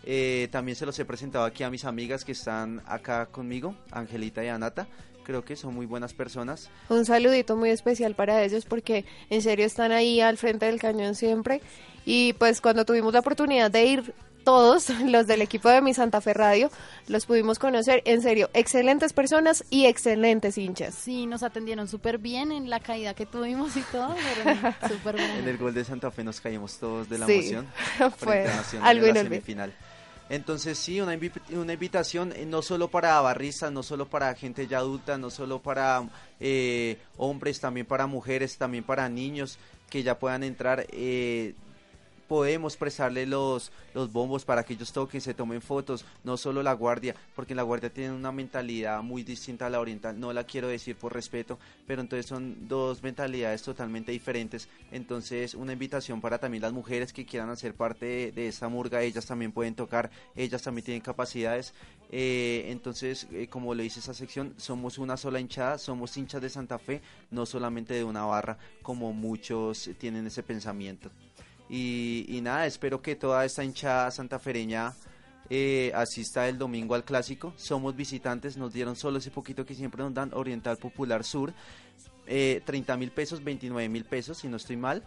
Eh, 0.05 0.47
también 0.51 0.77
se 0.77 0.85
los 0.85 0.97
he 0.99 1.03
presentado 1.03 1.43
aquí 1.43 1.63
a 1.63 1.69
mis 1.69 1.83
amigas 1.83 2.23
que 2.23 2.31
están 2.31 2.81
acá 2.85 3.25
conmigo, 3.25 3.75
Angelita 3.91 4.41
y 4.41 4.47
Anata, 4.47 4.87
creo 5.27 5.43
que 5.43 5.57
son 5.57 5.75
muy 5.75 5.85
buenas 5.85 6.13
personas. 6.13 6.69
Un 6.87 7.03
saludito 7.03 7.57
muy 7.57 7.69
especial 7.69 8.15
para 8.15 8.41
ellos 8.43 8.63
porque 8.63 9.03
en 9.29 9.41
serio 9.41 9.65
están 9.65 9.91
ahí 9.91 10.21
al 10.21 10.37
frente 10.37 10.65
del 10.67 10.79
cañón 10.79 11.15
siempre. 11.15 11.61
Y 12.05 12.31
pues 12.33 12.61
cuando 12.61 12.85
tuvimos 12.85 13.11
la 13.11 13.19
oportunidad 13.19 13.69
de 13.69 13.85
ir 13.85 14.13
todos 14.47 14.89
los 15.03 15.27
del 15.27 15.41
equipo 15.41 15.67
de 15.67 15.81
mi 15.81 15.93
Santa 15.93 16.21
Fe 16.21 16.33
Radio, 16.33 16.71
los 17.09 17.25
pudimos 17.25 17.59
conocer. 17.59 18.01
En 18.05 18.21
serio, 18.21 18.49
excelentes 18.53 19.11
personas 19.11 19.65
y 19.69 19.87
excelentes 19.87 20.57
hinchas. 20.57 20.95
Sí, 20.95 21.25
nos 21.25 21.43
atendieron 21.43 21.89
súper 21.89 22.17
bien 22.17 22.53
en 22.53 22.69
la 22.69 22.79
caída 22.79 23.13
que 23.13 23.25
tuvimos 23.25 23.75
y 23.75 23.81
todo, 23.91 24.15
pero 24.15 24.57
súper 24.87 25.17
bien. 25.17 25.31
En 25.39 25.47
el 25.49 25.57
gol 25.57 25.73
de 25.73 25.83
Santa 25.83 26.11
Fe 26.11 26.23
nos 26.23 26.39
caímos 26.39 26.77
todos 26.77 27.09
de 27.09 27.17
la 27.17 27.25
Sí, 27.25 27.33
emoción. 27.33 27.67
fue 27.97 28.09
frente 28.17 28.49
a 28.51 28.55
Nacional 28.55 28.87
algo 28.87 29.07
en 29.07 29.13
la 29.15 29.21
semifinal. 29.23 29.73
Entonces 30.29 30.77
sí, 30.77 31.01
una, 31.01 31.13
invi- 31.13 31.41
una 31.57 31.73
invitación 31.73 32.31
eh, 32.33 32.45
no 32.45 32.61
solo 32.61 32.87
para 32.87 33.19
barristas, 33.19 33.69
no 33.73 33.83
solo 33.83 34.05
para 34.07 34.33
gente 34.35 34.65
ya 34.65 34.77
adulta, 34.77 35.17
no 35.17 35.29
solo 35.29 35.59
para 35.59 36.03
eh, 36.39 36.97
hombres, 37.17 37.59
también 37.59 37.85
para 37.85 38.07
mujeres, 38.07 38.57
también 38.57 38.85
para 38.85 39.09
niños 39.09 39.57
que 39.89 40.03
ya 40.03 40.17
puedan 40.19 40.43
entrar. 40.43 40.85
eh, 40.91 41.53
podemos 42.27 42.75
prestarle 42.77 43.25
los, 43.25 43.71
los 43.93 44.11
bombos 44.11 44.45
para 44.45 44.63
que 44.63 44.73
ellos 44.73 44.91
toquen, 44.91 45.21
se 45.21 45.33
tomen 45.33 45.61
fotos, 45.61 46.05
no 46.23 46.37
solo 46.37 46.61
la 46.61 46.73
guardia, 46.73 47.15
porque 47.35 47.55
la 47.55 47.63
guardia 47.63 47.91
tiene 47.91 48.13
una 48.13 48.31
mentalidad 48.31 49.01
muy 49.01 49.23
distinta 49.23 49.65
a 49.65 49.69
la 49.69 49.79
oriental, 49.79 50.19
no 50.19 50.33
la 50.33 50.43
quiero 50.43 50.67
decir 50.67 50.95
por 50.95 51.13
respeto, 51.13 51.57
pero 51.85 52.01
entonces 52.01 52.25
son 52.25 52.67
dos 52.67 53.01
mentalidades 53.01 53.63
totalmente 53.63 54.11
diferentes, 54.11 54.67
entonces 54.91 55.53
una 55.55 55.73
invitación 55.73 56.21
para 56.21 56.37
también 56.37 56.61
las 56.61 56.73
mujeres 56.73 57.13
que 57.13 57.25
quieran 57.25 57.49
hacer 57.49 57.73
parte 57.73 58.31
de, 58.31 58.47
esta 58.47 58.67
murga, 58.67 59.01
ellas 59.01 59.25
también 59.25 59.51
pueden 59.51 59.75
tocar, 59.75 60.09
ellas 60.35 60.61
también 60.61 60.85
tienen 60.85 61.01
capacidades, 61.01 61.73
eh, 62.11 62.65
entonces 62.67 63.27
eh, 63.31 63.47
como 63.47 63.73
le 63.73 63.83
dice 63.83 63.99
esa 63.99 64.13
sección, 64.13 64.53
somos 64.57 64.97
una 64.97 65.17
sola 65.17 65.39
hinchada, 65.39 65.77
somos 65.77 66.15
hinchas 66.17 66.41
de 66.41 66.49
Santa 66.49 66.79
Fe, 66.79 67.01
no 67.31 67.45
solamente 67.45 67.93
de 67.93 68.03
una 68.03 68.25
barra, 68.25 68.57
como 68.81 69.13
muchos 69.13 69.89
tienen 69.97 70.27
ese 70.27 70.43
pensamiento. 70.43 71.09
Y, 71.69 72.39
nada, 72.41 72.65
espero 72.65 73.01
que 73.01 73.15
toda 73.15 73.43
esta 73.45 73.63
hinchada 73.63 74.09
santafereña 74.11 74.93
eh, 75.49 75.91
asista 75.95 76.47
el 76.47 76.57
domingo 76.57 76.95
al 76.95 77.03
clásico. 77.03 77.53
Somos 77.57 77.95
visitantes, 77.95 78.57
nos 78.57 78.73
dieron 78.73 78.95
solo 78.95 79.17
ese 79.17 79.31
poquito 79.31 79.65
que 79.65 79.75
siempre 79.75 80.03
nos 80.03 80.13
dan, 80.13 80.31
Oriental 80.33 80.77
Popular 80.77 81.23
Sur. 81.23 81.53
Eh, 82.25 82.61
30 82.65 82.97
mil 82.97 83.11
pesos, 83.11 83.43
29 83.43 83.89
mil 83.89 84.05
pesos, 84.05 84.37
si 84.37 84.47
no 84.47 84.57
estoy 84.57 84.77
mal. 84.77 85.03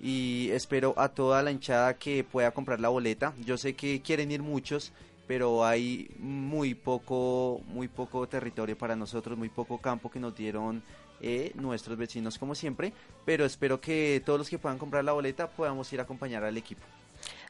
Y 0.00 0.50
espero 0.50 0.94
a 0.96 1.08
toda 1.08 1.42
la 1.42 1.50
hinchada 1.50 1.94
que 1.94 2.24
pueda 2.24 2.50
comprar 2.50 2.80
la 2.80 2.88
boleta. 2.88 3.32
Yo 3.44 3.56
sé 3.56 3.74
que 3.74 4.02
quieren 4.02 4.30
ir 4.30 4.42
muchos, 4.42 4.92
pero 5.26 5.64
hay 5.64 6.10
muy 6.18 6.74
poco, 6.74 7.60
muy 7.68 7.88
poco 7.88 8.26
territorio 8.28 8.76
para 8.76 8.96
nosotros, 8.96 9.38
muy 9.38 9.48
poco 9.48 9.78
campo 9.78 10.10
que 10.10 10.20
nos 10.20 10.36
dieron 10.36 10.82
eh, 11.26 11.52
nuestros 11.54 11.96
vecinos 11.96 12.38
como 12.38 12.54
siempre, 12.54 12.92
pero 13.24 13.44
espero 13.46 13.80
que 13.80 14.22
todos 14.26 14.38
los 14.38 14.48
que 14.50 14.58
puedan 14.58 14.76
comprar 14.78 15.04
la 15.04 15.12
boleta 15.12 15.48
podamos 15.48 15.90
ir 15.92 16.00
a 16.00 16.02
acompañar 16.02 16.44
al 16.44 16.56
equipo. 16.56 16.82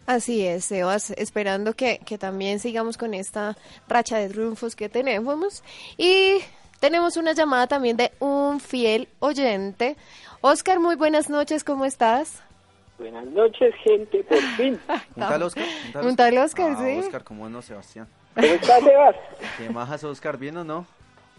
Así 0.06 0.46
es, 0.46 0.66
Sebas, 0.66 1.10
esperando 1.12 1.74
que, 1.74 1.98
que 2.06 2.18
también 2.18 2.60
sigamos 2.60 2.96
con 2.96 3.14
esta 3.14 3.56
racha 3.88 4.18
de 4.18 4.28
triunfos 4.28 4.76
que 4.76 4.88
tenemos. 4.88 5.64
Y 5.96 6.38
tenemos 6.78 7.16
una 7.16 7.32
llamada 7.32 7.66
también 7.66 7.96
de 7.96 8.12
un 8.20 8.60
fiel 8.60 9.08
oyente. 9.18 9.96
Oscar, 10.42 10.78
muy 10.78 10.94
buenas 10.94 11.28
noches, 11.30 11.64
¿cómo 11.64 11.84
estás? 11.86 12.42
Buenas 12.98 13.24
noches, 13.26 13.74
gente, 13.82 14.22
por 14.24 14.38
fin. 14.56 14.78
¿Un 15.16 15.22
tal 15.22 15.42
Oscar? 15.42 15.64
Un 16.02 16.14
tal 16.16 16.38
Oscar, 16.38 16.76
Ah, 16.78 16.84
sí. 16.84 16.98
Oscar, 16.98 17.24
¿cómo 17.24 17.48
no, 17.48 17.60
Sebastián? 17.62 18.06
¿Cómo 18.34 18.46
estás, 18.46 18.84
Sebas? 18.84 19.16
¿Qué 19.58 19.70
majas, 19.70 20.04
Oscar? 20.04 20.36
¿Bien 20.38 20.56
o 20.58 20.64
no? 20.64 20.86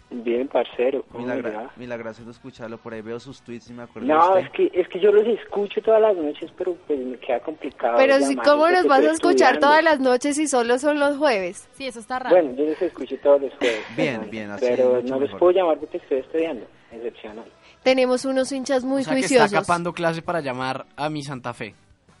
Bien, 0.08 0.46
parcero. 0.46 1.04
¿cómo 1.10 1.26
Milagra- 1.26 1.70
milagroso 1.76 2.22
escucharlo, 2.30 2.78
por 2.78 2.94
ahí 2.94 3.02
veo 3.02 3.18
sus 3.18 3.42
tweets 3.42 3.70
y 3.70 3.72
me 3.72 3.82
acuerdo 3.82 4.06
No, 4.06 4.36
de 4.36 4.42
es 4.42 4.50
que, 4.50 4.70
es 4.72 4.88
que 4.88 5.00
yo 5.00 5.10
los 5.10 5.26
escucho 5.26 5.82
todas 5.82 6.00
las 6.00 6.16
noches, 6.16 6.48
pero 6.56 6.76
pues 6.86 6.98
me 7.00 7.18
queda 7.18 7.40
complicado. 7.40 7.96
Pero 7.96 8.20
si, 8.20 8.36
¿cómo 8.36 8.68
nos 8.68 8.86
vas 8.86 9.04
a 9.04 9.10
escuchar 9.10 9.58
todas 9.58 9.82
las 9.82 9.98
noches 9.98 10.38
y 10.38 10.46
solo 10.46 10.78
son 10.78 11.00
los 11.00 11.16
jueves? 11.16 11.68
Sí, 11.72 11.88
eso 11.88 11.98
está 11.98 12.20
raro. 12.20 12.36
Bueno, 12.36 12.54
yo 12.56 12.66
los 12.66 12.80
escucho 12.80 13.16
todos 13.20 13.42
los 13.42 13.52
jueves. 13.54 13.84
Bien, 13.96 14.30
bien, 14.30 14.50
así 14.50 14.64
es 14.64 14.70
Pero 14.76 14.94
mucho 14.94 15.08
no 15.08 15.14
los 15.20 15.20
mejor. 15.22 15.38
puedo 15.40 15.52
llamar 15.52 15.78
porque 15.78 15.96
estoy 15.96 16.18
estudiando. 16.18 16.66
Excepcional. 16.92 17.44
Tenemos 17.82 18.24
unos 18.24 18.52
hinchas 18.52 18.84
muy 18.84 19.02
o 19.02 19.04
sea 19.04 19.14
que 19.14 19.20
está 19.20 19.38
juiciosos. 19.40 19.66
capando 19.66 19.92
clase 19.92 20.22
para 20.22 20.40
llamar 20.40 20.86
a 20.96 21.10
mi 21.10 21.22
Santa 21.24 21.52
Fe. 21.52 21.74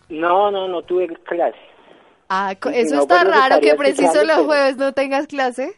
No, 0.08 0.50
no, 0.50 0.66
no 0.66 0.82
tuve 0.82 1.06
clase. 1.24 1.56
Ah, 2.28 2.52
si 2.60 2.68
eso 2.80 2.96
no, 2.96 3.02
está 3.02 3.22
pues, 3.22 3.34
raro 3.36 3.60
que 3.60 3.74
preciso 3.76 4.24
los 4.24 4.38
jueves 4.44 4.76
no 4.76 4.92
tengas 4.92 5.28
clase. 5.28 5.76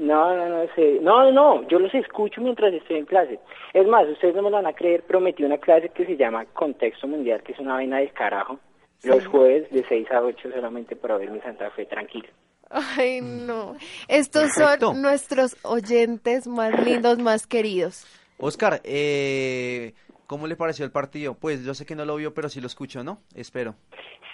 No, 0.00 0.34
no, 0.34 0.48
no, 0.48 0.74
sé. 0.74 0.98
no, 1.02 1.30
no, 1.30 1.68
yo 1.68 1.78
los 1.78 1.94
escucho 1.94 2.40
mientras 2.40 2.72
estoy 2.72 2.96
en 2.96 3.04
clase. 3.04 3.38
Es 3.74 3.86
más, 3.86 4.08
ustedes 4.08 4.34
no 4.34 4.40
me 4.40 4.48
lo 4.48 4.56
van 4.56 4.66
a 4.66 4.72
creer, 4.72 5.02
prometí 5.02 5.44
una 5.44 5.58
clase 5.58 5.90
que 5.90 6.06
se 6.06 6.16
llama 6.16 6.46
Contexto 6.46 7.06
Mundial, 7.06 7.42
que 7.42 7.52
es 7.52 7.58
una 7.58 7.74
vaina 7.74 7.98
del 7.98 8.10
carajo. 8.14 8.58
los 9.04 9.26
jueves 9.26 9.70
de 9.70 9.84
6 9.86 10.10
a 10.10 10.22
8 10.22 10.52
solamente 10.54 10.96
para 10.96 11.18
ver 11.18 11.30
mi 11.30 11.38
Santa 11.40 11.70
Fe 11.72 11.84
tranquilo. 11.84 12.28
Ay, 12.70 13.20
no. 13.20 13.76
Estos 14.08 14.54
Perfecto. 14.56 14.86
son 14.86 15.02
nuestros 15.02 15.56
oyentes 15.64 16.46
más 16.46 16.82
lindos, 16.82 17.18
más 17.18 17.46
queridos. 17.46 18.06
Oscar, 18.38 18.80
eh, 18.84 19.92
¿cómo 20.26 20.46
le 20.46 20.56
pareció 20.56 20.86
el 20.86 20.92
partido? 20.92 21.34
Pues 21.34 21.62
yo 21.62 21.74
sé 21.74 21.84
que 21.84 21.94
no 21.94 22.06
lo 22.06 22.16
vio, 22.16 22.32
pero 22.32 22.48
sí 22.48 22.60
lo 22.62 22.68
escuchó, 22.68 23.04
¿no? 23.04 23.18
Espero. 23.34 23.74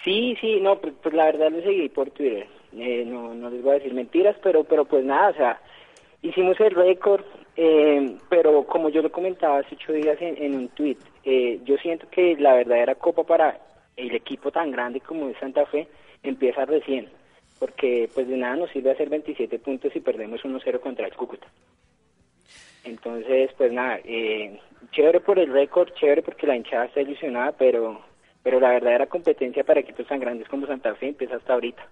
Sí, 0.05 0.37
sí, 0.39 0.61
no, 0.61 0.79
pues, 0.79 0.93
pues 1.03 1.13
la 1.13 1.25
verdad 1.25 1.51
lo 1.51 1.61
seguí 1.61 1.89
por 1.89 2.09
Twitter. 2.11 2.47
Eh, 2.79 3.05
no, 3.05 3.33
no 3.33 3.49
les 3.49 3.61
voy 3.61 3.71
a 3.71 3.79
decir 3.79 3.93
mentiras, 3.93 4.35
pero, 4.41 4.63
pero 4.63 4.85
pues 4.85 5.03
nada, 5.03 5.29
o 5.29 5.33
sea, 5.33 5.61
hicimos 6.21 6.59
el 6.59 6.71
récord, 6.71 7.23
eh, 7.55 8.17
pero 8.29 8.65
como 8.65 8.89
yo 8.89 9.01
lo 9.01 9.11
comentaba 9.11 9.59
hace 9.59 9.75
ocho 9.75 9.93
días 9.93 10.17
en, 10.21 10.41
en 10.41 10.55
un 10.55 10.67
tweet, 10.69 10.97
eh, 11.23 11.59
yo 11.63 11.77
siento 11.77 12.07
que 12.09 12.35
la 12.37 12.53
verdadera 12.53 12.95
copa 12.95 13.23
para 13.23 13.59
el 13.95 14.13
equipo 14.15 14.51
tan 14.51 14.71
grande 14.71 14.99
como 15.01 15.29
es 15.29 15.37
Santa 15.37 15.65
Fe 15.65 15.87
empieza 16.23 16.65
recién, 16.65 17.09
porque 17.59 18.09
pues 18.13 18.27
de 18.27 18.37
nada 18.37 18.55
nos 18.55 18.71
sirve 18.71 18.91
hacer 18.91 19.09
27 19.09 19.59
puntos 19.59 19.91
si 19.93 19.99
perdemos 19.99 20.43
1-0 20.43 20.79
contra 20.79 21.05
el 21.05 21.15
Cúcuta. 21.15 21.47
Entonces, 22.83 23.51
pues 23.57 23.71
nada, 23.73 23.99
eh, 24.05 24.59
chévere 24.91 25.19
por 25.19 25.39
el 25.39 25.51
récord, 25.51 25.91
chévere 25.93 26.21
porque 26.21 26.47
la 26.47 26.55
hinchada 26.55 26.85
está 26.85 27.01
ilusionada, 27.01 27.51
pero, 27.51 28.01
pero 28.43 28.59
la 28.59 28.69
verdadera 28.69 29.07
competencia 29.07 29.63
para 29.63 29.81
equipos 29.81 30.07
tan 30.07 30.19
grandes 30.19 30.47
como 30.47 30.67
Santa 30.67 30.95
Fe 30.95 31.09
empieza 31.09 31.35
hasta 31.35 31.53
ahorita. 31.53 31.85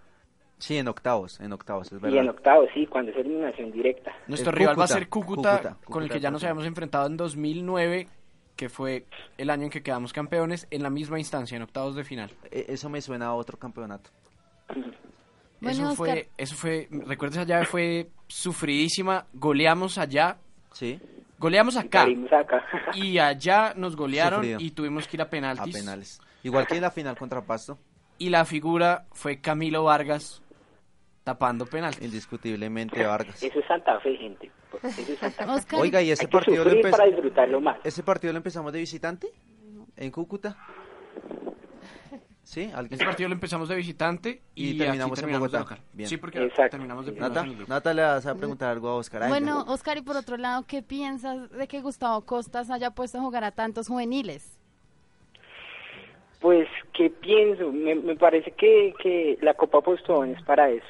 Sí, 0.58 0.78
en 0.78 0.88
octavos, 0.88 1.40
en 1.42 1.52
octavos, 1.54 1.88
es 1.88 1.94
Y 1.94 2.02
verdad. 2.02 2.20
en 2.22 2.30
octavos, 2.30 2.70
sí, 2.74 2.88
cuando 2.88 3.12
es 3.12 3.18
eliminación 3.18 3.72
directa. 3.72 4.12
Nuestro 4.28 4.52
rival 4.52 4.80
va 4.80 4.86
a 4.86 4.88
ser 4.88 5.10
Cúcuta, 5.10 5.58
Cúcuta, 5.58 5.78
con 5.86 6.04
el 6.04 6.10
que 6.10 6.20
ya 6.20 6.32
nos 6.32 6.44
habíamos 6.44 6.66
enfrentado 6.66 7.08
en 7.08 7.18
2009, 7.18 8.08
que 8.56 8.70
fue 8.70 9.06
el 9.38 9.50
año 9.50 9.64
en 9.66 9.70
que 9.70 9.84
quedamos 9.84 10.14
campeones, 10.14 10.66
en 10.72 10.82
la 10.82 10.90
misma 10.90 11.20
instancia, 11.20 11.58
en 11.58 11.62
octavos 11.64 11.96
de 11.96 12.06
final. 12.06 12.32
E- 12.52 12.68
Eso 12.70 12.90
me 12.90 13.02
suena 13.02 13.28
a 13.28 13.34
otro 13.34 13.60
campeonato. 13.60 14.10
Bueno, 15.62 15.84
eso 15.90 15.96
fue, 15.96 16.10
Oscar. 16.10 16.26
eso 16.38 16.56
fue, 16.56 16.88
recuerdas 17.06 17.38
esa 17.38 17.46
llave 17.48 17.66
fue 17.66 18.10
sufridísima, 18.28 19.26
goleamos 19.34 19.98
allá, 19.98 20.38
Sí. 20.74 21.00
goleamos 21.40 21.76
acá, 21.78 22.02
Salimos 22.04 22.32
acá. 22.32 22.64
y 22.94 23.18
allá 23.18 23.74
nos 23.76 23.96
golearon 23.96 24.40
Sufrido. 24.42 24.60
y 24.62 24.72
tuvimos 24.72 25.08
que 25.08 25.18
ir 25.18 25.22
a 25.22 25.26
A 25.26 25.30
penaltis. 25.30 25.76
penales. 25.76 26.22
Igual 26.44 26.68
que 26.68 26.76
en 26.76 26.82
la 26.82 26.92
final 26.92 27.18
contra 27.18 27.42
Pasto, 27.42 27.78
Y 28.18 28.30
la 28.30 28.46
figura 28.46 29.06
fue 29.12 29.42
Camilo 29.42 29.84
Vargas 29.84 30.42
tapando 31.26 31.66
penaltis. 31.66 32.06
indiscutiblemente 32.06 33.06
Vargas. 33.06 33.44
Eso 33.44 33.60
es 33.60 33.66
Santa 33.66 34.00
Fe, 34.00 34.16
gente. 34.16 34.50
Eso 34.82 35.02
es 35.12 35.20
Santa 35.20 35.46
Fe. 35.46 35.52
Oscar, 35.56 35.80
Oiga, 35.82 36.02
¿y 36.02 36.12
ese 36.12 36.22
Hay 36.24 36.28
que 36.28 36.32
partido 36.32 36.64
lo 36.64 36.72
empe- 36.72 36.92
para 36.92 37.06
disfrutarlo 37.06 37.60
más. 37.60 37.78
¿Ese 37.84 38.04
partido 38.04 38.32
lo 38.32 38.38
empezamos 38.38 38.72
de 38.72 38.80
visitante? 38.80 39.28
¿En 39.98 40.12
Cúcuta? 40.12 40.56
¿Sí? 42.44 42.66
¿Alguien? 42.76 42.94
Este 42.94 43.06
partido 43.06 43.28
lo 43.30 43.34
empezamos 43.34 43.70
de 43.70 43.76
visitante 43.76 44.44
y, 44.54 44.66
Y 44.66 44.70
aquí 44.70 44.78
terminamos 44.78 45.20
en 45.20 45.26
de 45.26 45.38
Bogotá. 45.40 45.78
Bien. 45.94 46.08
Sí, 46.08 46.18
porque 46.18 46.44
Exacto. 46.44 46.70
terminamos 46.72 47.06
de 47.08 47.14
Nata, 47.14 47.42
en. 47.42 47.66
Nata, 47.68 47.92
le 47.94 48.04
vas 48.04 48.26
a 48.28 48.36
preguntar 48.36 48.70
algo 48.70 48.90
a 48.90 48.96
Oscar. 48.98 49.24
Ay, 49.24 49.30
bueno, 49.30 49.66
no. 49.66 49.74
Oscar, 49.74 49.98
y 49.98 50.04
por 50.04 50.16
otro 50.16 50.38
lado, 50.38 50.64
¿qué 50.68 50.84
piensas 50.84 51.50
de 51.50 51.68
que 51.68 51.82
Gustavo 51.82 52.22
Costas 52.24 52.70
haya 52.70 52.92
puesto 52.92 53.18
a 53.18 53.22
jugar 53.22 53.44
a 53.44 53.52
tantos 53.52 53.88
juveniles? 53.88 54.55
Pues, 56.46 56.68
¿qué 56.94 57.10
pienso? 57.10 57.72
Me, 57.72 58.16
parece 58.18 58.52
que, 58.52 59.36
la 59.42 59.56
Copa 59.56 59.82
Postobón 59.82 60.30
es 60.30 60.44
para 60.44 60.70
eso. 60.70 60.86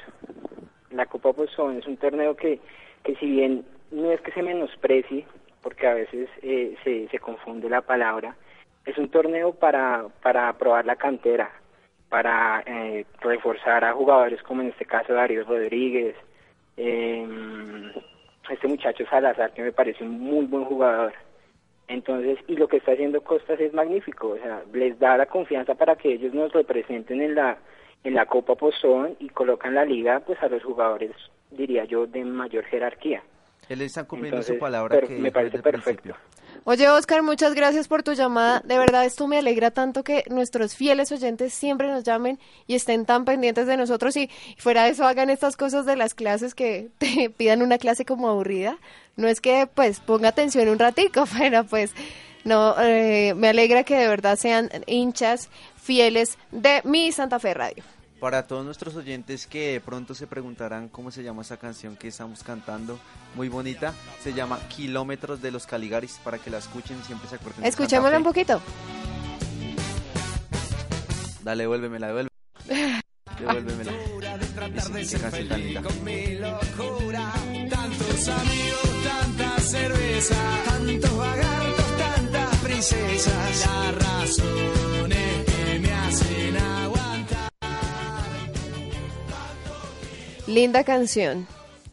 La 0.90 1.06
Copa 1.06 1.32
Postobón 1.32 1.78
es 1.78 1.86
un 1.86 1.96
torneo 1.96 2.36
que, 2.36 2.60
que 3.02 3.16
si 3.16 3.24
bien 3.24 3.64
no 3.90 4.12
es 4.12 4.20
que 4.20 4.32
se 4.32 4.42
menosprecie, 4.42 5.24
porque 5.62 5.86
a 5.86 5.94
veces 5.94 6.28
eh, 6.42 6.76
se, 6.84 7.08
se 7.08 7.18
confunde 7.20 7.70
la 7.70 7.80
palabra, 7.80 8.36
es 8.84 8.98
un 8.98 9.08
torneo 9.08 9.54
para, 9.54 10.04
para 10.22 10.52
probar 10.58 10.84
la 10.84 10.96
cantera, 10.96 11.50
para 12.10 12.62
eh, 12.66 13.06
reforzar 13.22 13.82
a 13.82 13.94
jugadores 13.94 14.42
como 14.42 14.60
en 14.60 14.68
este 14.68 14.84
caso 14.84 15.14
Darío 15.14 15.42
Rodríguez, 15.44 16.16
eh, 16.76 17.26
este 18.50 18.68
muchacho 18.68 19.06
Salazar 19.08 19.54
que 19.54 19.62
me 19.62 19.72
parece 19.72 20.04
un 20.04 20.20
muy 20.20 20.44
buen 20.44 20.66
jugador. 20.66 21.14
Entonces, 21.88 22.38
y 22.48 22.56
lo 22.56 22.68
que 22.68 22.78
está 22.78 22.92
haciendo 22.92 23.20
Costas 23.22 23.60
es 23.60 23.72
magnífico, 23.72 24.30
o 24.30 24.36
sea, 24.38 24.62
les 24.72 24.98
da 24.98 25.16
la 25.16 25.26
confianza 25.26 25.74
para 25.74 25.94
que 25.96 26.14
ellos 26.14 26.34
nos 26.34 26.52
representen 26.52 27.22
en 27.22 27.34
la 27.34 27.58
en 28.04 28.14
la 28.14 28.26
Copa 28.26 28.54
Postón 28.54 29.16
y 29.18 29.28
colocan 29.30 29.74
la 29.74 29.84
liga 29.84 30.20
pues 30.20 30.40
a 30.42 30.48
los 30.48 30.62
jugadores, 30.62 31.10
diría 31.50 31.84
yo, 31.84 32.06
de 32.06 32.24
mayor 32.24 32.64
jerarquía. 32.64 33.22
Él 33.68 33.82
está 33.82 34.04
cumpliendo 34.04 34.36
Entonces, 34.36 34.54
su 34.54 34.60
palabra 34.60 35.00
que 35.00 35.16
me 35.16 35.32
parece 35.32 35.58
perfecto. 35.58 35.82
principio. 35.82 36.16
Oye, 36.68 36.88
Oscar, 36.88 37.22
muchas 37.22 37.54
gracias 37.54 37.86
por 37.86 38.02
tu 38.02 38.12
llamada. 38.12 38.60
De 38.64 38.76
verdad, 38.76 39.04
esto 39.04 39.28
me 39.28 39.38
alegra 39.38 39.70
tanto 39.70 40.02
que 40.02 40.24
nuestros 40.30 40.74
fieles 40.74 41.12
oyentes 41.12 41.54
siempre 41.54 41.86
nos 41.86 42.02
llamen 42.02 42.40
y 42.66 42.74
estén 42.74 43.06
tan 43.06 43.24
pendientes 43.24 43.68
de 43.68 43.76
nosotros 43.76 44.16
y 44.16 44.28
fuera 44.58 44.82
de 44.82 44.90
eso 44.90 45.06
hagan 45.06 45.30
estas 45.30 45.56
cosas 45.56 45.86
de 45.86 45.94
las 45.94 46.14
clases 46.14 46.56
que 46.56 46.90
te 46.98 47.30
pidan 47.30 47.62
una 47.62 47.78
clase 47.78 48.04
como 48.04 48.28
aburrida. 48.28 48.78
No 49.14 49.28
es 49.28 49.40
que 49.40 49.68
pues 49.72 50.00
ponga 50.00 50.30
atención 50.30 50.68
un 50.68 50.80
ratico, 50.80 51.22
pero 51.38 51.62
pues 51.62 51.92
no, 52.42 52.74
eh, 52.80 53.32
me 53.36 53.50
alegra 53.50 53.84
que 53.84 53.94
de 53.94 54.08
verdad 54.08 54.36
sean 54.36 54.68
hinchas 54.88 55.50
fieles 55.80 56.36
de 56.50 56.80
mi 56.82 57.12
Santa 57.12 57.38
Fe 57.38 57.54
Radio. 57.54 57.84
Para 58.20 58.46
todos 58.46 58.64
nuestros 58.64 58.96
oyentes 58.96 59.46
que 59.46 59.72
de 59.72 59.80
pronto 59.80 60.14
se 60.14 60.26
preguntarán 60.26 60.88
cómo 60.88 61.10
se 61.10 61.22
llama 61.22 61.42
esa 61.42 61.58
canción 61.58 61.96
que 61.96 62.08
estamos 62.08 62.42
cantando, 62.42 62.98
muy 63.34 63.48
bonita, 63.48 63.92
se 64.22 64.32
llama 64.32 64.58
Kilómetros 64.68 65.42
de 65.42 65.50
los 65.50 65.66
Caligaris, 65.66 66.18
para 66.24 66.38
que 66.38 66.48
la 66.50 66.58
escuchen 66.58 66.96
siempre 67.04 67.28
se 67.28 67.34
acuerden. 67.36 67.64
Escuchémosla 67.64 68.16
un 68.16 68.24
poquito. 68.24 68.60
Dale, 71.44 71.62
devuélvemela, 71.64 72.06
devuélvemela. 72.08 73.00
Devuélvemela. 73.38 73.92
Esa- 74.74 74.98
esa 75.00 75.18
canción 75.18 75.48
tan 75.48 75.60
linda. 75.60 75.82
Linda 90.56 90.84
canción. 90.84 91.46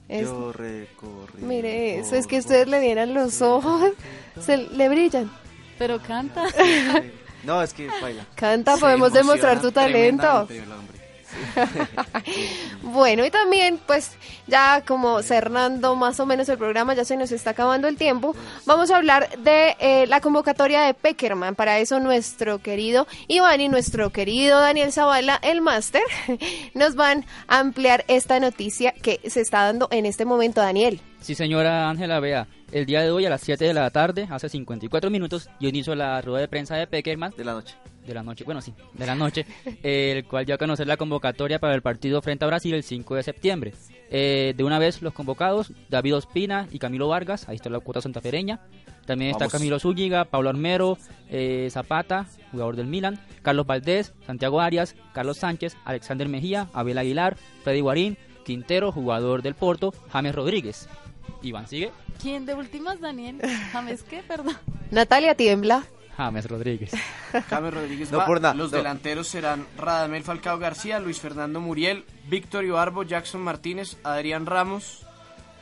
Es- 0.07 0.21
Yo 0.21 0.53
recorrí. 0.53 1.41
mire 1.41 1.99
eso, 1.99 2.15
es 2.15 2.27
que 2.27 2.37
ustedes 2.39 2.65
le 2.69 2.79
dieran 2.79 3.13
los 3.13 3.41
ojos, 3.41 3.91
se 4.39 4.55
le 4.57 4.87
brillan. 4.87 5.29
Pero 5.77 6.01
canta. 6.01 6.45
No, 7.43 7.61
es 7.61 7.73
que 7.73 7.89
baila. 8.01 8.25
Canta, 8.35 8.75
Se 8.75 8.79
podemos 8.79 9.11
demostrar 9.11 9.59
tu 9.59 9.69
talento. 9.73 10.47
Bueno, 12.81 13.25
y 13.25 13.31
también, 13.31 13.79
pues, 13.85 14.11
ya 14.45 14.83
como 14.85 15.21
cerrando 15.23 15.95
más 15.95 16.19
o 16.19 16.25
menos 16.25 16.47
el 16.49 16.57
programa, 16.57 16.93
ya 16.93 17.05
se 17.05 17.17
nos 17.17 17.31
está 17.31 17.51
acabando 17.51 17.87
el 17.87 17.97
tiempo, 17.97 18.35
vamos 18.65 18.91
a 18.91 18.97
hablar 18.97 19.29
de 19.39 19.75
eh, 19.79 20.05
la 20.07 20.21
convocatoria 20.21 20.81
de 20.81 20.93
Peckerman. 20.93 21.55
Para 21.55 21.79
eso, 21.79 21.99
nuestro 21.99 22.59
querido 22.59 23.07
Iván 23.27 23.61
y 23.61 23.69
nuestro 23.69 24.11
querido 24.11 24.59
Daniel 24.59 24.91
Zavala, 24.91 25.39
el 25.41 25.61
máster, 25.61 26.03
nos 26.73 26.95
van 26.95 27.25
a 27.47 27.59
ampliar 27.59 28.05
esta 28.07 28.39
noticia 28.39 28.91
que 28.91 29.19
se 29.27 29.41
está 29.41 29.63
dando 29.63 29.87
en 29.91 30.05
este 30.05 30.25
momento, 30.25 30.61
Daniel. 30.61 30.99
Sí, 31.21 31.35
señora 31.35 31.89
Ángela, 31.89 32.19
vea, 32.19 32.47
el 32.71 32.85
día 32.85 33.01
de 33.01 33.11
hoy 33.11 33.25
a 33.25 33.29
las 33.29 33.41
7 33.41 33.63
de 33.63 33.73
la 33.73 33.89
tarde, 33.91 34.27
hace 34.29 34.49
54 34.49 35.09
minutos, 35.09 35.49
dio 35.59 35.69
inicio 35.69 35.95
la 35.95 36.21
rueda 36.21 36.41
de 36.41 36.47
prensa 36.47 36.75
de 36.75 36.85
Peckerman. 36.85 37.33
De 37.37 37.45
la 37.45 37.53
noche. 37.53 37.75
De 38.05 38.13
la 38.13 38.21
noche, 38.23 38.43
bueno, 38.43 38.61
sí, 38.61 38.73
de 38.93 39.05
la 39.05 39.15
noche, 39.15 39.45
el 39.83 40.25
cual 40.25 40.45
dio 40.45 40.55
a 40.55 40.57
conocer 40.57 40.87
la 40.87 40.97
convocatoria 40.97 41.59
para 41.59 41.73
el 41.73 41.81
partido 41.81 42.21
frente 42.21 42.43
a 42.43 42.47
Brasil 42.47 42.73
el 42.73 42.83
5 42.83 43.15
de 43.15 43.23
septiembre. 43.23 43.73
Eh, 44.09 44.53
de 44.55 44.63
una 44.63 44.77
vez 44.77 45.01
los 45.01 45.13
convocados, 45.13 45.71
David 45.89 46.17
Ospina 46.17 46.67
y 46.71 46.79
Camilo 46.79 47.07
Vargas, 47.07 47.47
ahí 47.47 47.55
está 47.55 47.69
la 47.69 47.79
cuota 47.79 48.01
santafereña. 48.01 48.59
También 49.05 49.31
está 49.31 49.45
Vamos. 49.45 49.53
Camilo 49.53 49.79
Zúñiga, 49.79 50.25
Pablo 50.25 50.49
Armero, 50.49 50.97
eh, 51.29 51.67
Zapata, 51.71 52.27
jugador 52.51 52.75
del 52.75 52.87
Milan, 52.87 53.19
Carlos 53.41 53.65
Valdés, 53.65 54.13
Santiago 54.25 54.61
Arias, 54.61 54.95
Carlos 55.13 55.37
Sánchez, 55.37 55.75
Alexander 55.83 56.29
Mejía, 56.29 56.67
Abel 56.73 56.97
Aguilar, 56.97 57.37
Freddy 57.63 57.81
Guarín, 57.81 58.17
Quintero, 58.45 58.91
jugador 58.91 59.41
del 59.41 59.55
Porto, 59.55 59.93
James 60.11 60.35
Rodríguez. 60.35 60.87
Iván 61.41 61.67
sigue, 61.67 61.91
¿Quién 62.21 62.45
de 62.45 62.53
últimas, 62.53 63.01
Daniel? 63.01 63.41
¿James 63.71 64.03
qué? 64.03 64.23
Perdón. 64.23 64.55
Natalia 64.91 65.35
tiembla. 65.35 65.83
James 66.17 66.45
Rodríguez. 66.47 66.91
James 67.49 67.73
Rodríguez 67.73 68.11
No 68.11 68.19
va. 68.19 68.25
por 68.25 68.39
nada, 68.41 68.53
Los 68.53 68.71
no. 68.71 68.77
delanteros 68.77 69.27
serán 69.27 69.65
Radamel 69.77 70.23
Falcao 70.23 70.57
García, 70.59 70.99
Luis 70.99 71.19
Fernando 71.19 71.59
Muriel, 71.59 72.05
Víctor 72.27 72.63
Ibarbo, 72.65 73.03
Jackson 73.03 73.41
Martínez, 73.41 73.97
Adrián 74.03 74.45
Ramos, 74.45 75.05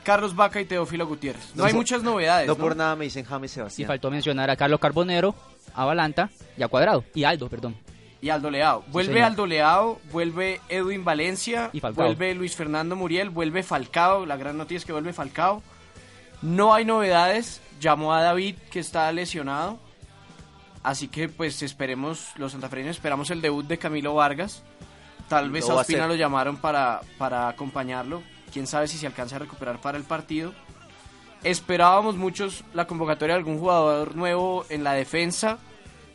Carlos 0.04 0.34
Vaca 0.36 0.60
y 0.60 0.64
Teófilo 0.64 1.06
Gutiérrez. 1.06 1.52
No, 1.54 1.64
hay 1.64 1.72
muchas 1.72 2.02
novedades. 2.02 2.46
No 2.48 2.54
¿no? 2.54 2.58
por 2.60 2.76
nada 2.76 2.96
me 2.96 3.04
dicen 3.04 3.24
James 3.24 3.50
Y 3.52 3.54
Sebastián. 3.54 3.86
faltó 3.88 4.10
mencionar 4.10 4.50
a 4.50 4.56
Carlos 4.56 4.80
Carbonero, 4.80 5.34
a 5.74 5.84
Balanta 5.84 6.28
y 6.58 6.62
a 6.62 6.68
Cuadrado. 6.68 7.04
Y 7.14 7.24
Aldo, 7.24 7.48
perdón. 7.48 7.76
Y 8.20 8.28
Aldo 8.30 8.50
Leao. 8.50 8.84
Vuelve 8.88 9.14
señor. 9.14 9.26
Aldo 9.30 9.46
Leao, 9.46 10.00
vuelve 10.12 10.60
Edwin 10.68 11.04
Valencia, 11.04 11.70
Y 11.72 11.80
vuelve 11.80 12.34
Luis 12.34 12.54
Fernando 12.54 12.94
Muriel, 12.94 13.30
vuelve 13.30 13.62
Falcao. 13.64 14.26
La 14.26 14.36
gran 14.36 14.56
noticia 14.58 14.76
es 14.78 14.84
que 14.84 14.92
vuelve 14.92 15.12
Falcao. 15.12 15.60
No 16.42 16.74
hay 16.74 16.84
novedades. 16.84 17.60
Llamó 17.80 18.12
a 18.14 18.22
David, 18.22 18.56
que 18.70 18.78
está 18.78 19.10
lesionado. 19.10 19.78
Así 20.82 21.08
que 21.08 21.28
pues 21.28 21.62
esperemos, 21.62 22.30
los 22.36 22.52
santafereños 22.52 22.96
esperamos 22.96 23.30
el 23.30 23.40
debut 23.40 23.66
de 23.66 23.78
Camilo 23.78 24.14
Vargas. 24.14 24.62
Tal 25.28 25.50
vez 25.50 25.68
Lo 25.68 25.78
a. 25.78 25.80
Ospina 25.80 26.06
lo 26.06 26.14
llamaron 26.14 26.56
para, 26.56 27.00
para 27.18 27.48
acompañarlo. 27.48 28.22
Quién 28.52 28.66
sabe 28.66 28.88
si 28.88 28.98
se 28.98 29.06
alcanza 29.06 29.36
a 29.36 29.40
recuperar 29.40 29.80
para 29.80 29.96
el 29.96 30.04
partido. 30.04 30.52
Esperábamos 31.44 32.16
muchos 32.16 32.64
la 32.74 32.86
convocatoria 32.86 33.34
de 33.34 33.38
algún 33.38 33.58
jugador 33.58 34.14
nuevo 34.14 34.64
en 34.68 34.84
la 34.84 34.92
defensa. 34.92 35.58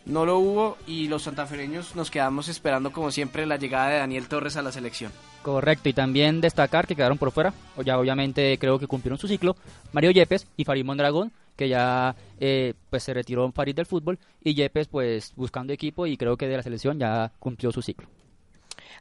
No 0.06 0.26
lo 0.26 0.40
hubo 0.40 0.78
y 0.88 1.08
los 1.10 1.24
santafereños 1.24 1.96
nos 1.96 2.10
quedamos 2.10 2.48
esperando 2.48 2.94
como 2.94 3.12
siempre 3.12 3.46
la 3.46 3.58
llegada 3.58 3.90
de 3.90 3.98
Daniel 3.98 4.30
Torres 4.30 4.56
a 4.56 4.62
la 4.62 4.72
selección. 4.72 5.12
Correcto, 5.42 5.90
y 5.90 5.94
también 5.94 6.40
destacar 6.40 6.88
que 6.88 6.96
quedaron 6.96 7.18
por 7.18 7.32
fuera, 7.32 7.54
o 7.76 7.82
ya 7.82 7.98
obviamente 7.98 8.58
creo 8.58 8.80
que 8.80 8.88
cumplieron 8.88 9.18
su 9.18 9.28
ciclo, 9.28 9.58
Mario 9.92 10.12
Yepes 10.12 10.48
y 10.56 10.64
Farid 10.64 10.86
Mondragón, 10.86 11.34
que 11.58 11.68
ya 11.68 12.16
eh, 12.40 12.74
pues 12.90 13.04
se 13.04 13.14
retiró 13.14 13.52
Farid 13.52 13.76
del 13.76 13.86
fútbol, 13.86 14.18
y 14.42 14.54
Yepes 14.54 14.88
pues 14.88 15.34
buscando 15.36 15.74
equipo 15.74 16.08
y 16.08 16.16
creo 16.16 16.38
que 16.38 16.48
de 16.48 16.56
la 16.56 16.64
selección 16.64 16.98
ya 17.00 17.34
cumplió 17.40 17.72
su 17.72 17.82
ciclo. 17.82 18.08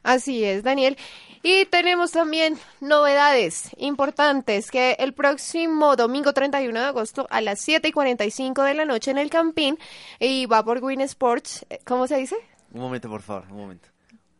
Así 0.03 0.43
es, 0.43 0.63
Daniel. 0.63 0.97
Y 1.43 1.65
tenemos 1.65 2.11
también 2.11 2.57
novedades 2.81 3.69
importantes 3.77 4.69
que 4.71 4.95
el 4.99 5.13
próximo 5.13 5.95
domingo 5.95 6.33
31 6.33 6.79
de 6.79 6.85
agosto 6.85 7.27
a 7.29 7.41
las 7.41 7.59
7 7.61 7.87
y 7.87 7.91
45 7.91 8.63
de 8.63 8.73
la 8.73 8.85
noche 8.85 9.11
en 9.11 9.17
el 9.17 9.29
Campín 9.29 9.77
y 10.19 10.45
va 10.45 10.63
por 10.63 10.83
Win 10.83 11.01
Sports. 11.01 11.65
eh, 11.69 11.79
¿Cómo 11.85 12.07
se 12.07 12.17
dice? 12.17 12.35
Un 12.73 12.81
momento, 12.81 13.09
por 13.09 13.21
favor, 13.21 13.45
un 13.49 13.57
momento. 13.57 13.89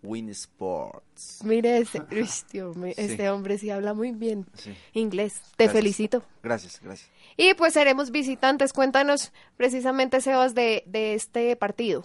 Win 0.04 0.30
Sports. 0.30 1.40
Mire, 1.44 1.80
ese, 1.80 2.02
Dios 2.10 2.44
Sí. 2.52 2.94
este 2.98 3.30
hombre 3.30 3.58
sí 3.58 3.70
habla 3.72 3.94
muy 3.94 4.12
bien 4.12 4.46
Sí. 4.54 4.74
inglés. 4.94 5.42
Te 5.56 5.64
Gracias. 5.66 5.74
felicito. 5.74 6.24
Gracias, 6.44 6.80
gracias. 6.82 7.10
Y 7.38 7.54
pues 7.54 7.74
seremos 7.74 8.12
visitantes. 8.12 8.74
Cuéntanos 8.74 9.32
precisamente, 9.56 10.20
Sebas, 10.20 10.56
de, 10.56 10.84
de 10.88 11.14
este 11.14 11.56
partido. 11.56 12.04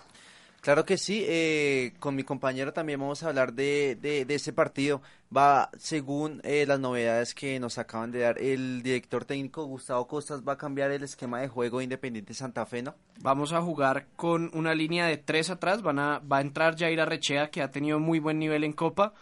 Claro 0.60 0.84
que 0.84 0.96
sí, 0.96 1.24
eh, 1.26 1.92
con 1.98 2.14
mi 2.14 2.22
compañero 2.22 2.72
también 2.72 3.00
vamos 3.00 3.24
a 3.24 3.30
hablar 3.30 3.52
de, 3.52 3.98
de, 4.00 4.24
de 4.24 4.34
este 4.36 4.52
partido. 4.52 5.02
Va, 5.36 5.70
según 5.76 6.40
eh, 6.44 6.64
las 6.68 6.78
novedades 6.78 7.34
que 7.34 7.58
nos 7.58 7.78
acaban 7.78 8.12
de 8.12 8.20
dar, 8.20 8.38
el 8.38 8.80
director 8.80 9.24
técnico 9.24 9.64
Gustavo 9.64 10.06
Costas 10.06 10.42
va 10.46 10.52
a 10.52 10.58
cambiar 10.58 10.92
el 10.92 11.02
esquema 11.02 11.40
de 11.40 11.48
juego 11.48 11.78
de 11.78 11.84
Independiente 11.84 12.32
Santa 12.32 12.64
Fe, 12.64 12.82
¿no? 12.82 12.94
Vamos 13.22 13.52
a 13.52 13.60
jugar 13.60 14.06
con 14.14 14.52
una 14.54 14.72
línea 14.72 15.06
de 15.06 15.16
tres 15.16 15.50
atrás. 15.50 15.82
Van 15.82 15.98
a, 15.98 16.20
va 16.20 16.38
a 16.38 16.42
entrar 16.42 16.78
Jair 16.78 17.00
Arrechea, 17.00 17.50
que 17.50 17.60
ha 17.60 17.72
tenido 17.72 17.98
muy 17.98 18.20
buen 18.20 18.38
nivel 18.38 18.62
en 18.62 18.72
Copa. 18.72 19.14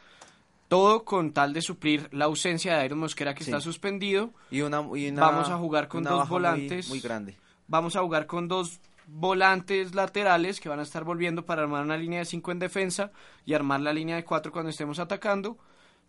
Todo 0.71 1.05
con 1.05 1.33
tal 1.33 1.53
de 1.53 1.63
suplir 1.63 2.09
la 2.13 2.27
ausencia 2.27 2.79
de 2.79 2.85
Iron 2.87 3.01
Mosquera, 3.01 3.35
que 3.35 3.43
Sí. 3.43 3.51
está 3.51 3.61
suspendido. 3.61 4.31
Y 4.53 4.61
una, 4.61 4.87
y 4.97 5.09
una- 5.11 5.23
Vamos 5.23 5.51
a 5.51 5.59
jugar 5.59 5.89
con 5.89 6.05
dos 6.05 6.21
muy- 6.21 6.29
volantes. 6.29 6.89
muy 6.89 7.01
grande. 7.01 7.37
Vamos 7.67 7.97
a 7.97 8.03
jugar 8.03 8.27
con 8.27 8.47
dos 8.47 8.79
volantes 9.09 9.97
laterales 9.97 10.61
que 10.61 10.69
van 10.69 10.79
a 10.79 10.85
estar 10.85 11.03
volviendo 11.03 11.45
para 11.45 11.63
armar 11.63 11.83
una 11.85 11.97
línea 11.97 12.21
de 12.21 12.25
cinco 12.25 12.53
en 12.53 12.61
defensa 12.61 13.11
y 13.45 13.55
armar 13.55 13.81
la 13.81 13.93
línea 13.93 14.15
de 14.15 14.25
cuatro 14.25 14.53
cuando 14.53 14.71
estemos 14.71 15.01
atacando, 15.01 15.59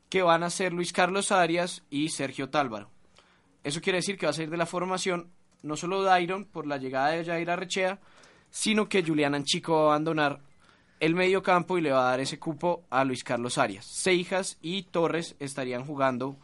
que 0.10 0.22
van 0.22 0.44
a 0.44 0.52
ser 0.52 0.74
Luis 0.74 0.94
Carlos 0.94 1.32
Arias 1.32 1.82
y 1.90 2.10
Sergio 2.10 2.50
Tálvaro. 2.52 2.92
Eso 3.64 3.82
quiere 3.82 3.98
decir 3.98 4.20
que 4.20 4.28
va 4.28 4.30
a 4.30 4.34
salir 4.34 4.52
de 4.52 4.58
la 4.58 4.68
formación 4.68 5.32
no 5.64 5.76
solo 5.76 6.04
Dairon 6.04 6.46
por 6.46 6.68
la 6.68 6.78
llegada 6.78 7.10
de 7.10 7.26
Jair 7.26 7.50
Arrechea, 7.50 8.00
sino 8.52 8.88
que 8.88 9.04
Julián 9.04 9.34
Anchico 9.34 9.74
va 9.74 9.82
a 9.82 9.86
abandonar 9.96 10.40
el 11.02 11.16
medio 11.16 11.42
campo 11.42 11.78
y 11.78 11.82
le 11.82 11.92
va 11.92 12.08
a 12.08 12.12
dar 12.12 12.20
ese 12.20 12.38
cupo 12.38 12.84
a 12.92 13.04
Luis 13.04 13.24
Carlos 13.24 13.58
Arias. 13.58 13.86
Seijas 13.86 14.58
y 14.62 14.84
Torres 14.84 15.36
estarían 15.40 15.84
jugando 15.84 16.38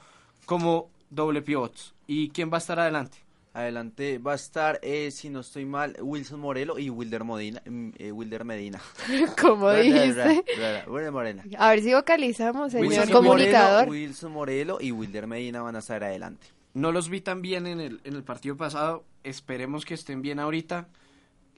como 0.46 0.90
doble 1.12 1.44
pivots. 1.44 1.94
¿Y 2.08 2.30
quién 2.30 2.52
va 2.52 2.56
a 2.56 2.58
estar 2.58 2.80
adelante? 2.80 3.20
Adelante 3.54 4.18
va 4.18 4.32
a 4.32 4.36
estar, 4.36 4.80
eh, 4.82 5.12
si 5.12 5.30
no 5.30 5.42
estoy 5.42 5.66
mal, 5.66 5.96
Wilson 6.02 6.40
Morelo 6.40 6.80
y 6.80 6.90
Wilder 6.90 7.24
Modina, 7.24 7.62
mm, 7.66 7.90
eh, 7.98 8.12
Wilder 8.12 8.46
Medina. 8.46 8.82
¿Cómo 9.42 9.72
dijiste? 9.72 10.44
Wilder 10.88 11.12
Morena. 11.12 11.44
A 11.58 11.70
ver 11.70 11.82
si 11.82 11.94
vocalizamos, 11.94 12.72
señor 12.72 12.88
Wilson 12.88 13.12
comunicador. 13.12 13.86
Morelo, 13.86 13.92
Wilson 13.92 14.32
Morelo 14.32 14.78
y 14.82 14.92
Wilder 14.92 15.28
Medina 15.28 15.62
van 15.62 15.76
a 15.76 15.80
estar 15.80 16.04
adelante. 16.04 16.48
No 16.74 16.92
los 16.92 17.10
vi 17.10 17.22
tan 17.22 17.44
bien 17.44 17.68
en 17.68 17.80
el, 17.80 18.02
en 18.04 18.16
el 18.16 18.24
partido 18.24 18.58
pasado. 18.58 19.04
Esperemos 19.24 19.86
que 19.86 19.94
estén 19.94 20.24
bien 20.24 20.40
ahorita. 20.40 20.88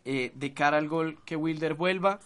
Eh, 0.03 0.31
de 0.35 0.53
cara 0.53 0.77
al 0.77 0.87
gol 0.89 1.17
que 1.23 1.37
Wilder 1.37 1.75
vuelva. 1.75 2.19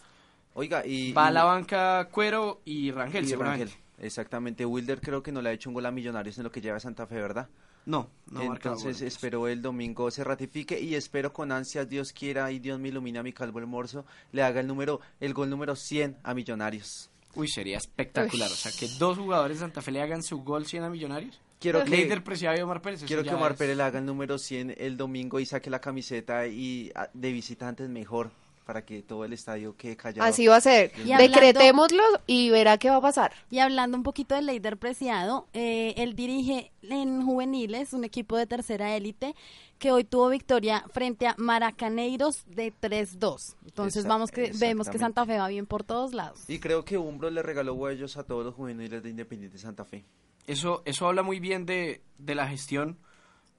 Oiga, 0.53 0.85
y... 0.85 1.13
Va 1.13 1.27
a 1.27 1.31
la 1.31 1.43
banca 1.43 2.07
Cuero 2.11 2.61
y 2.65 2.91
Rangel, 2.91 3.25
y 3.25 3.27
seguramente. 3.29 3.65
Rangel, 3.65 3.83
Exactamente, 3.99 4.65
Wilder 4.65 4.99
creo 5.01 5.23
que 5.23 5.31
no 5.31 5.41
le 5.41 5.49
ha 5.49 5.53
hecho 5.53 5.69
un 5.69 5.73
gol 5.73 5.85
a 5.85 5.91
Millonarios 5.91 6.37
en 6.37 6.43
lo 6.43 6.51
que 6.51 6.61
lleva 6.61 6.79
Santa 6.79 7.07
Fe, 7.07 7.15
¿verdad? 7.15 7.47
No, 7.85 8.09
no 8.31 8.41
Entonces 8.41 9.01
espero 9.01 9.47
el 9.47 9.61
domingo 9.61 10.09
se 10.09 10.23
ratifique 10.23 10.79
y 10.79 10.95
espero 10.95 11.33
con 11.33 11.51
ansias, 11.51 11.89
Dios 11.89 12.13
quiera 12.13 12.51
y 12.51 12.59
Dios 12.59 12.79
me 12.79 12.89
ilumine 12.89 13.19
a 13.19 13.23
mi 13.23 13.33
calvo 13.33 13.59
el 13.59 13.67
morso, 13.67 14.05
le 14.31 14.41
haga 14.41 14.61
el 14.61 14.67
número, 14.67 15.01
el 15.19 15.33
gol 15.33 15.49
número 15.49 15.75
100 15.75 16.17
a 16.23 16.33
Millonarios. 16.33 17.09
Uy, 17.35 17.47
sería 17.47 17.77
espectacular. 17.77 18.49
O 18.51 18.55
sea, 18.55 18.71
que 18.71 18.87
dos 18.99 19.17
jugadores 19.17 19.57
de 19.57 19.61
Santa 19.61 19.81
Fe 19.81 19.91
le 19.91 20.01
hagan 20.01 20.23
su 20.23 20.43
gol 20.43 20.65
100 20.65 20.83
a 20.83 20.89
Millonarios. 20.89 21.41
Quiero 21.59 21.83
que, 21.83 21.89
Leider 21.89 22.23
Preciado 22.23 22.57
y 22.57 22.61
Omar 22.61 22.81
Pérez. 22.81 23.03
quiero 23.05 23.23
que 23.23 23.33
Omar 23.33 23.53
es- 23.53 23.57
Pérez 23.57 23.77
le 23.77 23.83
haga 23.83 23.99
el 23.99 24.05
número 24.05 24.37
100 24.37 24.75
el 24.77 24.97
domingo 24.97 25.39
y 25.39 25.45
saque 25.45 25.69
la 25.69 25.79
camiseta 25.79 26.45
y 26.47 26.91
ah, 26.95 27.09
de 27.13 27.31
visitantes 27.31 27.89
mejor 27.89 28.31
para 28.65 28.85
que 28.85 29.01
todo 29.01 29.25
el 29.25 29.33
estadio 29.33 29.75
quede 29.75 29.95
callado. 29.97 30.27
Así 30.27 30.47
va 30.47 30.55
a 30.57 30.61
ser. 30.61 30.91
Y 30.97 31.11
hablando- 31.11 31.23
Decretémoslo 31.39 32.03
y 32.27 32.49
verá 32.49 32.77
qué 32.77 32.89
va 32.89 32.97
a 32.97 33.01
pasar. 33.01 33.33
Y 33.51 33.59
hablando 33.59 33.97
un 33.97 34.03
poquito 34.03 34.35
de 34.35 34.41
Leider 34.41 34.77
Preciado, 34.77 35.47
eh, 35.53 35.93
él 35.97 36.15
dirige 36.15 36.71
en 36.83 37.25
juveniles 37.25 37.93
un 37.93 38.03
equipo 38.03 38.37
de 38.37 38.47
tercera 38.47 38.95
élite 38.95 39.35
que 39.79 39.91
hoy 39.91 40.05
tuvo 40.05 40.29
victoria 40.29 40.85
frente 40.93 41.27
a 41.27 41.35
Maracaneiros 41.37 42.45
de 42.47 42.71
3-2. 42.71 43.55
Entonces 43.65 44.05
vamos 44.05 44.31
que 44.31 44.51
vemos 44.57 44.87
que. 44.89 44.97
Santa 44.97 45.25
Fe 45.25 45.37
va 45.37 45.47
bien 45.49 45.65
por 45.65 45.83
todos 45.83 46.13
lados. 46.13 46.43
Y 46.47 46.59
creo 46.59 46.85
que 46.85 46.97
Umbro 46.97 47.29
le 47.29 47.41
regaló 47.43 47.73
huellos 47.73 48.15
a 48.17 48.23
todos 48.23 48.45
los 48.45 48.55
juveniles 48.55 49.03
de 49.03 49.09
Independiente 49.09 49.57
Santa 49.57 49.83
Fe. 49.83 50.05
Eso, 50.47 50.83
eso 50.85 51.07
habla 51.07 51.23
muy 51.23 51.39
bien 51.39 51.65
de, 51.65 52.01
de 52.17 52.35
la 52.35 52.47
gestión. 52.47 52.97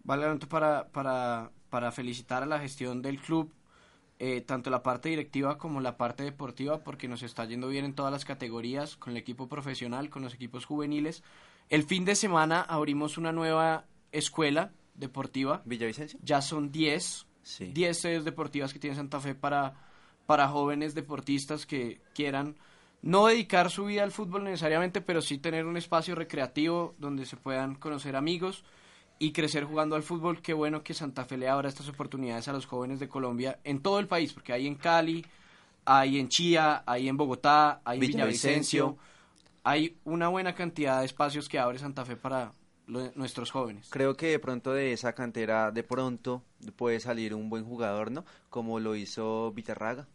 Vale 0.03 0.25
tanto 0.25 0.49
para, 0.49 0.89
para, 0.89 1.51
para 1.71 1.91
felicitar 1.93 2.43
a 2.43 2.47
la 2.47 2.59
gestión 2.59 3.01
del 3.03 3.21
club, 3.21 3.51
eh, 4.27 4.41
tanto 4.41 4.71
la 4.71 4.83
parte 4.83 5.11
directiva 5.11 5.59
como 5.59 5.83
la 5.83 5.99
parte 5.99 6.23
deportiva, 6.23 6.83
porque 6.83 7.09
nos 7.09 7.23
está 7.23 7.45
yendo 7.45 7.69
bien 7.69 7.85
en 7.85 7.95
todas 7.95 8.11
las 8.11 8.25
categorías, 8.25 8.97
con 8.97 9.11
el 9.11 9.19
equipo 9.19 9.51
profesional, 9.51 10.09
con 10.09 10.23
los 10.23 10.33
equipos 10.33 10.65
juveniles. 10.65 11.23
El 11.69 11.83
fin 11.83 12.07
de 12.07 12.15
semana 12.15 12.63
abrimos 12.63 13.19
una 13.19 13.33
nueva 13.33 13.85
escuela 14.13 14.73
deportiva. 14.95 15.61
¿Villavicencio? 15.67 16.19
Ya 16.23 16.41
son 16.41 16.73
10. 16.73 17.27
10 17.75 18.01
sedes 18.01 18.25
deportivas 18.25 18.73
que 18.73 18.79
tiene 18.79 18.97
Santa 18.97 19.21
Fe 19.21 19.35
para, 19.35 19.75
para 20.25 20.49
jóvenes 20.49 20.95
deportistas 20.95 21.67
que 21.67 22.01
quieran 22.15 22.57
no 23.03 23.27
dedicar 23.27 23.71
su 23.71 23.85
vida 23.85 24.05
al 24.05 24.11
fútbol 24.11 24.45
necesariamente, 24.45 25.03
pero 25.03 25.21
sí 25.21 25.37
tener 25.37 25.67
un 25.67 25.77
espacio 25.77 26.15
recreativo 26.15 26.95
donde 26.97 27.27
se 27.27 27.37
puedan 27.37 27.75
conocer 27.75 28.17
amigos 28.17 28.65
y 29.25 29.33
crecer 29.33 29.65
jugando 29.65 29.97
al 29.97 30.03
fútbol. 30.03 30.43
Qué 30.43 30.53
bueno 30.53 30.83
que 30.83 30.93
Santa 30.95 31.25
Fe 31.25 31.37
le 31.39 31.49
abra 31.49 31.69
estas 31.69 31.89
oportunidades 31.89 32.47
a 32.49 32.53
los 32.53 32.67
jóvenes 32.67 33.01
de 33.01 33.09
Colombia 33.09 33.59
en 33.65 33.81
todo 33.81 33.99
el 33.99 34.07
país, 34.07 34.33
porque 34.33 34.53
hay 34.53 34.67
en 34.67 34.75
Cali, 34.75 35.25
hay 35.85 36.19
en 36.19 36.29
Chía, 36.29 36.83
hay 36.87 37.09
en 37.09 37.17
Bogotá, 37.17 37.81
hay 37.85 37.99
en 37.99 38.01
Villavicencio. 38.01 38.85
Villavicencio. 38.87 39.15
Hay 39.65 39.97
una 40.05 40.29
buena 40.29 40.55
cantidad 40.55 41.01
de 41.01 41.07
espacios 41.07 41.49
que 41.49 41.59
abre 41.59 41.79
Santa 41.79 42.05
Fe 42.05 42.17
para 42.17 42.53
lo- 42.87 43.11
nuestros 43.15 43.51
jóvenes. 43.51 43.89
Creo 43.91 44.15
que 44.15 44.27
de 44.27 44.39
pronto 44.39 44.73
de 44.73 44.93
esa 44.93 45.15
cantera, 45.15 45.71
de 45.71 45.83
pronto 45.83 46.43
puede 46.77 47.01
salir 47.01 47.35
un 47.35 47.49
buen 47.49 47.65
jugador, 47.65 48.11
¿no? 48.11 48.27
Como 48.51 48.79
lo 48.79 48.95
hizo 48.95 49.53
Vitarraga. 49.53 50.07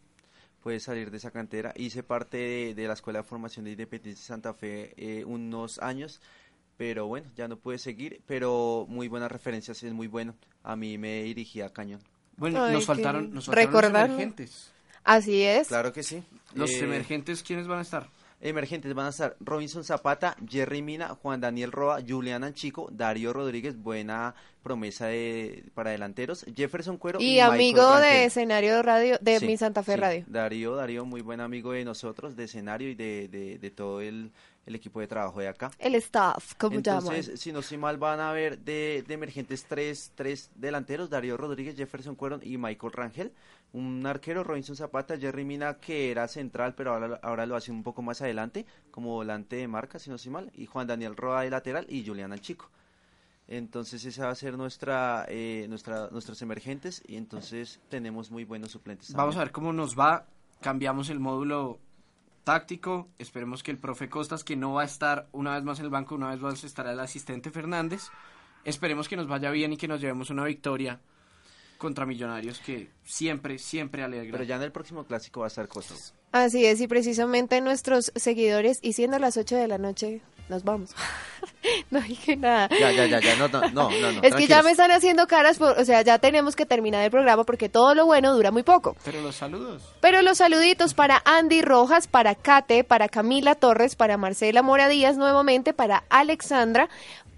Puede 0.61 0.79
salir 0.79 1.09
de 1.09 1.17
esa 1.17 1.31
cantera. 1.31 1.73
Hice 1.77 2.03
parte 2.03 2.37
de, 2.37 2.75
de 2.75 2.87
la 2.87 2.93
Escuela 2.93 3.19
de 3.19 3.23
Formación 3.23 3.65
de 3.65 3.71
Independencia 3.71 4.21
de 4.21 4.27
Santa 4.27 4.53
Fe 4.53 4.93
eh, 4.97 5.23
unos 5.25 5.79
años, 5.79 6.21
pero 6.79 7.07
bueno, 7.07 7.29
ya 7.35 7.49
no 7.49 7.57
pude 7.57 7.77
seguir. 7.77 8.21
Pero 8.25 8.85
muy 8.87 9.09
buenas 9.09 9.29
referencias, 9.29 9.83
es 9.83 9.91
muy 9.91 10.07
bueno. 10.07 10.33
A 10.63 10.77
mí 10.77 10.97
me 10.97 11.23
dirigía 11.23 11.65
a 11.65 11.73
Cañón. 11.73 11.99
Bueno, 12.37 12.63
Ay, 12.63 12.71
nos 12.73 12.85
faltaron, 12.85 13.33
nos 13.33 13.47
faltaron 13.47 13.73
los 13.73 13.83
emergentes. 13.83 14.71
Así 15.03 15.43
es. 15.43 15.67
Claro 15.67 15.91
que 15.91 16.03
sí. 16.03 16.23
Los 16.55 16.69
Eh, 16.71 16.85
emergentes, 16.85 17.43
¿quiénes 17.43 17.67
van 17.67 17.79
a 17.79 17.81
estar? 17.81 18.07
Emergentes 18.41 18.93
van 18.93 19.07
a 19.07 19.09
estar 19.09 19.35
Robinson 19.41 19.83
Zapata, 19.83 20.37
Jerry 20.47 20.81
Mina, 20.81 21.09
Juan 21.09 21.41
Daniel 21.41 21.73
Roa, 21.73 21.99
Julián 22.07 22.45
Anchico, 22.45 22.87
Darío 22.93 23.33
Rodríguez, 23.33 23.75
buena 23.77 24.33
promesa 24.63 25.07
de, 25.07 25.65
para 25.73 25.91
delanteros, 25.91 26.45
Jefferson 26.55 26.97
Cuero 26.97 27.19
Y 27.19 27.33
Michael 27.33 27.51
amigo 27.51 27.95
de 27.97 28.01
Rangel. 28.07 28.23
escenario 28.27 28.81
radio 28.81 29.17
de 29.19 29.39
Sí, 29.39 29.45
mi 29.45 29.57
Santa 29.57 29.83
Fe 29.83 29.95
sí, 29.95 29.99
Radio. 29.99 30.23
Darío, 30.27 30.75
Darío, 30.77 31.03
muy 31.03 31.19
buen 31.19 31.41
amigo 31.41 31.73
de 31.73 31.83
nosotros, 31.83 32.37
de 32.37 32.45
escenario 32.45 32.89
y 32.89 32.95
de, 32.95 33.27
de, 33.27 33.57
de 33.57 33.71
todo 33.71 33.99
el, 33.99 34.31
el 34.69 34.75
equipo 34.75 34.99
de 34.99 35.07
trabajo 35.07 35.39
de 35.39 35.47
acá. 35.47 35.71
El 35.79 35.95
staff, 35.95 36.53
como 36.55 36.77
Entonces, 36.77 37.25
llaman. 37.25 37.37
si 37.37 37.51
no 37.51 37.59
estoy 37.59 37.77
mal, 37.77 37.97
van 37.97 38.19
a 38.19 38.31
ver 38.31 38.59
de, 38.59 39.03
de 39.05 39.13
emergentes 39.13 39.65
tres, 39.65 40.11
tres 40.15 40.51
delanteros, 40.55 41.09
Darío 41.09 41.35
Rodríguez, 41.35 41.75
Jefferson 41.75 42.15
Cuero 42.15 42.39
y 42.41 42.57
Michael 42.57 42.93
Rangel. 42.93 43.33
Un 43.73 44.05
arquero, 44.05 44.43
Robinson 44.43 44.75
Zapata, 44.75 45.17
Jerry 45.17 45.43
Mina, 45.43 45.75
que 45.75 46.11
era 46.11 46.27
central, 46.27 46.73
pero 46.75 46.93
ahora, 46.93 47.19
ahora 47.21 47.45
lo 47.45 47.55
hace 47.55 47.71
un 47.71 47.83
poco 47.83 48.01
más 48.01 48.21
adelante, 48.21 48.65
como 48.91 49.09
volante 49.09 49.57
de 49.57 49.67
marca, 49.67 49.99
si 49.99 50.09
no 50.09 50.15
estoy 50.15 50.31
mal. 50.31 50.51
Y 50.55 50.65
Juan 50.65 50.87
Daniel 50.87 51.15
Roa 51.15 51.41
de 51.41 51.49
lateral 51.49 51.85
y 51.89 52.05
Julián 52.05 52.33
Chico. 52.39 52.69
Entonces 53.47 54.05
esa 54.05 54.25
va 54.25 54.31
a 54.31 54.35
ser 54.35 54.55
nuestra, 54.55 55.25
eh, 55.27 55.65
nuestra, 55.67 56.09
nuestros 56.11 56.39
emergentes 56.43 57.01
y 57.07 57.15
entonces 57.15 57.79
tenemos 57.89 58.29
muy 58.29 58.43
buenos 58.43 58.71
suplentes. 58.71 59.11
Vamos 59.13 59.35
a 59.37 59.39
ver 59.39 59.51
cómo 59.51 59.73
nos 59.73 59.97
va. 59.97 60.27
Cambiamos 60.61 61.09
el 61.09 61.19
módulo 61.19 61.79
táctico. 62.43 63.07
Esperemos 63.17 63.63
que 63.63 63.71
el 63.71 63.77
profe 63.77 64.09
Costas, 64.09 64.43
que 64.43 64.55
no 64.55 64.73
va 64.73 64.83
a 64.83 64.85
estar 64.85 65.27
una 65.31 65.55
vez 65.55 65.63
más 65.63 65.79
en 65.79 65.85
el 65.85 65.91
banco, 65.91 66.15
una 66.15 66.29
vez 66.29 66.39
más 66.39 66.63
estará 66.63 66.91
el 66.91 66.99
asistente 66.99 67.51
Fernández. 67.51 68.09
Esperemos 68.65 69.07
que 69.07 69.15
nos 69.15 69.27
vaya 69.27 69.51
bien 69.51 69.73
y 69.73 69.77
que 69.77 69.87
nos 69.87 70.01
llevemos 70.01 70.29
una 70.29 70.43
victoria 70.43 70.99
contra 71.79 72.05
Millonarios 72.05 72.59
que 72.59 72.91
siempre, 73.03 73.57
siempre 73.57 74.03
alegra. 74.03 74.31
Pero 74.33 74.43
ya 74.43 74.57
en 74.57 74.61
el 74.61 74.71
próximo 74.71 75.05
clásico 75.05 75.39
va 75.39 75.47
a 75.47 75.47
estar 75.47 75.67
cosas. 75.67 76.13
Así 76.31 76.63
es, 76.65 76.79
y 76.81 76.87
precisamente 76.87 77.59
nuestros 77.61 78.11
seguidores, 78.15 78.77
y 78.83 78.93
siendo 78.93 79.17
las 79.17 79.35
8 79.37 79.55
de 79.55 79.67
la 79.67 79.77
noche, 79.79 80.21
nos 80.49 80.63
vamos. 80.63 80.91
no 81.91 82.01
dije 82.01 82.35
nada. 82.35 82.69
Ya, 82.77 82.91
ya, 82.91 83.05
ya, 83.07 83.19
ya, 83.19 83.35
no, 83.37 83.47
no, 83.47 83.61
no, 83.61 83.89
no, 83.89 84.11
no, 84.11 84.21
es 84.21 84.35
que 84.35 84.45
ya 84.45 84.61
me 84.61 84.71
están 84.71 84.91
haciendo 84.91 85.25
caras, 85.25 85.57
por- 85.57 85.79
o 85.79 85.85
sea, 85.85 86.01
ya 86.01 86.19
tenemos 86.19 86.55
que 86.55 86.65
terminar 86.65 87.03
el 87.03 87.11
programa 87.11 87.45
porque 87.45 87.69
todo 87.69 87.95
lo 87.95 88.05
bueno 88.05 88.33
dura 88.35 88.51
muy 88.51 88.63
poco. 88.63 88.95
Pero 89.05 89.21
los 89.21 89.37
saludos. 89.37 89.81
Pero 90.01 90.21
los 90.21 90.37
saluditos 90.37 90.93
para 90.93 91.21
Andy 91.25 91.61
Rojas, 91.61 92.07
para 92.07 92.35
Kate, 92.35 92.83
para 92.83 93.07
Camila 93.09 93.55
Torres, 93.55 93.95
para 93.95 94.17
Marcela 94.17 94.61
Mora 94.61 94.87
Díaz 94.89 95.17
nuevamente, 95.17 95.73
para 95.73 96.03
Alexandra, 96.09 96.89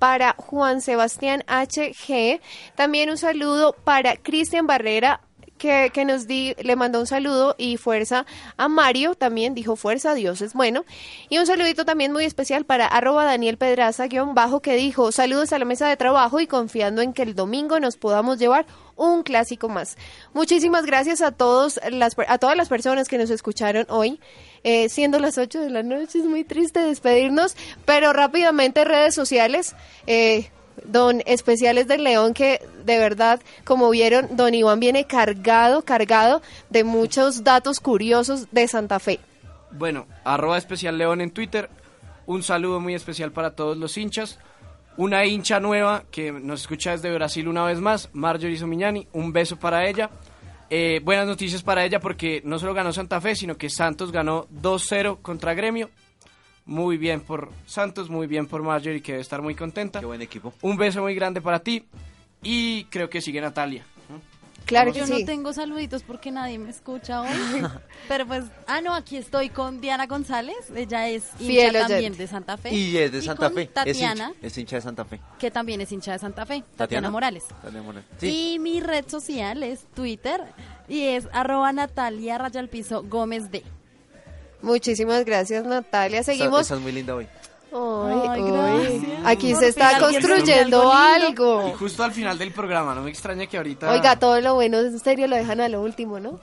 para 0.02 0.34
Juan 0.36 0.82
Sebastián 0.82 1.44
HG. 1.48 2.42
También 2.74 3.12
un 3.12 3.18
saludo 3.18 3.76
para 3.84 4.18
Cristian 4.18 4.66
Barrera. 4.66 5.22
Que, 5.62 6.06
nos 6.06 6.26
di, 6.26 6.56
le 6.64 6.76
mandó 6.76 7.00
un 7.00 7.06
saludo 7.06 7.54
y 7.56 7.78
fuerza 7.78 8.26
a 8.58 8.68
Mario, 8.68 9.14
también 9.14 9.54
dijo 9.54 9.76
fuerza, 9.76 10.16
Dios 10.16 10.42
es 10.42 10.54
bueno. 10.54 10.86
Y 11.30 11.38
un 11.38 11.46
saludito 11.46 11.86
también 11.86 12.12
muy 12.12 12.26
especial 12.26 12.66
para 12.66 12.88
arroba 12.88 13.26
Daniel 13.26 13.58
Pedraza, 13.58 14.08
guion 14.08 14.34
bajo, 14.34 14.62
que 14.62 14.76
dijo 14.76 15.12
saludos 15.12 15.54
a 15.54 15.60
la 15.60 15.66
mesa 15.66 15.88
de 15.88 15.98
trabajo 15.98 16.40
y 16.40 16.48
confiando 16.48 17.04
en 17.04 17.14
que 17.14 17.22
el 17.22 17.36
domingo 17.36 17.80
nos 17.80 17.96
podamos 17.96 18.40
llevar 18.40 18.66
un 18.96 19.22
clásico 19.22 19.70
más. 19.70 19.98
Muchísimas 20.34 20.88
gracias 20.88 21.22
a 21.22 21.32
todos 21.32 21.80
las 21.92 22.16
a 22.28 22.40
todas 22.40 22.58
las 22.58 22.68
personas 22.68 23.08
que 23.08 23.20
nos 23.20 23.30
escucharon 23.30 23.86
hoy. 23.90 24.20
Eh, 24.64 24.90
siendo 24.90 25.20
las 25.20 25.38
8 25.38 25.60
de 25.60 25.70
la 25.70 25.84
noche 25.84 26.20
es 26.20 26.26
muy 26.26 26.44
triste 26.44 26.80
despedirnos, 26.80 27.56
pero 27.86 28.14
rápidamente 28.14 28.84
redes 28.84 29.14
sociales. 29.14 29.76
Eh, 30.08 30.50
Don 30.86 31.22
Especiales 31.26 31.88
del 31.88 32.04
León, 32.04 32.34
que 32.34 32.62
de 32.86 32.98
verdad, 32.98 33.42
como 33.64 33.90
vieron, 33.90 34.36
Don 34.36 34.54
Iván 34.54 34.80
viene 34.80 35.06
cargado, 35.06 35.84
cargado 35.84 36.42
de 36.70 36.84
muchos 36.84 37.44
datos 37.44 37.80
curiosos 37.80 38.48
de 38.52 38.68
Santa 38.68 39.00
Fe. 39.00 39.20
Bueno, 39.72 40.08
arroba 40.24 40.58
especial 40.58 40.98
León 40.98 41.22
en 41.22 41.32
Twitter. 41.32 41.70
Un 42.26 42.44
saludo 42.44 42.80
muy 42.80 42.94
especial 42.94 43.32
para 43.32 43.56
todos 43.56 43.78
los 43.78 43.98
hinchas. 43.98 44.40
Una 44.98 45.26
hincha 45.26 45.60
nueva 45.60 46.04
que 46.12 46.32
nos 46.32 46.62
escucha 46.62 46.92
desde 46.92 47.14
Brasil 47.14 47.48
una 47.48 47.64
vez 47.64 47.80
más, 47.80 48.10
Marjorie 48.14 48.58
Somiñani. 48.58 49.08
Un 49.14 49.32
beso 49.32 49.58
para 49.58 49.88
ella. 49.88 50.10
Eh, 50.70 51.02
buenas 51.04 51.28
noticias 51.28 51.64
para 51.64 51.84
ella 51.84 52.00
porque 52.00 52.42
no 52.46 52.60
solo 52.60 52.74
ganó 52.74 52.94
Santa 52.94 53.20
Fe, 53.20 53.36
sino 53.36 53.58
que 53.58 53.70
Santos 53.70 54.12
ganó 54.12 54.48
2-0 54.62 55.22
contra 55.22 55.54
Gremio. 55.54 55.90
Muy 56.72 56.96
bien 56.96 57.20
por 57.20 57.52
Santos, 57.66 58.10
muy 58.10 58.28
bien 58.28 58.48
por 58.48 58.64
Marjorie, 58.64 59.02
que 59.02 59.12
debe 59.12 59.22
estar 59.22 59.42
muy 59.42 59.56
contenta. 59.56 60.00
Qué 60.00 60.06
buen 60.06 60.22
equipo. 60.22 60.54
Un 60.62 60.78
beso 60.78 61.02
muy 61.02 61.14
grande 61.14 61.42
para 61.42 61.60
ti. 61.60 61.84
Y 62.42 62.86
creo 62.86 63.10
que 63.10 63.20
sigue 63.20 63.42
Natalia. 63.42 63.86
Claro 64.64 64.94
Yo 64.94 65.06
no 65.06 65.26
tengo 65.26 65.52
saluditos 65.52 66.02
porque 66.04 66.32
nadie 66.32 66.58
me 66.60 66.70
escucha 66.70 67.24
hoy. 67.24 67.28
Pero 68.08 68.26
pues, 68.26 68.46
ah, 68.68 68.80
no, 68.80 68.94
aquí 68.94 69.18
estoy 69.18 69.50
con 69.50 69.82
Diana 69.82 70.08
González. 70.08 70.56
Ella 70.74 71.10
es 71.10 71.26
hincha 71.40 71.46
Fiel 71.46 71.74
también 71.74 72.00
oyente. 72.00 72.18
de 72.20 72.28
Santa 72.28 72.56
Fe. 72.56 72.74
Y 72.74 72.96
es 72.96 73.12
de 73.12 73.22
Santa 73.22 73.48
con 73.48 73.56
Fe. 73.56 73.62
Es 73.64 73.74
Tatiana, 73.74 74.28
hincha, 74.30 74.48
es 74.48 74.58
hincha 74.58 74.76
de 74.78 74.82
Santa 74.82 75.04
Fe. 75.04 75.20
que 75.40 75.52
también 75.52 75.82
es 75.82 75.92
hincha 75.92 76.14
de 76.14 76.20
Santa 76.20 76.46
Fe. 76.46 76.62
Tatiana, 76.62 76.78
¿Tatiana? 76.78 77.12
Morales. 77.12 77.44
Tatiana 77.50 77.82
Morales. 77.82 78.06
Sí. 78.18 78.54
Y 78.54 78.60
mi 78.60 78.80
red 78.80 79.10
social 79.10 79.62
es 79.64 79.88
Twitter 79.94 80.42
y 80.88 81.02
es 81.02 81.28
arroba 81.34 81.74
Natalia 81.74 82.38
Rayalpizo 82.38 83.04
Gómez 83.04 83.52
D. 83.52 83.62
Muchísimas 84.62 85.26
gracias, 85.26 85.66
Natalia. 85.66 86.24
Seguimos. 86.24 86.62
esa 86.62 86.76
es 86.76 86.82
muy 86.82 86.92
linda 86.92 87.16
hoy. 87.16 87.28
Ay, 87.74 88.22
Ay, 88.30 88.42
gracias. 88.44 89.26
Aquí 89.26 89.56
se 89.56 89.68
está 89.70 89.98
construyendo 90.00 90.92
algo 90.92 91.58
algo. 91.62 91.70
Y 91.70 91.74
justo 91.80 92.04
al 92.04 92.12
final 92.12 92.38
del 92.38 92.52
programa, 92.52 92.94
no 92.94 93.02
me 93.02 93.10
extraña 93.10 93.48
que 93.48 93.58
ahorita... 93.58 93.90
Oiga, 93.92 94.18
todo 94.20 94.42
lo 94.42 94.56
bueno 94.56 94.80
en 94.80 95.00
serio 95.00 95.28
lo 95.28 95.36
dejan 95.38 95.62
a 95.62 95.70
lo 95.70 95.82
último, 95.82 96.20
¿no? 96.20 96.40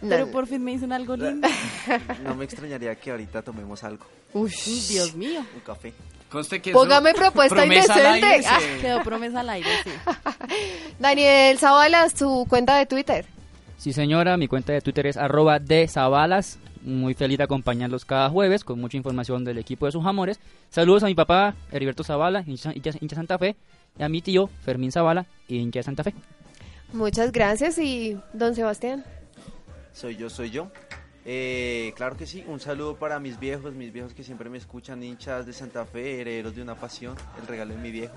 Pero 0.00 0.26
No. 0.26 0.32
por 0.32 0.46
fin 0.46 0.62
me 0.64 0.72
dicen 0.72 0.92
algo 0.92 1.16
lindo. 1.16 1.48
No 2.24 2.34
me 2.34 2.44
extrañaría 2.44 2.94
que 2.96 3.10
ahorita 3.12 3.42
tomemos 3.42 3.82
algo. 3.84 4.04
Uy, 4.34 4.52
Dios 4.88 5.14
mío. 5.14 5.40
Un 5.54 5.60
café. 5.60 5.92
Conste 6.30 6.60
que 6.60 6.70
eso- 6.70 6.78
Póngame 6.80 7.14
propuesta 7.14 7.54
promesa 7.56 7.94
al 7.94 8.16
indecente. 8.16 8.80
Quedó 8.80 9.02
promesa 9.04 9.40
al 9.40 9.50
aire, 9.50 9.70
sí. 9.84 9.90
Daniel 10.98 11.58
Zavala, 11.58 12.08
su 12.10 12.44
cuenta 12.48 12.76
de 12.76 12.86
Twitter. 12.86 13.24
Sí, 13.78 13.92
señora, 13.92 14.36
mi 14.36 14.48
cuenta 14.48 14.72
de 14.72 14.80
Twitter 14.80 15.06
es 15.06 15.16
arroba 15.16 15.58
de 15.58 15.86
Zabalas. 15.86 16.58
Muy 16.82 17.14
feliz 17.14 17.38
de 17.38 17.44
acompañarlos 17.44 18.04
cada 18.04 18.30
jueves 18.30 18.62
con 18.62 18.80
mucha 18.80 18.96
información 18.96 19.44
del 19.44 19.58
equipo 19.58 19.86
de 19.86 19.92
sus 19.92 20.06
amores. 20.06 20.38
Saludos 20.70 21.02
a 21.02 21.06
mi 21.06 21.14
papá, 21.14 21.54
Heriberto 21.72 22.04
Zavala, 22.04 22.44
hincha, 22.46 22.72
hincha, 22.72 22.90
hincha 23.00 23.16
Santa 23.16 23.38
Fe, 23.38 23.56
y 23.98 24.02
a 24.02 24.08
mi 24.08 24.22
tío, 24.22 24.48
Fermín 24.64 24.92
Zavala, 24.92 25.26
hincha 25.48 25.80
de 25.80 25.82
Santa 25.82 26.04
Fe. 26.04 26.14
Muchas 26.92 27.32
gracias 27.32 27.78
y 27.78 28.16
don 28.32 28.54
Sebastián. 28.54 29.04
Soy 29.92 30.16
yo, 30.16 30.30
soy 30.30 30.50
yo. 30.50 30.70
Eh, 31.28 31.92
claro 31.96 32.16
que 32.16 32.24
sí, 32.24 32.44
un 32.46 32.60
saludo 32.60 32.94
para 32.94 33.18
mis 33.18 33.40
viejos, 33.40 33.74
mis 33.74 33.92
viejos 33.92 34.14
que 34.14 34.22
siempre 34.22 34.48
me 34.48 34.58
escuchan, 34.58 35.02
hinchas 35.02 35.44
de 35.44 35.52
Santa 35.52 35.84
Fe, 35.84 36.20
herederos 36.20 36.54
de 36.54 36.62
una 36.62 36.76
pasión, 36.76 37.16
el 37.40 37.48
regalo 37.48 37.74
de 37.74 37.80
mi 37.80 37.90
viejo. 37.90 38.14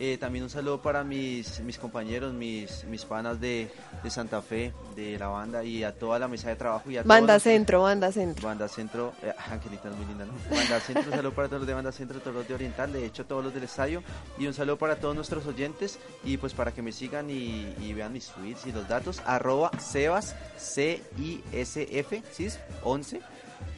Eh, 0.00 0.18
también 0.18 0.42
un 0.42 0.50
saludo 0.50 0.82
para 0.82 1.04
mis, 1.04 1.60
mis 1.60 1.78
compañeros, 1.78 2.34
mis, 2.34 2.84
mis 2.86 3.04
panas 3.04 3.40
de, 3.40 3.70
de 4.02 4.10
Santa 4.10 4.42
Fe, 4.42 4.72
de 4.96 5.16
la 5.16 5.28
banda 5.28 5.62
y 5.62 5.84
a 5.84 5.96
toda 5.96 6.18
la 6.18 6.26
mesa 6.26 6.48
de 6.48 6.56
trabajo. 6.56 6.90
Y 6.90 6.96
a 6.96 7.04
Banda 7.04 7.38
Centro, 7.38 7.82
Banda 7.82 8.10
Centro. 8.10 8.48
Banda 8.48 8.66
Centro, 8.66 9.12
eh, 9.22 9.32
Angelita 9.52 9.88
es 9.88 9.94
muy 9.94 10.06
linda, 10.06 10.24
¿no? 10.24 10.32
Banda 10.50 10.80
Centro, 10.80 11.04
un 11.04 11.16
saludo 11.16 11.32
para 11.32 11.46
todos 11.46 11.60
los 11.60 11.68
de 11.68 11.74
Banda 11.74 11.92
Centro, 11.92 12.18
todos 12.18 12.34
los 12.34 12.48
de 12.48 12.54
Oriental, 12.54 12.92
de 12.92 13.06
hecho 13.06 13.24
todos 13.24 13.44
los 13.44 13.54
del 13.54 13.62
estadio, 13.62 14.02
y 14.36 14.48
un 14.48 14.54
saludo 14.54 14.78
para 14.78 14.96
todos 14.96 15.14
nuestros 15.14 15.46
oyentes, 15.46 16.00
y 16.24 16.38
pues 16.38 16.54
para 16.54 16.72
que 16.72 16.82
me 16.82 16.90
sigan 16.90 17.30
y, 17.30 17.72
y 17.80 17.92
vean 17.92 18.12
mis 18.12 18.26
tweets 18.30 18.66
y 18.66 18.72
los 18.72 18.88
datos, 18.88 19.22
arroba 19.26 19.70
Sebas, 19.78 20.34
C-I-S-F, 20.56 22.22
¿sí? 22.32 22.47
11, 22.82 23.20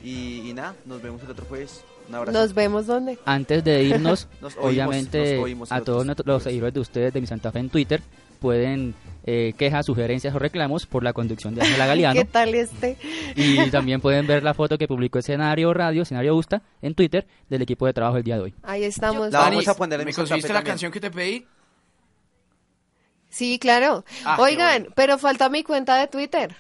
y, 0.04 0.48
y 0.48 0.52
nada, 0.52 0.74
nos 0.84 1.00
vemos 1.02 1.22
el 1.22 1.30
otro 1.30 1.44
jueves, 1.46 1.84
un 2.08 2.14
abrazo. 2.14 2.38
Nos 2.38 2.54
vemos 2.54 2.86
dónde. 2.86 3.18
Antes 3.24 3.64
de 3.64 3.82
irnos, 3.84 4.28
Nos 4.40 4.56
oímos, 4.56 4.70
obviamente, 4.70 5.36
nos 5.36 5.44
oímos 5.44 5.72
a 5.72 5.78
el 5.78 5.84
todos 5.84 6.06
los 6.24 6.42
seguidores 6.42 6.74
de 6.74 6.80
ustedes 6.80 7.12
de 7.12 7.20
mi 7.20 7.26
Santa 7.26 7.52
Fe 7.52 7.58
en 7.60 7.70
Twitter 7.70 8.02
pueden 8.40 8.94
eh, 9.24 9.52
quejas, 9.58 9.84
sugerencias 9.84 10.34
o 10.34 10.38
reclamos 10.38 10.86
por 10.86 11.04
la 11.04 11.12
conducción 11.12 11.54
de 11.54 11.60
Ángela 11.60 11.86
Galeano. 11.88 12.18
¿Qué 12.18 12.24
tal 12.24 12.54
este? 12.54 12.96
Y 13.36 13.70
también 13.70 14.00
pueden 14.00 14.26
ver 14.26 14.42
la 14.42 14.54
foto 14.54 14.78
que 14.78 14.88
publicó 14.88 15.18
Escenario 15.18 15.74
Radio, 15.74 16.02
Escenario 16.02 16.34
Busta, 16.34 16.62
en 16.80 16.94
Twitter 16.94 17.26
del 17.50 17.60
equipo 17.62 17.84
de 17.86 17.92
trabajo 17.92 18.14
del 18.16 18.24
día 18.24 18.36
de 18.36 18.42
hoy. 18.44 18.54
Ahí 18.62 18.82
estamos. 18.84 19.30
La 19.30 19.40
vamos 19.40 19.68
a 19.68 19.76
poner 19.76 20.00
en 20.00 20.06
¿Me 20.06 20.14
conseguiste 20.14 20.48
la 20.48 20.54
también. 20.60 20.72
canción 20.72 20.90
que 20.92 21.00
te 21.00 21.10
pedí? 21.10 21.46
Sí, 23.28 23.58
claro. 23.58 24.04
Ah, 24.24 24.36
Oigan, 24.40 24.82
bueno. 24.84 24.94
pero 24.96 25.18
falta 25.18 25.48
mi 25.48 25.62
cuenta 25.62 25.96
de 25.96 26.08
Twitter. 26.08 26.56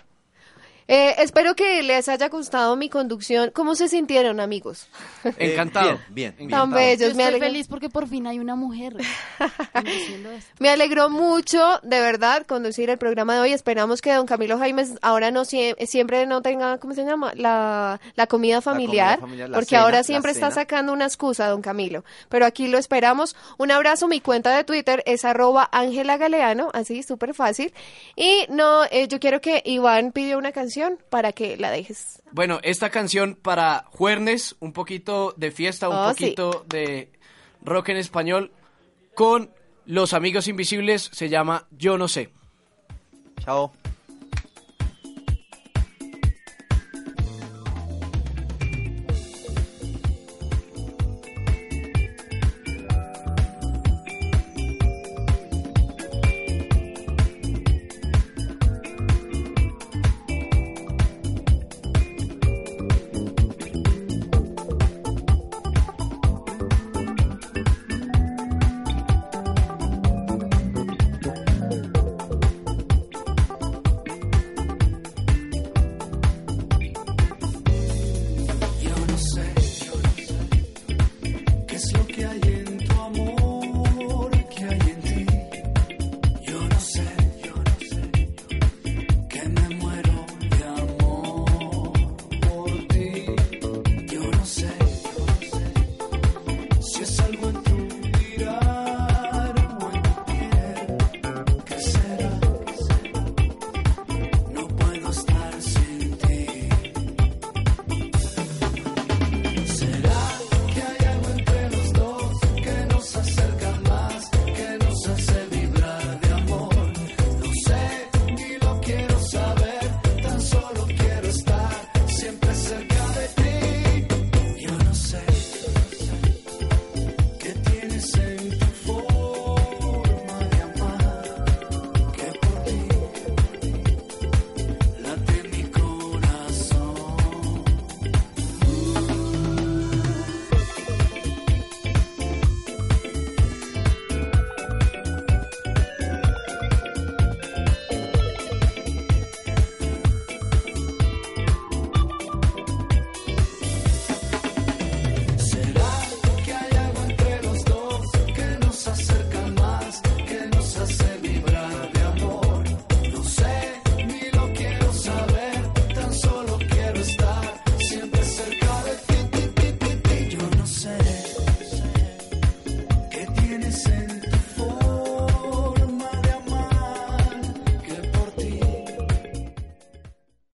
Eh, 0.92 1.14
espero 1.18 1.54
que 1.54 1.84
les 1.84 2.08
haya 2.08 2.28
gustado 2.28 2.74
mi 2.74 2.88
conducción. 2.88 3.52
¿Cómo 3.54 3.76
se 3.76 3.86
sintieron, 3.88 4.40
amigos? 4.40 4.88
Eh, 5.38 5.52
Encantado. 5.52 6.00
bien, 6.08 6.34
bien. 6.38 6.48
Tan 6.50 6.70
Yo 6.70 6.74
bellos, 6.76 7.00
me 7.14 7.22
estoy 7.22 7.24
alegro. 7.24 7.46
feliz 7.46 7.68
porque 7.68 7.88
por 7.90 8.08
fin 8.08 8.26
hay 8.26 8.38
una 8.38 8.56
mujer. 8.56 8.96
Me 10.58 10.70
alegró 10.70 11.10
mucho, 11.10 11.78
de 11.82 12.00
verdad, 12.00 12.46
conducir 12.46 12.88
el 12.90 12.98
programa 12.98 13.34
de 13.34 13.40
hoy. 13.40 13.52
Esperamos 13.52 14.00
que 14.00 14.12
don 14.14 14.26
Camilo 14.26 14.58
Jaimes 14.58 14.94
ahora 15.02 15.30
no 15.30 15.42
sie- 15.44 15.76
siempre 15.86 16.26
no 16.26 16.42
tenga, 16.42 16.78
¿cómo 16.78 16.94
se 16.94 17.04
llama? 17.04 17.32
La, 17.36 18.00
la 18.16 18.26
comida 18.26 18.60
familiar, 18.62 19.20
familiar, 19.20 19.48
la 19.50 19.54
porque 19.56 19.70
cena, 19.70 19.82
ahora 19.82 20.02
siempre 20.02 20.32
está 20.32 20.50
sacando 20.50 20.92
una 20.92 21.04
excusa, 21.04 21.48
don 21.48 21.62
Camilo. 21.62 22.02
Pero 22.28 22.46
aquí 22.46 22.66
lo 22.66 22.78
esperamos. 22.78 23.36
Un 23.58 23.70
abrazo, 23.70 24.08
mi 24.08 24.20
cuenta 24.20 24.56
de 24.56 24.64
Twitter 24.64 25.02
es 25.06 25.24
arroba 25.24 25.68
Ángela 25.70 26.16
Galeano, 26.16 26.70
así, 26.72 27.02
súper 27.02 27.34
fácil. 27.34 27.72
Y 28.16 28.46
no, 28.48 28.84
eh, 28.90 29.06
yo 29.08 29.20
quiero 29.20 29.40
que 29.40 29.62
Iván 29.64 30.12
pidió 30.12 30.38
una 30.38 30.52
canción 30.52 30.79
para 31.10 31.32
que 31.32 31.56
la 31.56 31.70
dejes. 31.70 32.22
Bueno, 32.32 32.58
esta 32.62 32.90
canción 32.90 33.34
para 33.40 33.84
Juernes, 33.90 34.56
un 34.60 34.72
poquito 34.72 35.34
de 35.36 35.50
fiesta, 35.50 35.88
un 35.88 35.96
Oh, 35.96 36.08
sí. 36.14 36.24
poquito 36.24 36.64
de 36.68 37.10
rock 37.62 37.90
en 37.90 37.96
español, 37.98 38.52
con 39.14 39.50
Los 39.86 40.12
Amigos 40.14 40.48
Invisibles, 40.48 41.10
se 41.12 41.28
llama 41.28 41.66
Yo 41.70 41.98
No 41.98 42.08
Sé. 42.08 42.30
Chao. 43.40 43.72